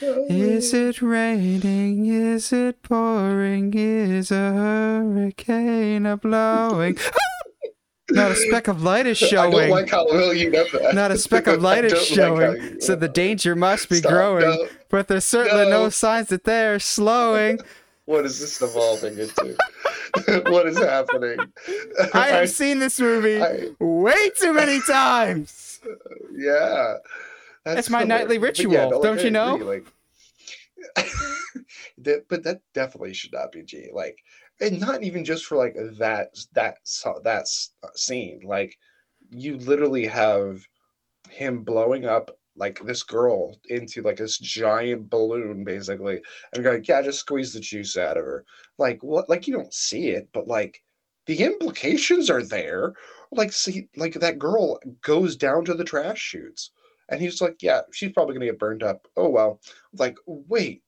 [0.00, 2.06] Is it raining?
[2.06, 3.74] Is it pouring?
[3.74, 6.96] Is a hurricane a blowing?
[8.10, 9.70] Not a speck of light is I don't showing.
[9.70, 10.94] like how well you know that.
[10.94, 12.80] Not a speck of light is don't like showing.
[12.80, 14.42] so the danger must be Stop, growing.
[14.48, 14.68] no.
[14.90, 15.88] But there's certainly no No.
[15.90, 17.58] signs that they're slowing.
[18.06, 19.56] What is this evolving into?
[20.50, 21.38] what is happening?
[22.12, 25.80] I have seen this movie I- way too many times.
[26.36, 26.96] yeah.
[27.64, 28.20] That's It's my hilarious.
[28.28, 29.54] nightly ritual, no, like, don't I you know?
[29.54, 29.86] agree, Like,
[31.98, 33.88] that, but that definitely should not be G.
[33.92, 34.18] Like,
[34.60, 36.76] and not even just for like that that
[37.24, 37.46] that
[37.82, 38.40] uh, scene.
[38.44, 38.76] Like,
[39.30, 40.66] you literally have
[41.30, 46.20] him blowing up like this girl into like this giant balloon, basically,
[46.52, 48.44] and go, yeah, just squeeze the juice out of her.
[48.78, 49.28] Like, what?
[49.28, 50.82] Like, you don't see it, but like.
[51.26, 52.92] The implications are there.
[53.32, 56.70] Like, see, like that girl goes down to the trash chutes.
[57.08, 59.06] And he's like, yeah, she's probably gonna get burned up.
[59.16, 59.60] Oh well.
[59.94, 60.82] Like, wait,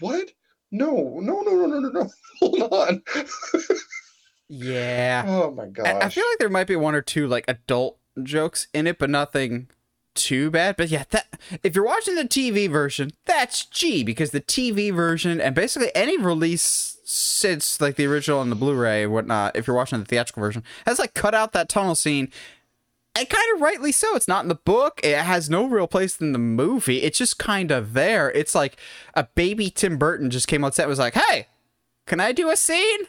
[0.00, 0.30] what?
[0.70, 2.10] No, no, no, no, no, no, no.
[2.40, 3.02] Hold on.
[4.48, 5.24] Yeah.
[5.26, 5.86] oh my gosh.
[5.86, 8.98] I, I feel like there might be one or two like adult jokes in it,
[8.98, 9.68] but nothing
[10.14, 10.76] too bad.
[10.76, 15.40] But yeah, that if you're watching the TV version, that's G because the TV version
[15.40, 19.76] and basically any release since like the original and the Blu-ray and whatnot, if you're
[19.76, 22.30] watching the theatrical version, has like cut out that tunnel scene
[23.16, 24.14] and kind of rightly so.
[24.14, 25.00] It's not in the book.
[25.02, 27.02] It has no real place in the movie.
[27.02, 28.30] It's just kind of there.
[28.30, 28.76] It's like
[29.14, 31.48] a baby Tim Burton just came on set was like, "Hey,
[32.06, 33.00] can I do a scene?"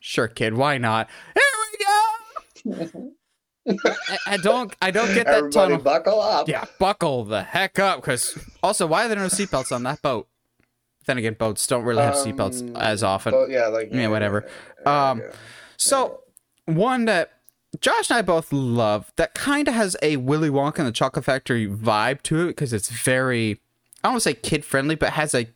[0.00, 0.54] Sure, kid.
[0.54, 1.08] Why not?
[1.34, 3.10] Here we go.
[3.68, 4.74] I, I don't.
[4.80, 5.78] I don't get that Everybody tunnel.
[5.78, 6.48] buckle up.
[6.48, 8.00] Yeah, buckle the heck up.
[8.00, 10.28] Because also, why are there no seatbelts on that boat?
[11.06, 13.32] Then again, boats don't really have seatbelts Um, as often.
[13.32, 14.48] But yeah, like Yeah, whatever.
[14.84, 15.30] yeah, Um, yeah.
[15.76, 16.20] So,
[16.66, 17.30] one that
[17.80, 21.24] Josh and I both love that kind of has a Willy Wonka and the Chocolate
[21.24, 23.52] Factory vibe to it because it's very,
[24.02, 25.46] I don't want to say kid friendly, but has a,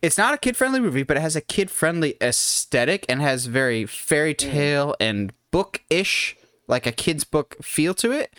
[0.00, 3.46] it's not a kid friendly movie, but it has a kid friendly aesthetic and has
[3.46, 6.36] very fairy tale and book ish,
[6.70, 8.34] like a kid's book feel to it.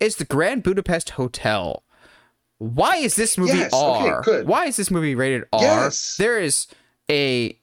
[0.00, 1.82] Is the Grand Budapest Hotel.
[2.58, 4.22] Why is this movie Yes, okay, R?
[4.22, 4.46] good.
[4.46, 5.60] Why is this movie rated R?
[5.62, 6.16] Yes.
[6.16, 6.66] There is
[7.10, 7.58] a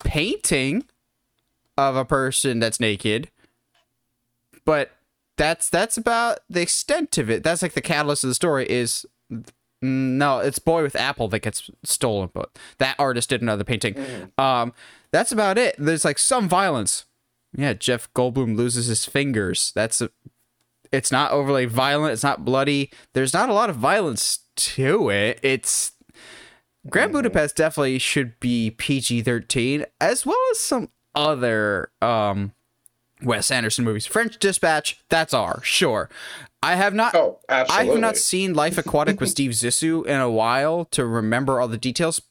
[0.00, 0.84] painting
[1.76, 3.30] of a person that's naked,
[4.64, 4.92] but
[5.36, 7.42] that's that's about the extent of it.
[7.42, 9.04] That's like the catalyst of the story is
[9.82, 13.96] no, it's Boy with Apple that gets stolen, but that artist did another painting.
[14.38, 14.72] Um,
[15.10, 15.74] that's about it.
[15.78, 17.04] There's like some violence.
[17.56, 19.72] Yeah, Jeff Goldblum loses his fingers.
[19.74, 20.10] That's a,
[20.92, 22.12] it's not overly violent.
[22.12, 22.90] It's not bloody.
[23.12, 25.38] There's not a lot of violence to it.
[25.42, 25.92] It's
[26.88, 32.52] Grand Budapest definitely should be PG 13, as well as some other um,
[33.22, 34.06] Wes Anderson movies.
[34.06, 36.10] French Dispatch, that's R, sure.
[36.62, 37.14] I have not.
[37.14, 41.60] Oh, I have not seen Life Aquatic with Steve Zissou in a while to remember
[41.60, 42.22] all the details,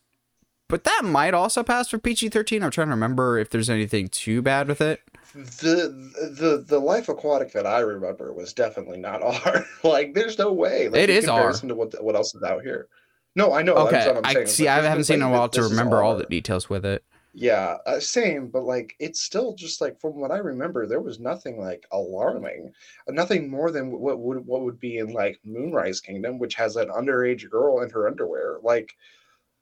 [0.68, 2.64] but that might also pass for PG 13.
[2.64, 5.02] I'm trying to remember if there's anything too bad with it.
[5.34, 9.66] The the the life aquatic that I remember was definitely not R.
[9.84, 10.90] like, there's no way.
[10.90, 11.36] Like, It R.
[11.38, 12.88] comparison to what what else is out here.
[13.36, 13.74] No, I know.
[13.74, 14.48] Okay, that's what I'm I saying.
[14.48, 14.66] see.
[14.66, 17.04] Like, I haven't seen in a while to remember all the details with it.
[17.36, 21.20] Yeah, uh, same, but like it's still just like from what I remember, there was
[21.20, 22.72] nothing like alarming,
[23.10, 26.90] nothing more than what would what would be in like Moonrise Kingdom, which has an
[26.90, 28.60] underage girl in her underwear.
[28.62, 28.94] Like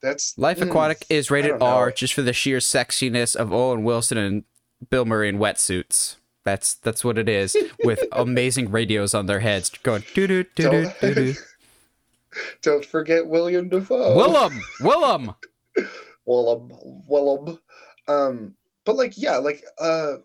[0.02, 1.62] that's Life mm, Aquatic is rated.
[1.62, 4.44] R just for the sheer sexiness of Owen Wilson and
[4.90, 6.16] Bill Murray in wetsuits.
[6.44, 10.70] That's that's what it is, with amazing radios on their heads going doo doo doo
[10.70, 11.34] doo doo doo.
[12.62, 14.16] Don't forget William Defoe.
[14.16, 15.36] Willem, Willem.
[16.26, 16.72] Willem,
[17.08, 17.60] Willem.
[18.08, 18.56] Um,
[18.86, 20.16] but like, yeah, like, uh,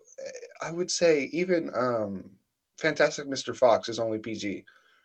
[0.62, 2.30] I would say even um,
[2.78, 3.56] Fantastic Mr.
[3.56, 4.64] Fox is only PG,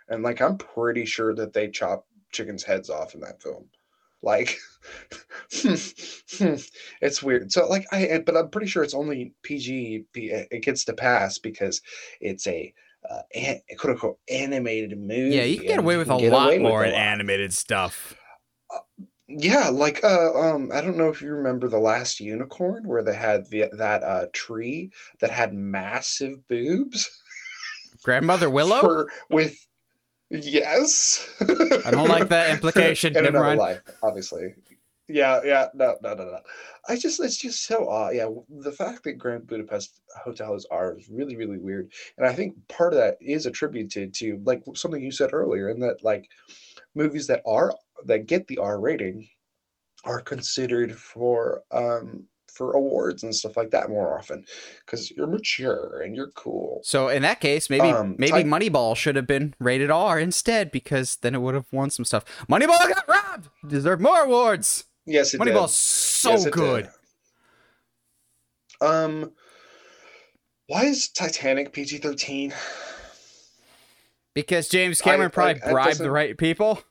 [0.10, 3.66] and like, I'm pretty sure that they chop chickens' heads off in that film.
[4.22, 4.58] Like,
[5.52, 7.52] it's weird.
[7.52, 10.06] So like, I but I'm pretty sure it's only PG.
[10.14, 11.82] It gets to pass because
[12.20, 12.74] it's a
[13.10, 15.36] uh, an, quote unquote animated movie.
[15.36, 18.16] Yeah, you can get away with a lot more in animated stuff.
[19.28, 23.16] Yeah, like uh um I don't know if you remember the last unicorn where they
[23.16, 27.10] had the that uh tree that had massive boobs
[28.04, 28.82] Grandmother Willow.
[28.82, 29.56] for with
[30.32, 31.30] yes.
[31.86, 33.10] I don't like that implication.
[33.18, 33.60] In Never another mind.
[33.60, 34.56] life, obviously.
[35.08, 36.40] Yeah, yeah, no, no, no, no.
[36.88, 38.16] I just it's just so odd.
[38.16, 41.92] Yeah, the fact that Grand Budapest Hotel is R is really, really weird.
[42.18, 45.80] And I think part of that is attributed to like something you said earlier, in
[45.82, 46.30] that like
[46.96, 47.74] movies that are
[48.06, 49.28] that get the R rating
[50.06, 54.46] are considered for um for awards and stuff like that more often
[54.86, 56.82] because you're mature and you're cool.
[56.84, 60.70] So in that case, maybe Um, maybe type- Moneyball should have been rated R instead
[60.72, 62.26] because then it would have won some stuff.
[62.50, 63.50] Moneyball got robbed.
[63.68, 64.84] Deserved more awards.
[65.06, 65.48] Yes, it did.
[65.54, 66.84] Moneyball's so Yes, good.
[68.80, 68.88] did.
[68.88, 69.32] Um,
[70.68, 72.54] why is Titanic PG thirteen?
[74.34, 76.82] Because James Cameron I- probably it bribed the right people.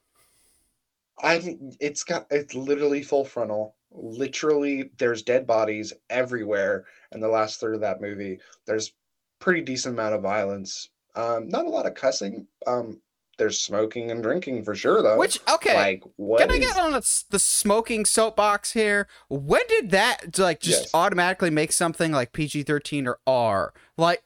[1.22, 3.76] I think it's got it's literally full frontal.
[3.92, 8.38] Literally, there's dead bodies everywhere in the last third of that movie.
[8.66, 8.92] There's
[9.40, 10.90] pretty decent amount of violence.
[11.16, 12.46] Um, not a lot of cussing.
[12.66, 13.00] Um,
[13.36, 15.18] there's smoking and drinking for sure though.
[15.18, 19.08] Which okay, like what can I is- get on the, the smoking soapbox here?
[19.28, 20.90] When did that like just Yes.
[20.94, 23.72] automatically make something like PG thirteen or R?
[23.96, 24.22] Like,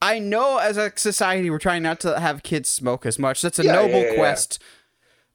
[0.00, 3.42] I know as a society we're trying not to have kids smoke as much.
[3.42, 4.14] That's a yeah, noble yeah, yeah.
[4.16, 4.60] quest.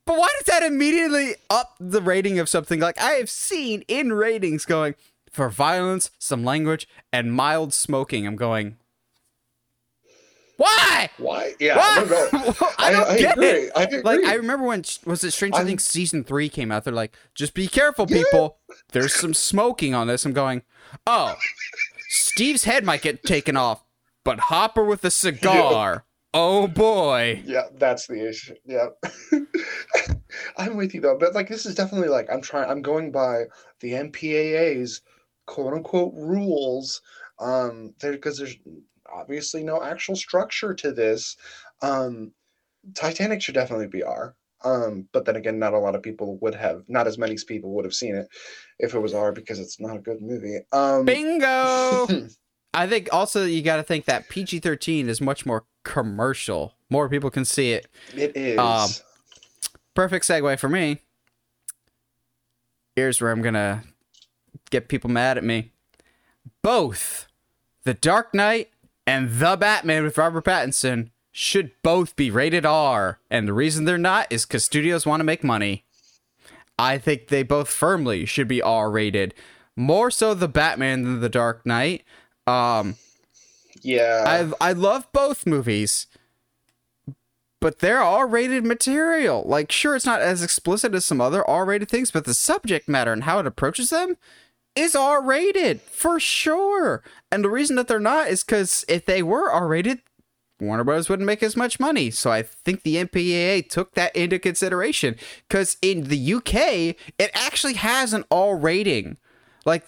[0.07, 2.79] But why does that immediately up the rating of something?
[2.79, 4.95] Like I have seen in ratings going
[5.31, 8.25] for violence, some language, and mild smoking.
[8.25, 8.77] I'm going.
[10.57, 11.09] Why?
[11.17, 11.53] Why?
[11.59, 12.03] Yeah, Why?
[12.09, 12.53] no, no.
[12.79, 13.47] I don't I, get agree.
[13.47, 13.71] it.
[13.75, 14.01] I agree.
[14.01, 16.83] Like I remember when was it Stranger Things season three came out?
[16.83, 18.23] They're like, just be careful, Yeah.
[18.23, 18.57] people.
[18.91, 20.25] There's some smoking on this.
[20.25, 20.63] I'm going,
[21.05, 21.35] oh,
[22.09, 23.83] Steve's head might get taken off,
[24.23, 26.05] but Hopper with a cigar.
[26.39, 27.41] Oh boy.
[27.45, 28.53] Yeah, that's the issue.
[28.63, 28.89] Yeah.
[30.57, 33.45] I'm with you though, but like this is definitely like I'm trying I'm going by
[33.79, 35.01] the MPAA's
[35.47, 37.01] quote unquote rules
[37.39, 38.55] Um, there because there's
[39.11, 41.37] obviously no actual structure to this.
[41.81, 42.33] Um,
[42.93, 44.35] Titanic should definitely be R.
[44.63, 47.71] Um, but then again, not a lot of people would have, not as many people
[47.73, 48.27] would have seen it
[48.77, 50.59] if it was R because it's not a good movie.
[50.71, 52.07] Um, Bingo.
[52.73, 56.75] I think also you got to think that PG thirteen is much more commercial.
[56.89, 57.87] More people can see it.
[58.15, 58.59] it is.
[58.59, 58.89] Um,
[59.93, 61.01] Perfect segue for me.
[62.95, 63.83] Here's where I'm gonna
[64.69, 65.71] get people mad at me.
[66.61, 67.27] Both
[67.83, 68.69] The Dark Knight
[69.05, 73.97] and The Batman with Robert Pattinson should both be rated R, and the reason they're
[73.97, 75.85] not is because studios want to make money.
[76.79, 79.33] I think they both firmly should be R rated.
[79.75, 82.03] More so the Batman than the Dark Knight.
[82.47, 82.95] Um,
[83.81, 84.51] yeah.
[84.59, 86.07] I I love both movies,
[87.59, 89.43] but they're R-rated material.
[89.45, 93.13] Like, sure, it's not as explicit as some other R-rated things, but the subject matter
[93.13, 94.17] and how it approaches them
[94.75, 97.03] is R-rated for sure.
[97.31, 100.01] And the reason that they're not is because if they were R-rated,
[100.59, 101.09] Warner Bros.
[101.09, 102.09] wouldn't make as much money.
[102.09, 105.15] So I think the MPAA took that into consideration.
[105.47, 109.17] Because in the UK, it actually has an all rating.
[109.65, 109.85] Like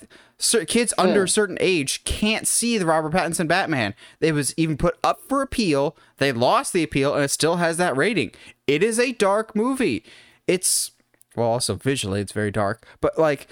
[0.68, 3.94] kids under a certain age can't see the Robert Pattinson Batman.
[4.22, 5.96] It was even put up for appeal.
[6.18, 8.32] They lost the appeal, and it still has that rating.
[8.68, 10.04] It is a dark movie.
[10.48, 10.92] It's
[11.36, 12.86] well, also visually, it's very dark.
[13.02, 13.48] But like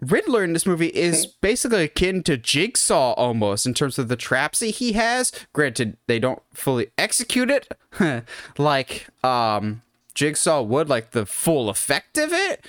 [0.00, 4.60] Riddler in this movie is basically akin to Jigsaw almost in terms of the traps
[4.60, 5.32] that he has.
[5.52, 7.68] Granted, they don't fully execute it
[8.58, 9.82] like um
[10.14, 12.64] Jigsaw would, like the full effect of it.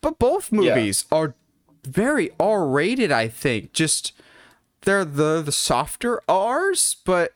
[0.00, 1.34] But both movies are
[1.84, 3.72] very R rated, I think.
[3.72, 4.12] Just
[4.82, 7.32] they're the the softer R's, but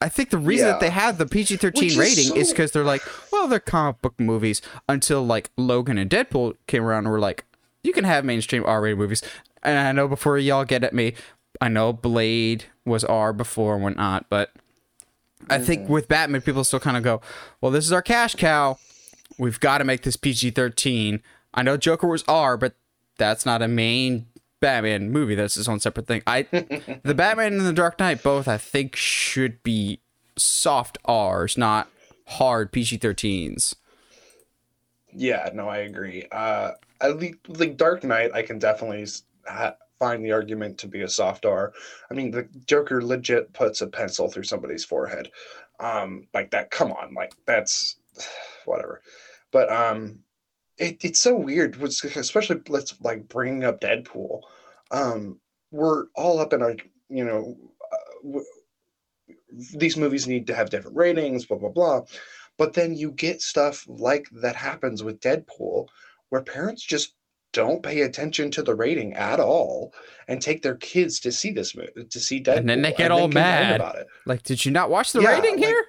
[0.00, 0.72] I think the reason Yeah.
[0.72, 3.02] that they have the PG Which thirteen is rating is because they're like,
[3.32, 4.60] well, they're comic book movies.
[4.88, 7.44] Until like Logan and Deadpool came around, and were like,
[7.82, 9.22] you can have mainstream R rated movies.
[9.62, 11.14] And I know before y'all get at me,
[11.60, 14.52] I know Blade was R before and whatnot, but
[15.48, 15.64] I Mm-hmm.
[15.64, 17.20] think with Batman, people still kind of go,
[17.60, 18.78] well, this is our cash cow.
[19.38, 21.22] We've got to make this PG 13.
[21.54, 22.74] I know Joker was R, but
[23.18, 24.26] that's not a main
[24.60, 25.34] Batman movie.
[25.34, 26.22] That's its own separate thing.
[26.26, 26.42] I,
[27.02, 30.00] the Batman and the Dark Knight both, I think, should be
[30.36, 31.88] soft R's, not
[32.26, 33.74] hard PG 13s.
[35.12, 36.26] Yeah, no, I agree.
[36.30, 39.06] Uh, at least like Dark Knight, I can definitely
[39.46, 41.72] ha- find the argument to be a soft R.
[42.10, 45.30] I mean, the Joker legit puts a pencil through somebody's forehead,
[45.80, 46.70] um, like that.
[46.70, 47.96] Come on, like that's
[48.64, 49.00] whatever.
[49.52, 50.20] But um,
[50.78, 54.40] it, it's so weird, especially let's like bringing up Deadpool.
[54.90, 55.40] Um,
[55.70, 56.76] we're all up in our,
[57.08, 57.56] you know,
[57.92, 58.46] uh, w-
[59.74, 62.02] these movies need to have different ratings, blah blah blah.
[62.58, 65.88] But then you get stuff like that happens with Deadpool,
[66.30, 67.14] where parents just
[67.52, 69.94] don't pay attention to the rating at all
[70.28, 73.10] and take their kids to see this movie to see Deadpool, And then they get
[73.10, 73.76] all mad.
[73.76, 74.06] about it.
[74.26, 75.84] Like, did you not watch the Yeah, rating like- here?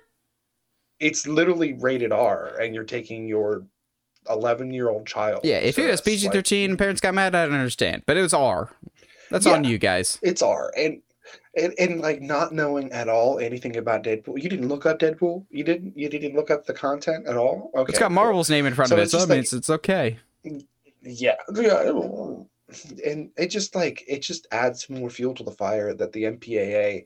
[0.99, 3.65] It's literally rated R, and you're taking your
[4.29, 5.41] 11 year old child.
[5.43, 6.01] Yeah, if to it was.
[6.01, 8.03] PG Like, 13 and parents got mad, I don't understand.
[8.05, 8.69] But it was R.
[9.29, 9.53] That's Yeah.
[9.53, 10.19] on you guys.
[10.21, 11.01] it's R, and,
[11.57, 14.41] and and like not knowing at all anything about Deadpool.
[14.41, 15.45] You didn't look up Deadpool.
[15.49, 15.97] You didn't.
[15.97, 17.71] You didn't look up the content at all.
[17.75, 18.15] Okay, It's got cool.
[18.15, 20.17] Marvel's name in front So of it, so that like- means it's okay.
[21.03, 21.91] yeah, yeah,
[23.05, 27.05] and it just like it just adds more fuel to the fire that the MPAA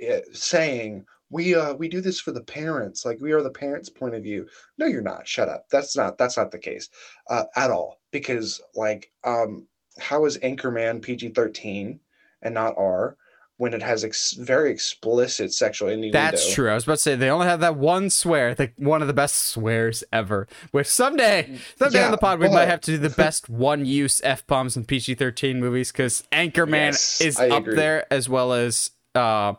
[0.00, 3.88] eh, saying we uh we do this for the parents, like we are the parents'
[3.88, 4.46] point of view.
[4.78, 5.26] No, you're not.
[5.28, 5.66] Shut up.
[5.70, 6.88] That's not that's not the case
[7.28, 8.00] uh, at all.
[8.10, 9.66] Because like um,
[9.98, 12.00] how is Anchorman PG thirteen
[12.42, 13.16] and not R
[13.58, 16.18] when it has ex- very explicit sexual innuendo?
[16.18, 16.70] That's true.
[16.70, 19.12] I was about to say they only have that one swear, the, one of the
[19.14, 20.48] best swears ever.
[20.72, 24.20] Which someday, someday on the pod, we but- might have to do the best one-use
[24.24, 27.76] f bombs in PG-13 movies because Anchorman Yes, is I up agree.
[27.76, 29.52] there as well as uh,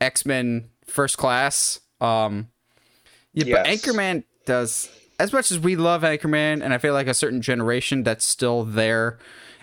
[0.00, 1.80] X-Men First Class.
[2.00, 2.48] Um,
[3.32, 3.84] yeah, but Yes.
[3.84, 4.88] Anchorman does
[5.18, 8.64] as much as we love Anchorman, and I feel like a certain generation that's still
[8.64, 9.18] there.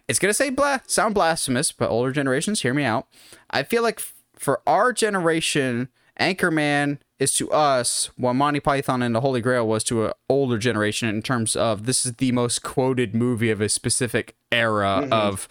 [0.07, 3.07] It's gonna say blah, sound blasphemous, but older generations hear me out.
[3.49, 5.89] I feel like f- for our generation,
[6.19, 10.57] Anchorman is to us what Monty Python and the Holy Grail was to an older
[10.57, 15.47] generation in terms of this is the most quoted movie of a specific era of.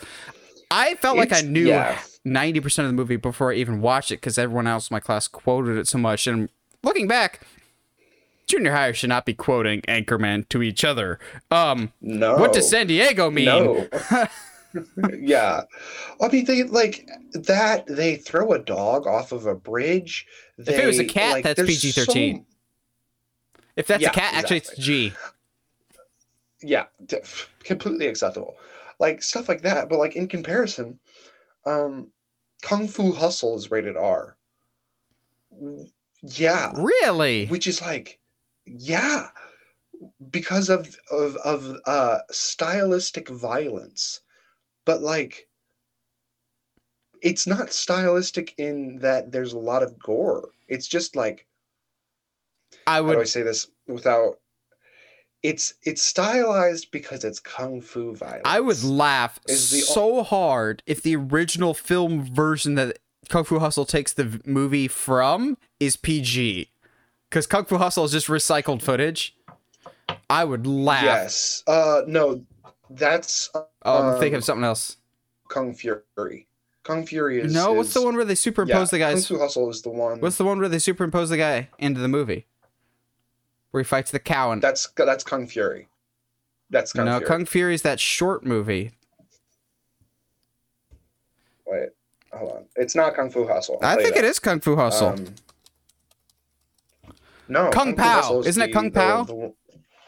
[0.70, 2.00] I felt like I knew yeah.
[2.24, 5.00] Ninety percent of the movie before I even watched it because everyone else in my
[5.00, 6.26] class quoted it so much.
[6.26, 6.48] And
[6.82, 7.40] looking back,
[8.46, 11.18] junior high should not be quoting Anchorman to each other.
[11.50, 12.36] Um, No.
[12.36, 13.46] what does San Diego mean?
[13.46, 13.86] No.
[15.18, 15.62] yeah.
[16.20, 17.86] I mean, they like that.
[17.86, 20.26] They throw a dog off of a bridge.
[20.58, 22.36] If it was a cat, like, that's PG-13.
[22.38, 22.44] so-
[23.76, 24.76] If that's Yeah, a cat, actually it's.
[24.76, 25.12] G.
[26.62, 26.84] yeah,
[27.64, 28.56] completely acceptable.
[29.00, 29.88] Like stuff like that.
[29.88, 30.98] But like in comparison,
[31.66, 32.12] um,
[32.62, 34.36] Kung Fu Hustle is rated R.
[36.22, 37.46] Yeah, Really?
[37.46, 38.18] which is like,
[38.64, 39.28] yeah,
[40.30, 44.20] because of of of uh stylistic violence,
[44.84, 45.48] but like,
[47.22, 50.50] it's not stylistic in that there's a lot of gore.
[50.68, 51.46] It's just like
[52.86, 53.28] I how do I would.
[53.28, 54.38] say this without?
[55.42, 58.42] It's it's stylized because it's kung fu violence.
[58.44, 62.98] I would laugh Is so hard if the original film version that
[63.28, 66.70] Kung Fu Hustle takes the movie from is PG,
[67.28, 69.36] because Kung Fu Hustle is just recycled footage.
[70.28, 71.04] I would laugh.
[71.04, 71.62] Yes.
[71.66, 72.44] Uh, no,
[72.90, 74.96] that's Oh, I'm thinking um, of something else.
[75.48, 76.46] Kung Fury.
[76.82, 79.26] Kung Fury is No, what's the one where they Yeah, superimpose the guys?
[79.26, 80.20] Kung Fu Hustle is the one.
[80.20, 82.46] What's the one where they superimpose the guy into the movie?
[83.72, 85.88] Where he fights the cow and That's that's Kung Fury.
[86.70, 87.26] That's Kung no, Fury.
[87.26, 88.92] Kung Fury is that short movie.
[91.66, 91.88] Wait,
[92.32, 92.64] hold on.
[92.76, 93.78] It's not Kung Fu Hustle.
[93.82, 95.08] I think it is Kung Fu Hustle.
[95.08, 95.34] Um,
[97.48, 98.40] no, Kung Fu Pao.
[98.40, 99.24] Isn't it the- Kung the- Pao?
[99.24, 99.54] the-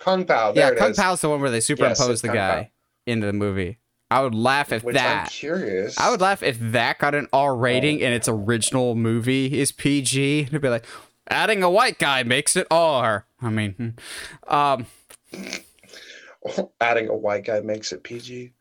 [0.00, 0.52] Kung Pow.
[0.54, 0.98] yeah, it Kung is.
[0.98, 2.70] Pao's the one where they superimpose it's the Kung guy
[3.06, 3.78] into the movie.
[4.10, 5.30] I would laugh if Which I'm that.
[5.30, 5.98] curious.
[5.98, 10.40] I would laugh if that got an R rating and its original movie is PG.
[10.42, 10.84] It'd be like,
[11.28, 13.26] adding a white guy makes it R.
[13.40, 14.52] I mean, hmm.
[14.54, 14.86] um,
[16.80, 18.52] Adding a white guy makes it PG.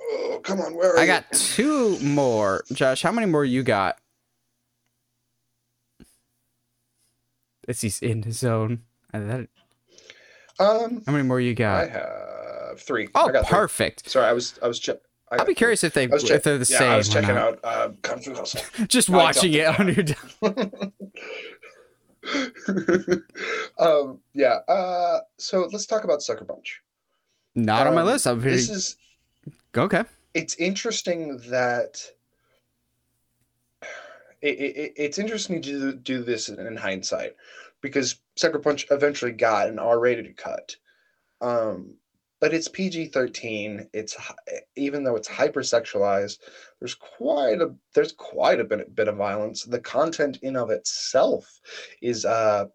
[0.00, 1.06] Oh, come on, where are I you?
[1.08, 2.62] got two more.
[2.72, 3.98] Josh, how many more you got?
[7.66, 8.82] It's he's in his zone.
[9.12, 9.48] Um,
[10.58, 11.88] How many more you got?
[11.88, 11.88] I
[12.68, 13.08] have three.
[13.14, 13.56] Oh, I got three.
[13.58, 14.08] perfect.
[14.08, 15.00] Sorry, I was I was che-
[15.30, 16.90] I I'll be curious if they if check- they're the yeah, same.
[16.92, 18.60] I was checking out uh, Kung Fu Hustle.
[18.86, 20.04] Just watching it on your.
[23.78, 24.58] um, yeah.
[24.68, 26.80] Uh, so let's talk about Sucker Punch.
[27.54, 28.26] Not on my Um, list.
[28.26, 28.96] I'm This is
[29.76, 30.04] okay.
[30.34, 32.02] it's interesting that
[34.42, 37.34] it, it, it's interesting to do, do this in hindsight
[37.80, 40.76] because Sucker Punch eventually got an R-rated cut.
[41.40, 41.94] Um,
[42.40, 43.88] but it's PG-13.
[43.92, 44.16] It's
[44.76, 46.38] even though it's hypersexualized,
[46.80, 49.64] there's quite a there's quite a bit, bit of violence.
[49.64, 51.60] The content in of itself
[52.02, 52.66] is uh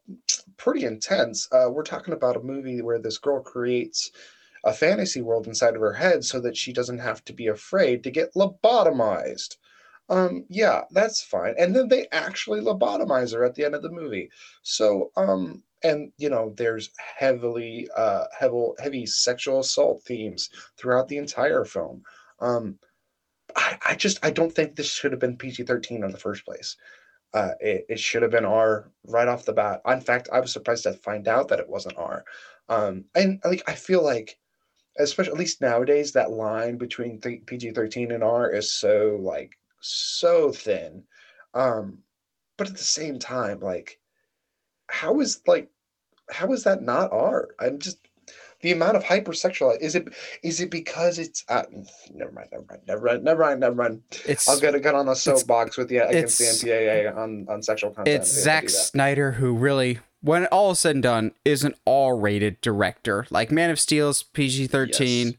[0.57, 1.47] pretty intense.
[1.51, 4.11] Uh, we're talking about a movie where this girl creates
[4.63, 8.03] a fantasy world inside of her head so that she doesn't have to be afraid
[8.03, 9.57] to get lobotomized.
[10.09, 11.55] Um, yeah, that's fine.
[11.57, 14.29] And then they actually lobotomize her at the end of the movie.
[14.61, 21.17] So, um, and you know, there's heavily, uh, heavy, heavy sexual assault themes throughout the
[21.17, 22.03] entire film.
[22.39, 22.77] Um,
[23.55, 26.77] I, I just, I don't think this should have been PG-13 in the first place.
[27.33, 29.81] Uh, it, it should have been R right off the bat.
[29.87, 32.25] In fact, I was surprised to find out that it wasn't R.
[32.69, 34.37] Um, and like, I feel like
[34.97, 40.51] especially at least nowadays that line between th- pg-13 and r is so like so
[40.51, 41.03] thin
[41.53, 41.97] um
[42.57, 43.99] but at the same time like
[44.91, 45.69] how is like
[46.29, 47.97] how is that not art i'm just
[48.61, 50.07] the amount of hypersexual is it
[50.43, 51.63] is it because it's uh,
[52.13, 55.07] never mind never mind never mind never mind never mind It's i'll get get on
[55.07, 58.69] a soapbox with you against the mpaa on on sexual content it's Zack.
[58.69, 63.25] Snyder who really, when all is said and done, is an R-rated director.
[63.29, 65.25] Like Man of Steel's PG-13.
[65.25, 65.33] Yes.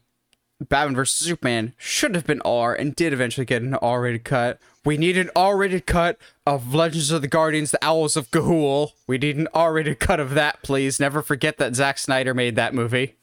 [0.69, 4.59] Batman vs Superman should have been R and did eventually get an R-rated cut.
[4.85, 8.91] We need an R-rated cut of Legends of the Guardians: The Owls of Ga'Hoole.
[9.07, 10.99] We need an R-rated cut of that, please.
[10.99, 13.15] Never forget that Zack Snyder made that movie.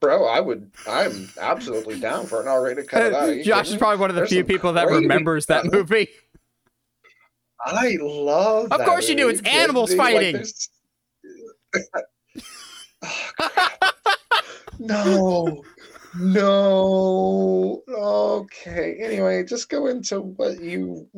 [0.00, 3.44] bro i would i'm absolutely down for an r-rated cut of uh, that.
[3.44, 6.08] Josh is probably one of the There's few people that remembers that movie.
[7.64, 8.70] I love.
[8.70, 10.44] Of course you do, it's animals Like, fighting.
[13.40, 13.78] Oh,
[14.80, 15.64] no,
[16.18, 17.82] no.
[17.88, 18.98] Okay.
[19.00, 21.08] Anyway, just go into what you.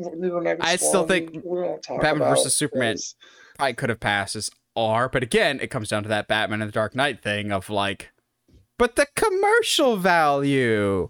[0.61, 3.15] I still think we won't talk Batman about versus Superman this.
[3.57, 6.69] Probably could have passed as R, but again, it comes down to that Batman and
[6.69, 8.11] the Dark Knight thing of like,
[8.79, 11.09] but the commercial value.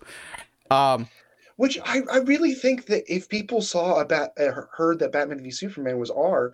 [0.71, 1.09] Um,
[1.57, 5.43] Which I, I really think that if people saw a bat, uh, heard that Batman
[5.43, 6.53] v Superman was R,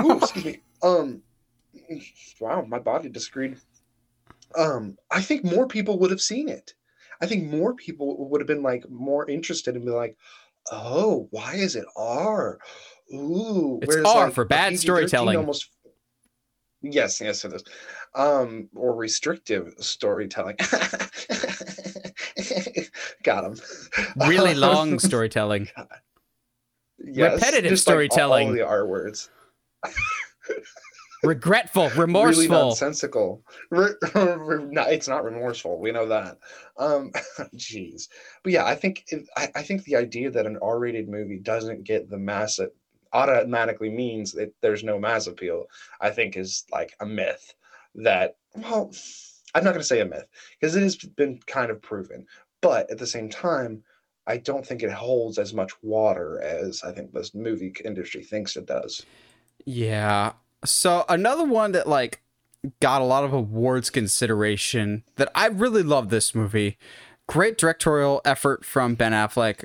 [0.00, 1.22] ooh, excuse me, um,
[2.40, 3.58] wow, my body disagreed.
[4.56, 6.74] Um, I think more people would have seen it.
[7.20, 10.16] I think more people would have been like more interested and be like,
[10.70, 12.58] oh, why is it R?
[13.12, 15.36] Ooh, It's R like, for bad PG-13 storytelling.
[15.38, 15.70] Almost,
[16.82, 17.64] yes, yes, it is.
[18.14, 20.56] Um, or restrictive storytelling.
[23.24, 23.56] Got him.
[24.26, 25.68] really long storytelling.
[27.00, 28.48] Yes, Repetitive just, like, all- storytelling.
[28.48, 29.30] All, the R words.
[31.22, 33.42] Regretful, remorseful, really nonsensical.
[33.70, 35.80] Re- no, it's not remorseful.
[35.80, 36.38] We know that.
[36.78, 37.12] Um,
[37.56, 38.08] jeez,
[38.42, 41.84] but yeah, I think it, I, I think the idea that an R-rated movie doesn't
[41.84, 42.74] get the mass it
[43.12, 45.66] automatically means that there's no mass appeal.
[46.00, 47.54] I think is like a myth
[47.96, 48.36] that.
[48.54, 48.92] Well,
[49.54, 50.26] I'm not going to say a myth
[50.60, 52.26] because it has been kind of proven,
[52.60, 53.82] but at the same time.
[54.30, 58.56] I don't think it holds as much water as I think this movie industry thinks
[58.56, 59.06] it does.
[59.64, 60.32] Yeah.
[60.64, 62.20] So another one that like
[62.80, 66.76] got a lot of awards consideration that I really love this movie.
[67.28, 69.64] Great directorial effort from Ben Affleck,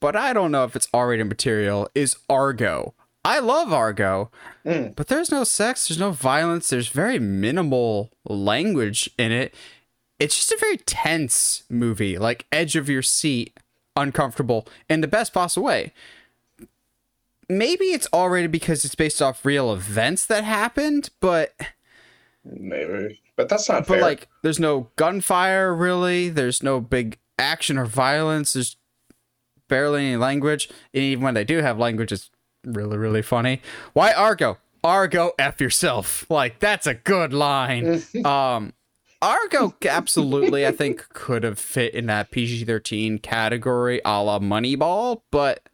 [0.00, 2.94] but I don't know if it's R-rated material is Argo.
[3.24, 4.30] I love Argo,
[4.64, 4.96] Mm.
[4.96, 9.54] but there's no sex, there's no violence, there's very minimal language in it.
[10.18, 13.58] It's just a very tense movie, like edge of your seat,
[13.94, 15.92] uncomfortable in the best possible way
[17.58, 21.54] maybe it's already because it's based off real events that happened, but
[22.44, 24.00] Maybe, but that's not but fair.
[24.02, 26.28] like there's no gunfire really.
[26.28, 28.54] There's no big action or violence.
[28.54, 28.76] There's
[29.68, 30.68] barely any language.
[30.92, 32.30] And even when they do have language, it's
[32.64, 33.62] really really funny.
[33.92, 34.58] Why Argo?
[34.82, 36.28] Argo f yourself.
[36.28, 38.02] Like that's a good line.
[38.24, 38.72] um
[39.20, 45.68] Argo absolutely I think could have fit in that PG-13 category a la Moneyball, but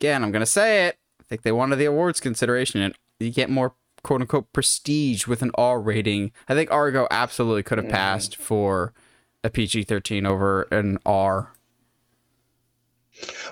[0.00, 0.98] again, I'm gonna say it.
[1.20, 5.42] I think they wanted the awards consideration, and you get more quote unquote prestige with
[5.42, 6.32] an R rating.
[6.48, 8.92] I think Argo absolutely could have passed for
[9.42, 11.52] a PG-13 over an R.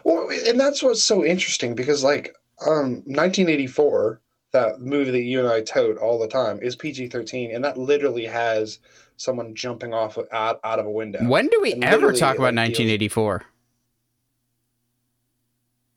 [0.04, 2.34] Well, and that's what's so interesting because, like,
[2.66, 4.20] um, 1984,
[4.52, 7.78] that movie that you and I tote all the time, is PG 13, and that
[7.78, 8.78] literally has
[9.16, 11.24] someone jumping off out, out of a window.
[11.26, 13.42] When do we And ever talk about like, deals- 1984?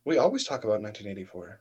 [0.07, 1.59] We always talk about 1984,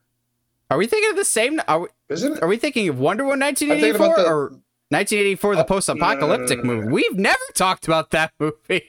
[0.70, 1.60] Are we thinking of the same?
[1.66, 2.42] Are we, isn't it?
[2.44, 4.50] are we thinking of Wonder Woman 1984 the- or
[4.90, 6.92] 1984, the Oh, post-apocalyptic no, no, no, movie?
[6.92, 8.84] We've never talked about that movie.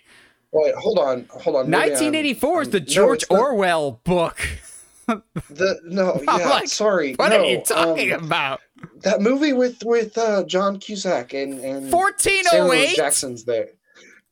[0.51, 1.71] Wait, hold on, hold on.
[1.71, 4.37] maybe I'm- 1984 is the George Orwell book.
[5.07, 7.15] The no, yeah, like, sorry.
[7.15, 8.61] What no, are you talking um, about?
[9.01, 12.67] That movie with with uh, John Cusack and and Samuel L.
[12.69, 12.95] 1408?
[12.95, 13.69] Jackson's there.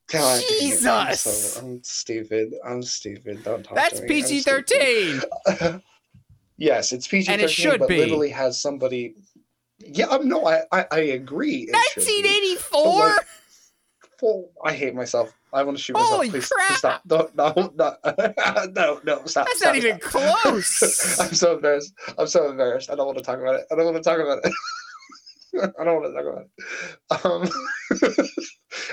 [0.08, 1.20] God, it, I'm, Jesus.
[1.22, 2.54] so, I'm stupid.
[2.64, 3.44] I'm stupid.
[3.44, 4.20] Don't talk That's to me.
[4.20, 4.42] I'm PG.
[4.42, 5.22] 13.
[6.58, 7.34] yes, it's PG thirteen.
[7.34, 7.98] And it should but be.
[7.98, 9.16] literally has somebody.
[9.80, 11.66] Yeah, um, no, I I, I agree.
[11.66, 11.72] be.
[11.72, 13.08] 1984?
[13.08, 13.26] like,
[14.22, 15.34] Well, I hate myself.
[15.52, 16.12] I want to shoot myself.
[16.12, 16.68] Holy please, crap.
[16.68, 17.02] please stop.
[17.06, 17.96] No, no, no,
[18.76, 19.48] no, no, stop.
[19.48, 20.40] That's stop, not even stop.
[20.42, 21.20] close.
[21.20, 21.94] I'm so embarrassed.
[22.18, 22.92] I'm so embarrassed.
[22.92, 23.66] I don't want to talk about it.
[23.72, 24.54] I don't want to talk about it.
[25.80, 26.50] I don't want to talk about it.
[27.26, 27.50] Um,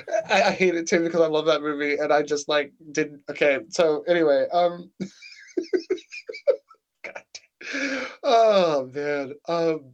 [0.28, 3.22] I, I hate it too because I love that movie and I just like didn't.
[3.30, 4.90] Okay, so anyway, um,
[7.02, 7.22] God,
[8.22, 9.92] oh man, um,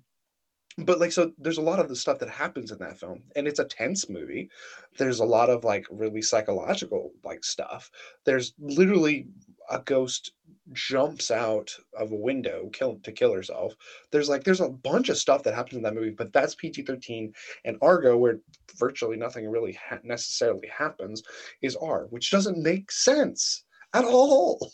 [0.79, 3.49] but like so, there's a lot of the stuff that happens in that film, and
[3.49, 4.49] it's a tense movie.
[4.97, 7.91] There's a lot of like really psychological like stuff.
[8.25, 9.27] There's literally
[9.71, 10.33] a ghost
[10.73, 13.75] jumps out of a window kill to kill herself.
[14.11, 17.33] There's like there's a bunch of stuff that happens in that movie but that's pg-13
[17.65, 18.41] and argo where
[18.77, 21.23] virtually nothing really ha- necessarily happens
[21.63, 23.65] is r which doesn't make sense
[23.95, 24.73] at all.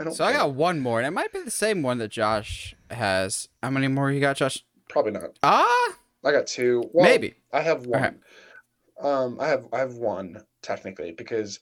[0.00, 2.10] I don't So I got one more, and it might be the same one that
[2.10, 3.48] Josh has.
[3.62, 4.64] How many more you got, Josh?
[4.88, 5.38] probably not.
[5.42, 5.94] Ah,
[6.24, 6.82] i got two.
[6.92, 7.34] Well, maybe.
[7.52, 8.20] i have one.
[9.00, 11.60] Um i have i have one technically because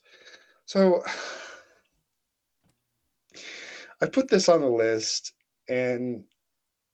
[0.65, 1.03] so
[4.01, 5.33] i put this on the list
[5.69, 6.23] and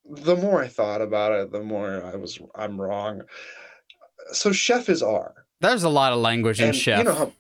[0.06, 3.22] the more i thought about it the more i was i'm wrong
[4.32, 7.00] so chef is r There's a lot of language in chef.
[7.00, 7.32] you know how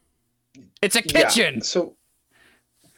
[0.81, 1.61] it's a yeah, kitchen.
[1.61, 1.95] so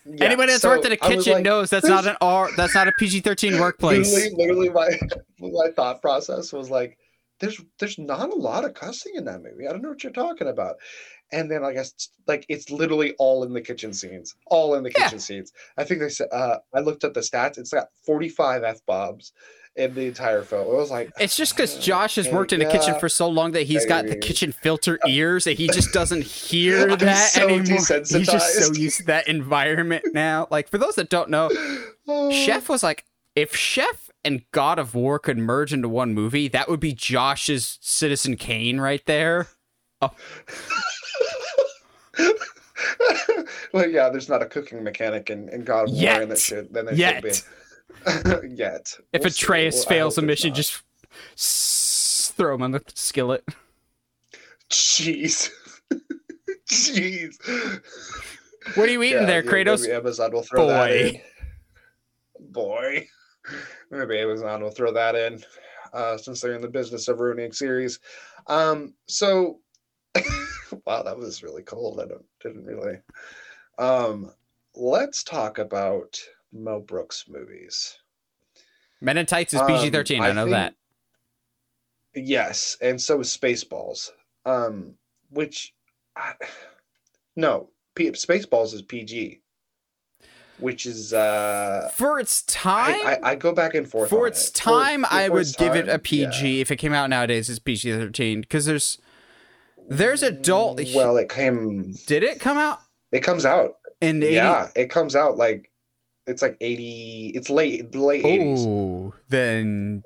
[0.06, 2.50] yeah, Anybody that's so worked in a kitchen like, knows that's not an R.
[2.56, 4.14] That's not a PG-13 workplace.
[4.14, 5.00] Literally, literally my
[5.40, 6.98] my thought process was like,
[7.40, 9.68] there's there's not a lot of cussing in that movie.
[9.68, 10.76] I don't know what you're talking about.
[11.31, 14.91] And then I guess like it's literally all in the kitchen scenes, all in the
[14.95, 15.06] Yeah.
[15.06, 15.53] kitchen scenes.
[15.77, 17.57] I think they said uh, I looked at the stats.
[17.57, 19.34] It's got 45 f bombs
[19.76, 20.68] in the entire film.
[20.68, 23.27] It was like It's just because uh, Josh has worked in a kitchen for so
[23.27, 27.47] long that he's got the kitchen filter ears that he just doesn't hear that so
[27.49, 27.80] anymore.
[28.07, 30.47] He's just so used to that environment now.
[30.49, 31.49] Like for those that don't know,
[32.07, 33.03] oh, Chef was like,
[33.35, 37.77] if Chef and God of War could merge into one movie, that would be Josh's
[37.81, 39.47] Citizen Kane right there.
[43.74, 46.22] well, yeah, there's not a cooking mechanic in, in God of War, Yet.
[46.24, 47.24] and that should then there Yet.
[47.24, 47.44] should
[48.44, 48.56] be.
[48.56, 48.98] Yet.
[49.14, 49.30] If We'll.
[49.32, 50.56] Atreus Well, fails a mission, not.
[50.58, 50.82] just
[51.38, 53.44] s- throw him on the skillet.
[54.70, 55.50] Jeez.
[56.70, 57.36] Jeez.
[58.76, 59.82] What are you eating Yeah, there, Kratos?
[59.84, 61.22] Maybe Amazon will throw that Boy.
[62.40, 62.52] in.
[62.52, 63.08] Boy.
[63.92, 65.44] Maybe Amazon will throw that in.
[65.94, 68.00] uh, since they're in the business of ruining series.
[68.48, 69.60] Um, so,
[70.86, 71.99] wow, that was really cold.
[71.99, 72.98] I don't, didn't really.
[73.78, 74.32] Um,
[74.76, 76.20] let's talk about
[76.53, 77.98] Mel Brooks movies.
[79.02, 80.22] Men in Tights is Um, PG thirteen.
[80.24, 80.76] I, I know think- that.
[82.18, 84.10] Yes, and so is Spaceballs.
[84.45, 84.95] Um,
[85.32, 85.74] which,
[86.16, 86.34] I,
[87.36, 89.41] no, P- Spaceballs is PG,
[90.60, 94.10] which is uh, For its time, I, I, go back and forth.
[94.10, 94.53] for its it.
[94.53, 96.62] time, for I would give it a PG.
[96.62, 98.98] If it came out nowadays, it's PG thirteen because there's
[99.90, 100.78] there's adult.
[100.80, 101.94] Mm, well, it came.
[102.07, 102.80] did it come out
[103.12, 103.76] It comes out.
[104.02, 104.32] in the 80s?
[104.34, 105.72] Yeah, it comes out like
[106.28, 107.32] it's like eighty.
[107.36, 108.66] It's late, late eighties.
[108.66, 110.03] Oh, then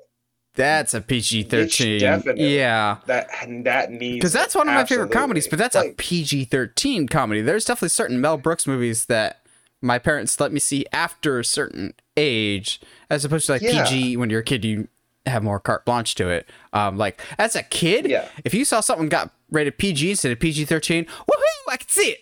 [0.54, 2.00] that's a PG thirteen.
[2.36, 2.98] Yeah.
[3.06, 3.28] That
[3.64, 7.40] that needs Because that's one of my favorite comedies, but that's a PG 13 comedy.
[7.40, 9.42] There's definitely certain Mel Brooks movies that
[9.80, 13.84] my parents let me see after a certain age, as opposed to like Yeah.
[13.84, 14.88] PG when you're a kid, you
[15.26, 16.48] have more carte blanche to it.
[16.72, 18.28] Um, like as a kid, Yeah.
[18.44, 22.10] if you saw something got rated PG instead of PG 13, woohoo, I could see
[22.10, 22.18] it.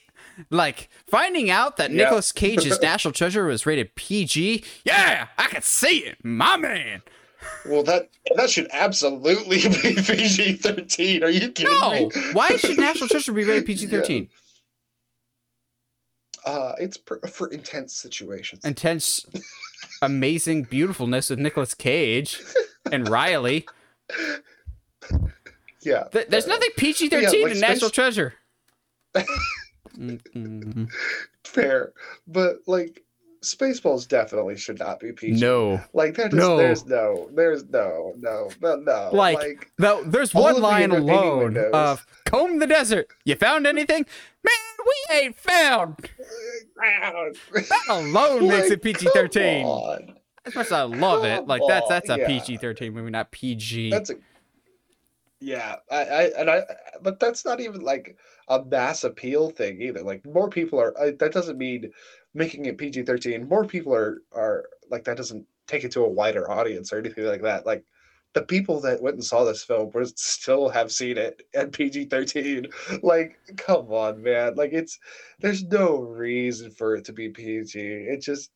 [0.50, 2.04] Like finding out that Yeah.
[2.04, 7.02] Nicolas Cage's National Treasure was rated PG, yeah, I could see it, my man.
[7.66, 11.22] Well, that that should absolutely be PG thirteen.
[11.22, 12.10] Are you kidding No, me?
[12.32, 14.28] why should National Treasure be rated PG 13?
[16.44, 18.64] Uh, it's for, for intense situations.
[18.64, 19.26] intense,
[20.02, 22.40] amazing beautifulness with Nicolas Cage
[22.92, 23.66] and Riley.
[25.82, 28.34] yeah, Th- There's nothing PG Yeah, thirteen like in National Treasure.
[31.44, 31.92] Fair,
[32.26, 33.02] but like
[33.42, 35.40] Spaceballs definitely should not be PG.
[35.40, 36.56] no, like there's No.
[36.56, 39.10] there's no, there's no, no, no, no.
[39.12, 40.02] like, no.
[40.04, 41.70] There's one line alone windows.
[41.72, 43.08] of "Comb the desert.
[43.24, 44.04] You found anything?
[44.44, 45.96] Man, we ain't found."
[46.80, 49.66] That alone makes it PG thirteen.
[50.48, 52.26] As much as I love it, like that's that's a yeah.
[52.26, 53.90] PG thirteen movie, not PG.
[53.90, 54.14] That's a
[55.40, 56.62] yeah, I, I and I,
[57.02, 58.16] but that's not even like
[58.48, 60.02] a mass appeal thing either.
[60.02, 60.98] Like more people are.
[61.00, 61.92] I, that doesn't mean
[62.34, 63.48] making it PG thirteen.
[63.48, 67.26] More people are are like that doesn't take it to a wider audience or anything
[67.26, 67.66] like that.
[67.66, 67.84] Like
[68.34, 72.06] the people that went and saw this film were still have seen it at PG
[72.06, 72.66] thirteen.
[73.02, 74.56] Like, come on, man.
[74.56, 74.98] Like it's
[75.38, 77.78] there's no reason for it to be PG.
[77.78, 78.50] It just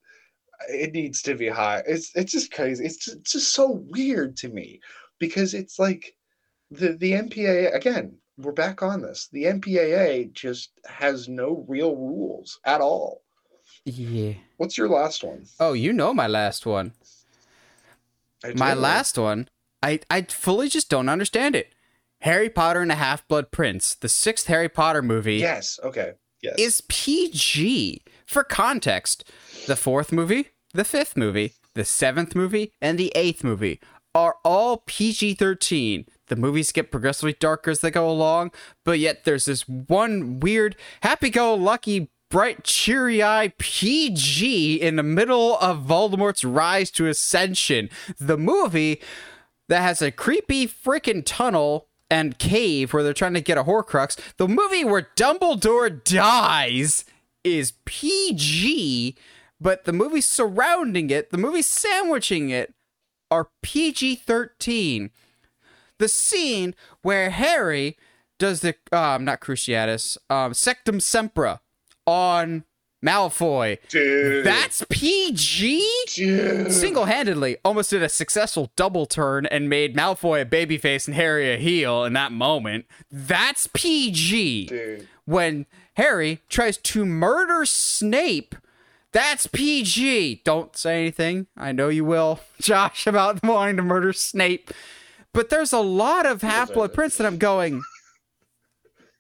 [0.68, 1.82] it needs to be high.
[1.86, 2.84] It's it's just crazy.
[2.84, 4.80] It's just, it's just so weird to me
[5.18, 6.14] because it's like
[6.70, 8.16] the the MPAA again.
[8.38, 9.28] We're back on this.
[9.32, 13.22] The MPAA just has no real rules at all.
[13.84, 14.32] yeah.
[14.56, 15.44] What's your last one?
[15.60, 16.92] Oh, you know my last one.
[18.56, 19.48] My last one,
[19.82, 21.72] I I fully just don't understand it.
[22.20, 25.78] Harry Potter and the Half Blood Prince, the sixth Harry Potter movie, Yes.
[25.82, 26.12] Okay.
[26.42, 26.54] Yes.
[26.58, 28.02] is PG.
[28.26, 29.24] For context,
[29.66, 33.80] the fourth movie, the fifth movie, the seventh movie, and the eighth movie
[34.14, 36.06] are all PG 13.
[36.28, 38.52] The movies get progressively darker as they go along,
[38.84, 45.02] but yet there's this one weird, happy go lucky, bright, cheery eye PG in the
[45.02, 47.88] middle of Voldemort's rise to ascension.
[48.18, 49.00] The movie
[49.68, 54.18] that has a creepy freaking tunnel and cave where they're trying to get a Horcrux.
[54.36, 57.06] The movie where Dumbledore dies
[57.42, 59.16] is PG,
[59.58, 62.74] but the movies surrounding it, the movies sandwiching it,
[63.30, 65.10] are PG 13.
[65.98, 67.96] The scene where Harry
[68.38, 71.60] does the, um, not Cruciatus, um, Sectumsempra
[72.06, 72.64] on
[73.04, 73.78] Malfoy.
[73.88, 74.44] dude.
[74.44, 75.86] That's PG?
[76.14, 76.72] dude.
[76.72, 81.56] single-handedly almost did a successful double turn and made Malfoy a babyface and Harry a
[81.58, 82.86] heel in that moment.
[83.10, 84.66] That's PG.
[84.66, 85.08] dude.
[85.24, 88.54] When Harry tries to murder Snape,
[89.12, 90.42] that's PG.
[90.44, 91.46] Don't say anything.
[91.56, 94.70] I know you will, Josh, about wanting to murder Snape.
[95.34, 97.82] But there's a lot of Half-Blood Prince that I'm going.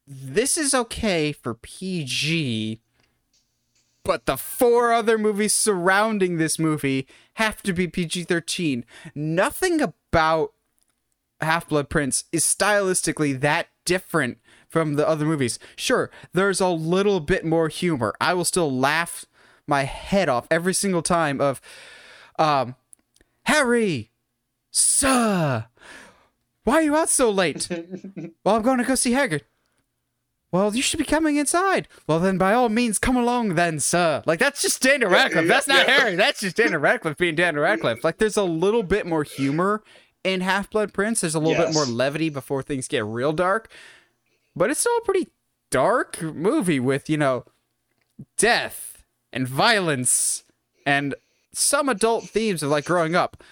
[0.06, 2.80] This is okay for PG,
[4.04, 8.84] but the four other movies surrounding this movie have to be PG 13.
[9.14, 10.52] Nothing about
[11.40, 14.38] Half Blood Prince is stylistically that different
[14.68, 15.58] from the other movies.
[15.76, 18.14] Sure, there's a little bit more humor.
[18.20, 19.24] I will still laugh
[19.66, 21.60] my head off every single time of
[22.38, 22.74] um
[23.44, 24.10] Harry,
[24.70, 25.66] sir,
[26.64, 27.68] why are you out so late?
[28.44, 29.42] well, I'm going to go see Hagrid.
[30.52, 31.88] Well, you should be coming inside.
[32.06, 34.22] Well, then by all means, come along then, sir.
[34.26, 35.48] Like, that's just Daniel Radcliffe.
[35.48, 35.98] That's not yeah.
[35.98, 36.14] Harry.
[36.14, 38.04] That's just Daniel Radcliffe being Daniel Radcliffe.
[38.04, 39.82] Like, there's a little bit more humor
[40.22, 41.22] in Half Blood Prince.
[41.22, 43.70] There's a little bit more levity before things get real dark.
[44.54, 45.28] But it's still a pretty
[45.70, 47.46] dark movie with, you know,
[48.36, 49.02] death
[49.32, 50.44] and violence
[50.84, 51.14] and
[51.54, 53.42] some adult themes of like growing up.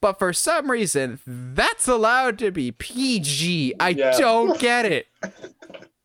[0.00, 3.74] but for some reason that's allowed to be PG.
[3.80, 4.16] I Yeah.
[4.18, 5.06] don't get it.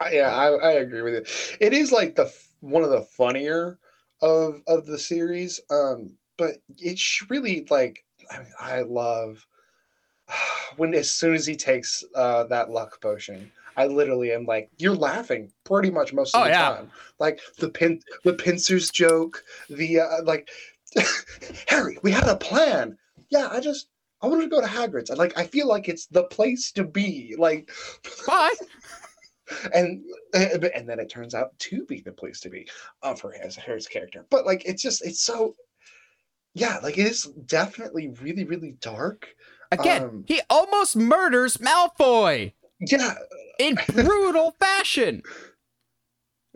[0.00, 1.56] I- yeah, I, I agree with it.
[1.60, 3.78] It is like the one of the funnier
[4.22, 9.46] of of the series, um, but it's really like I, mean, I love
[10.76, 13.50] when as soon as he takes uh, that luck potion.
[13.76, 16.68] I literally am like, you're laughing pretty much most of Oh, the yeah.
[16.74, 16.90] time.
[17.20, 20.48] Like the pin, the pincers joke, the uh, like,
[21.68, 22.98] Harry, we had a plan.
[23.30, 23.86] Yeah, I just
[24.20, 25.10] I wanted to go to Hagrid's.
[25.10, 27.36] And like, I feel like it's the place to be.
[27.38, 27.70] Like,
[28.26, 28.50] Bye.
[29.74, 30.04] and
[30.34, 32.68] and and then it turns out to be the place to be
[33.02, 34.26] uh, for his Harry's character.
[34.30, 35.54] But like it's just it's so
[36.54, 39.28] yeah, like it is definitely really really dark.
[39.70, 43.14] Again, Um, he almost murders Malfoy Yeah,
[43.58, 45.22] in brutal fashion.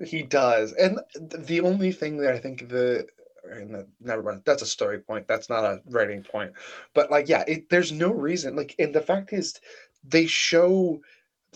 [0.04, 0.72] he does.
[0.72, 3.06] And the only thing that I think the
[3.44, 5.26] and the, never mind, that's a story point.
[5.26, 6.52] That's not a writing point.
[6.94, 8.56] But like yeah, it, there's no reason.
[8.56, 9.54] Like and the fact is,
[10.04, 11.00] they show.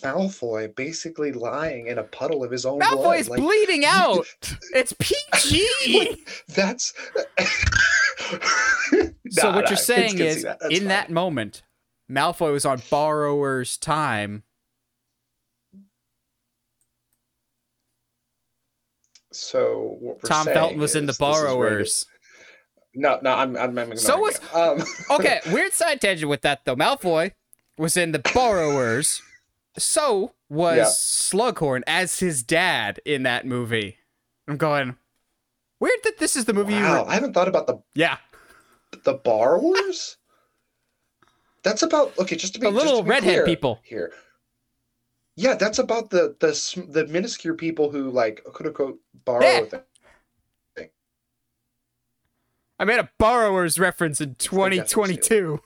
[0.03, 2.93] Malfoy basically lying in a puddle of his own blood.
[2.93, 4.27] Malfoy is like, bleeding out.
[4.75, 6.25] It's PG.
[6.49, 6.93] That's
[9.31, 10.59] so Nah, what nah, you're saying is, that.
[10.61, 11.63] That's in that moment,
[12.11, 14.43] Malfoy was on borrower's time.
[19.33, 22.07] So what we're Tom Felton was in the is this is rated- borrowers.
[22.95, 26.77] No, no, I'm I'm, I'm So was um, Okay, weird side tangent with that though.
[26.77, 27.33] Malfoy
[27.79, 29.21] was in the borrowers.
[29.79, 30.85] So was Yeah.
[30.85, 33.99] Slughorn as his dad in that movie.
[34.49, 34.97] I'm going.
[35.81, 36.73] Weird that this is the movie.
[36.75, 38.17] wow, You I haven't thought about the yeah,
[39.05, 40.17] the borrowers.
[41.63, 42.37] That's about okay.
[42.37, 43.81] Just to be the little be redhead people.
[43.83, 44.13] here.
[45.35, 49.61] Yeah, that's about the the the minuscule people who like quote unquote borrow Yeah.
[49.65, 49.83] things.
[52.79, 55.61] I made a borrowers reference in think that's what it's 2022.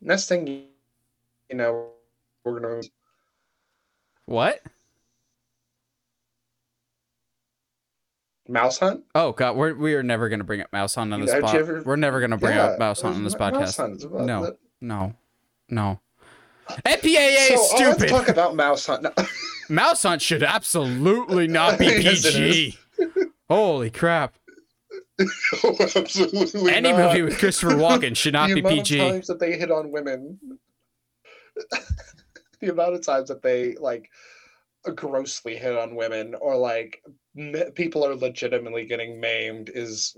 [0.00, 1.88] Next thing you know,
[2.44, 2.82] we're gonna
[4.26, 4.60] What?
[8.48, 9.04] mouse hunt.
[9.14, 11.42] Oh god, we're we are never gonna bring up Mouse Hunt on You- this have
[11.42, 11.60] you spot.
[11.60, 13.78] ever- We're never gonna bring Yeah, up Mouse Hunt on this podcast.
[14.24, 14.44] No.
[14.46, 14.58] that.
[14.80, 15.14] No,
[15.68, 16.00] no.
[16.86, 19.02] MPAA is So uh, let's talk about mouse hunt.
[19.02, 19.12] No.
[19.70, 22.78] Mouse Hunt should absolutely not be PG.
[23.48, 24.34] Holy crap.
[25.96, 27.08] Absolutely Any not.
[27.12, 29.00] movie with Christopher Walken should not the be amount PG.
[29.00, 30.38] Of times that they hit on women,
[32.60, 34.10] the amount of times that they like
[34.94, 37.02] grossly hit on women, or like
[37.36, 40.16] m- people are legitimately getting maimed, is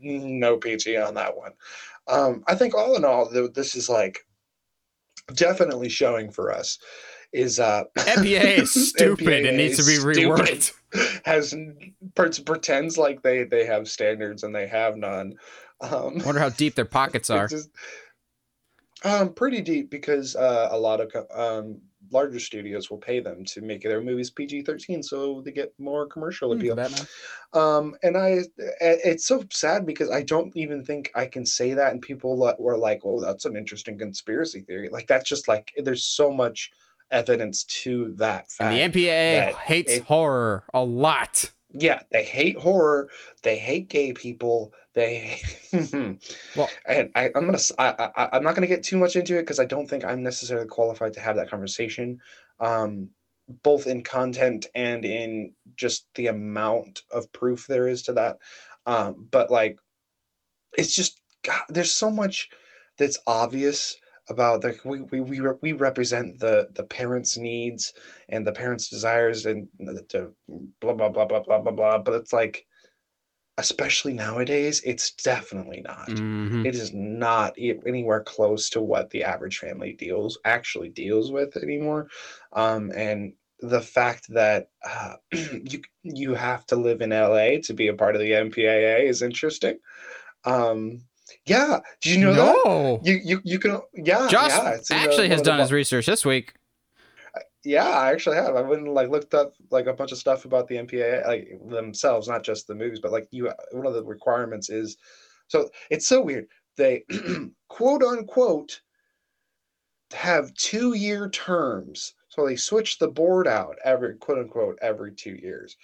[0.00, 1.52] no PG on that one.
[2.06, 4.18] Um, I think all in all, th- this is like
[5.34, 6.78] definitely showing for us
[7.32, 9.44] is uh MPAA is stupid.
[9.46, 10.48] it needs to be stupid.
[10.48, 11.22] reworked.
[11.24, 11.54] has
[12.14, 15.34] pre- pretends like they they have standards and they have none.
[15.80, 17.46] Um, Wonder how deep their pockets are.
[17.48, 17.70] Just-
[19.02, 21.80] um, pretty deep because uh, a lot of um,
[22.10, 26.06] larger studios will pay them to make their movies PG thirteen, so they get more
[26.06, 26.76] commercial Hmm, appeal.
[26.76, 27.06] Batman.
[27.54, 28.40] Um, and I,
[28.80, 32.76] it's so sad because I don't even think I can say that, and people were
[32.76, 36.70] like, "Oh, that's an interesting conspiracy theory." Like that's just like there's so much
[37.10, 38.72] evidence to that fact.
[38.74, 41.50] And the MPAA hates it- horror a lot.
[41.72, 43.08] yeah they hate horror
[43.44, 45.40] they hate gay people they
[46.56, 49.64] Well- and I, i'm gonna I'm not gonna get too much into it because i
[49.66, 52.18] don't think i'm necessarily qualified to have that conversation
[52.58, 53.10] um
[53.62, 58.38] both in content and in just the amount of proof there is to that
[58.86, 59.78] um but like
[60.76, 62.48] it's just God, there's so much
[62.98, 63.96] that's obvious
[64.30, 67.92] about like we we we, re- we represent the the parents needs
[68.28, 70.34] and the parents desires and the, the
[70.80, 72.66] blah blah blah blah blah blah blah but it's like
[73.58, 76.08] especially nowadays it's definitely not.
[76.08, 76.66] Mhm.
[76.66, 82.08] it is not anywhere close to what the average family deals actually deals with anymore.
[82.52, 87.88] Um and the fact that uh, you you have to live in LA to be
[87.88, 89.78] a part of the MPAA is interesting.
[90.44, 91.06] Um
[91.46, 93.00] yeah did you know that no.
[93.02, 95.72] you you you can yeah Josh yeah, in the- actually has of the done his
[95.72, 96.54] research this week.
[97.64, 98.56] yeah, I actually have.
[98.56, 101.60] I went and like looked up like a bunch of stuff about the MPA like
[101.68, 103.50] themselves, not just the movies, but like you.
[103.72, 104.96] One of the requirements is,
[105.48, 106.46] so it's so weird.
[106.76, 107.04] They
[107.68, 108.80] quote unquote
[110.12, 115.34] have two year terms, so they switch the board out every quote unquote every two
[115.34, 115.76] years,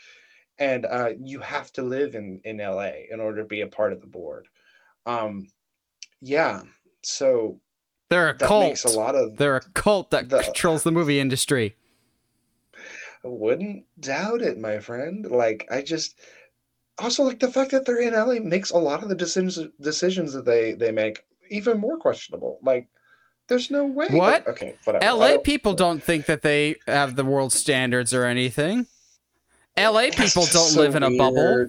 [0.59, 3.93] and uh, you have to live in in LA in order to be a part
[3.93, 4.48] of the board.
[5.07, 5.49] Um,
[6.20, 6.62] yeah,
[7.03, 7.61] so
[8.11, 8.65] They're a that cult.
[8.65, 11.77] makes a lot of They're a cult that The- controls the movie industry.
[13.23, 15.27] wouldn't doubt it, my friend.
[15.28, 16.15] Like I just
[16.99, 20.33] also like the fact that they're in LA makes a lot of the decisions decisions
[20.33, 22.59] that they they make even more questionable.
[22.62, 22.89] Like
[23.49, 24.07] there's no way.
[24.11, 24.47] What?
[24.47, 25.05] Okay, whatever.
[25.05, 28.87] LA don't- people don't think that they have the world standards or anything.
[29.77, 31.66] LA people don't so live in a bubble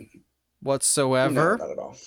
[0.62, 1.58] whatsoever.
[1.60, 1.98] No, not at all.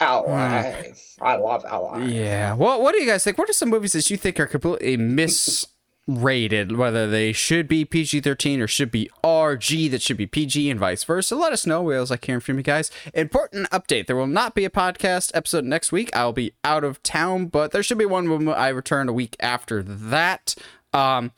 [0.00, 0.72] LA.
[1.20, 1.98] I love LA.
[1.98, 2.54] Yeah.
[2.54, 3.38] Well, what do you guys think?
[3.38, 6.76] What are some movies that you think are completely misrated?
[6.76, 10.78] Whether they should be PG 13 or should be RG that should be PG and
[10.80, 11.34] vice versa?
[11.36, 11.82] Let us know.
[11.82, 12.90] We always like hearing from you guys.
[13.14, 16.14] Important update there will not be a podcast episode next week.
[16.16, 19.36] I'll be out of town, but there should be one when I return a week
[19.40, 20.54] after that.
[20.92, 21.32] Um,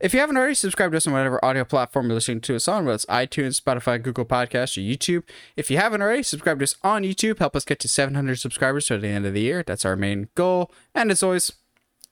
[0.00, 2.68] if you haven't already, subscribe to us on whatever audio platform you're listening to us
[2.68, 5.24] on, whether it's iTunes, Spotify, Google Podcasts, or YouTube.
[5.56, 7.38] If you haven't already, subscribe to us on YouTube.
[7.38, 9.64] Help us get to 700 subscribers to the end of the year.
[9.66, 10.70] That's our main goal.
[10.94, 11.52] And as always,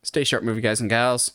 [0.03, 1.33] stay sharp, movie guys and gals.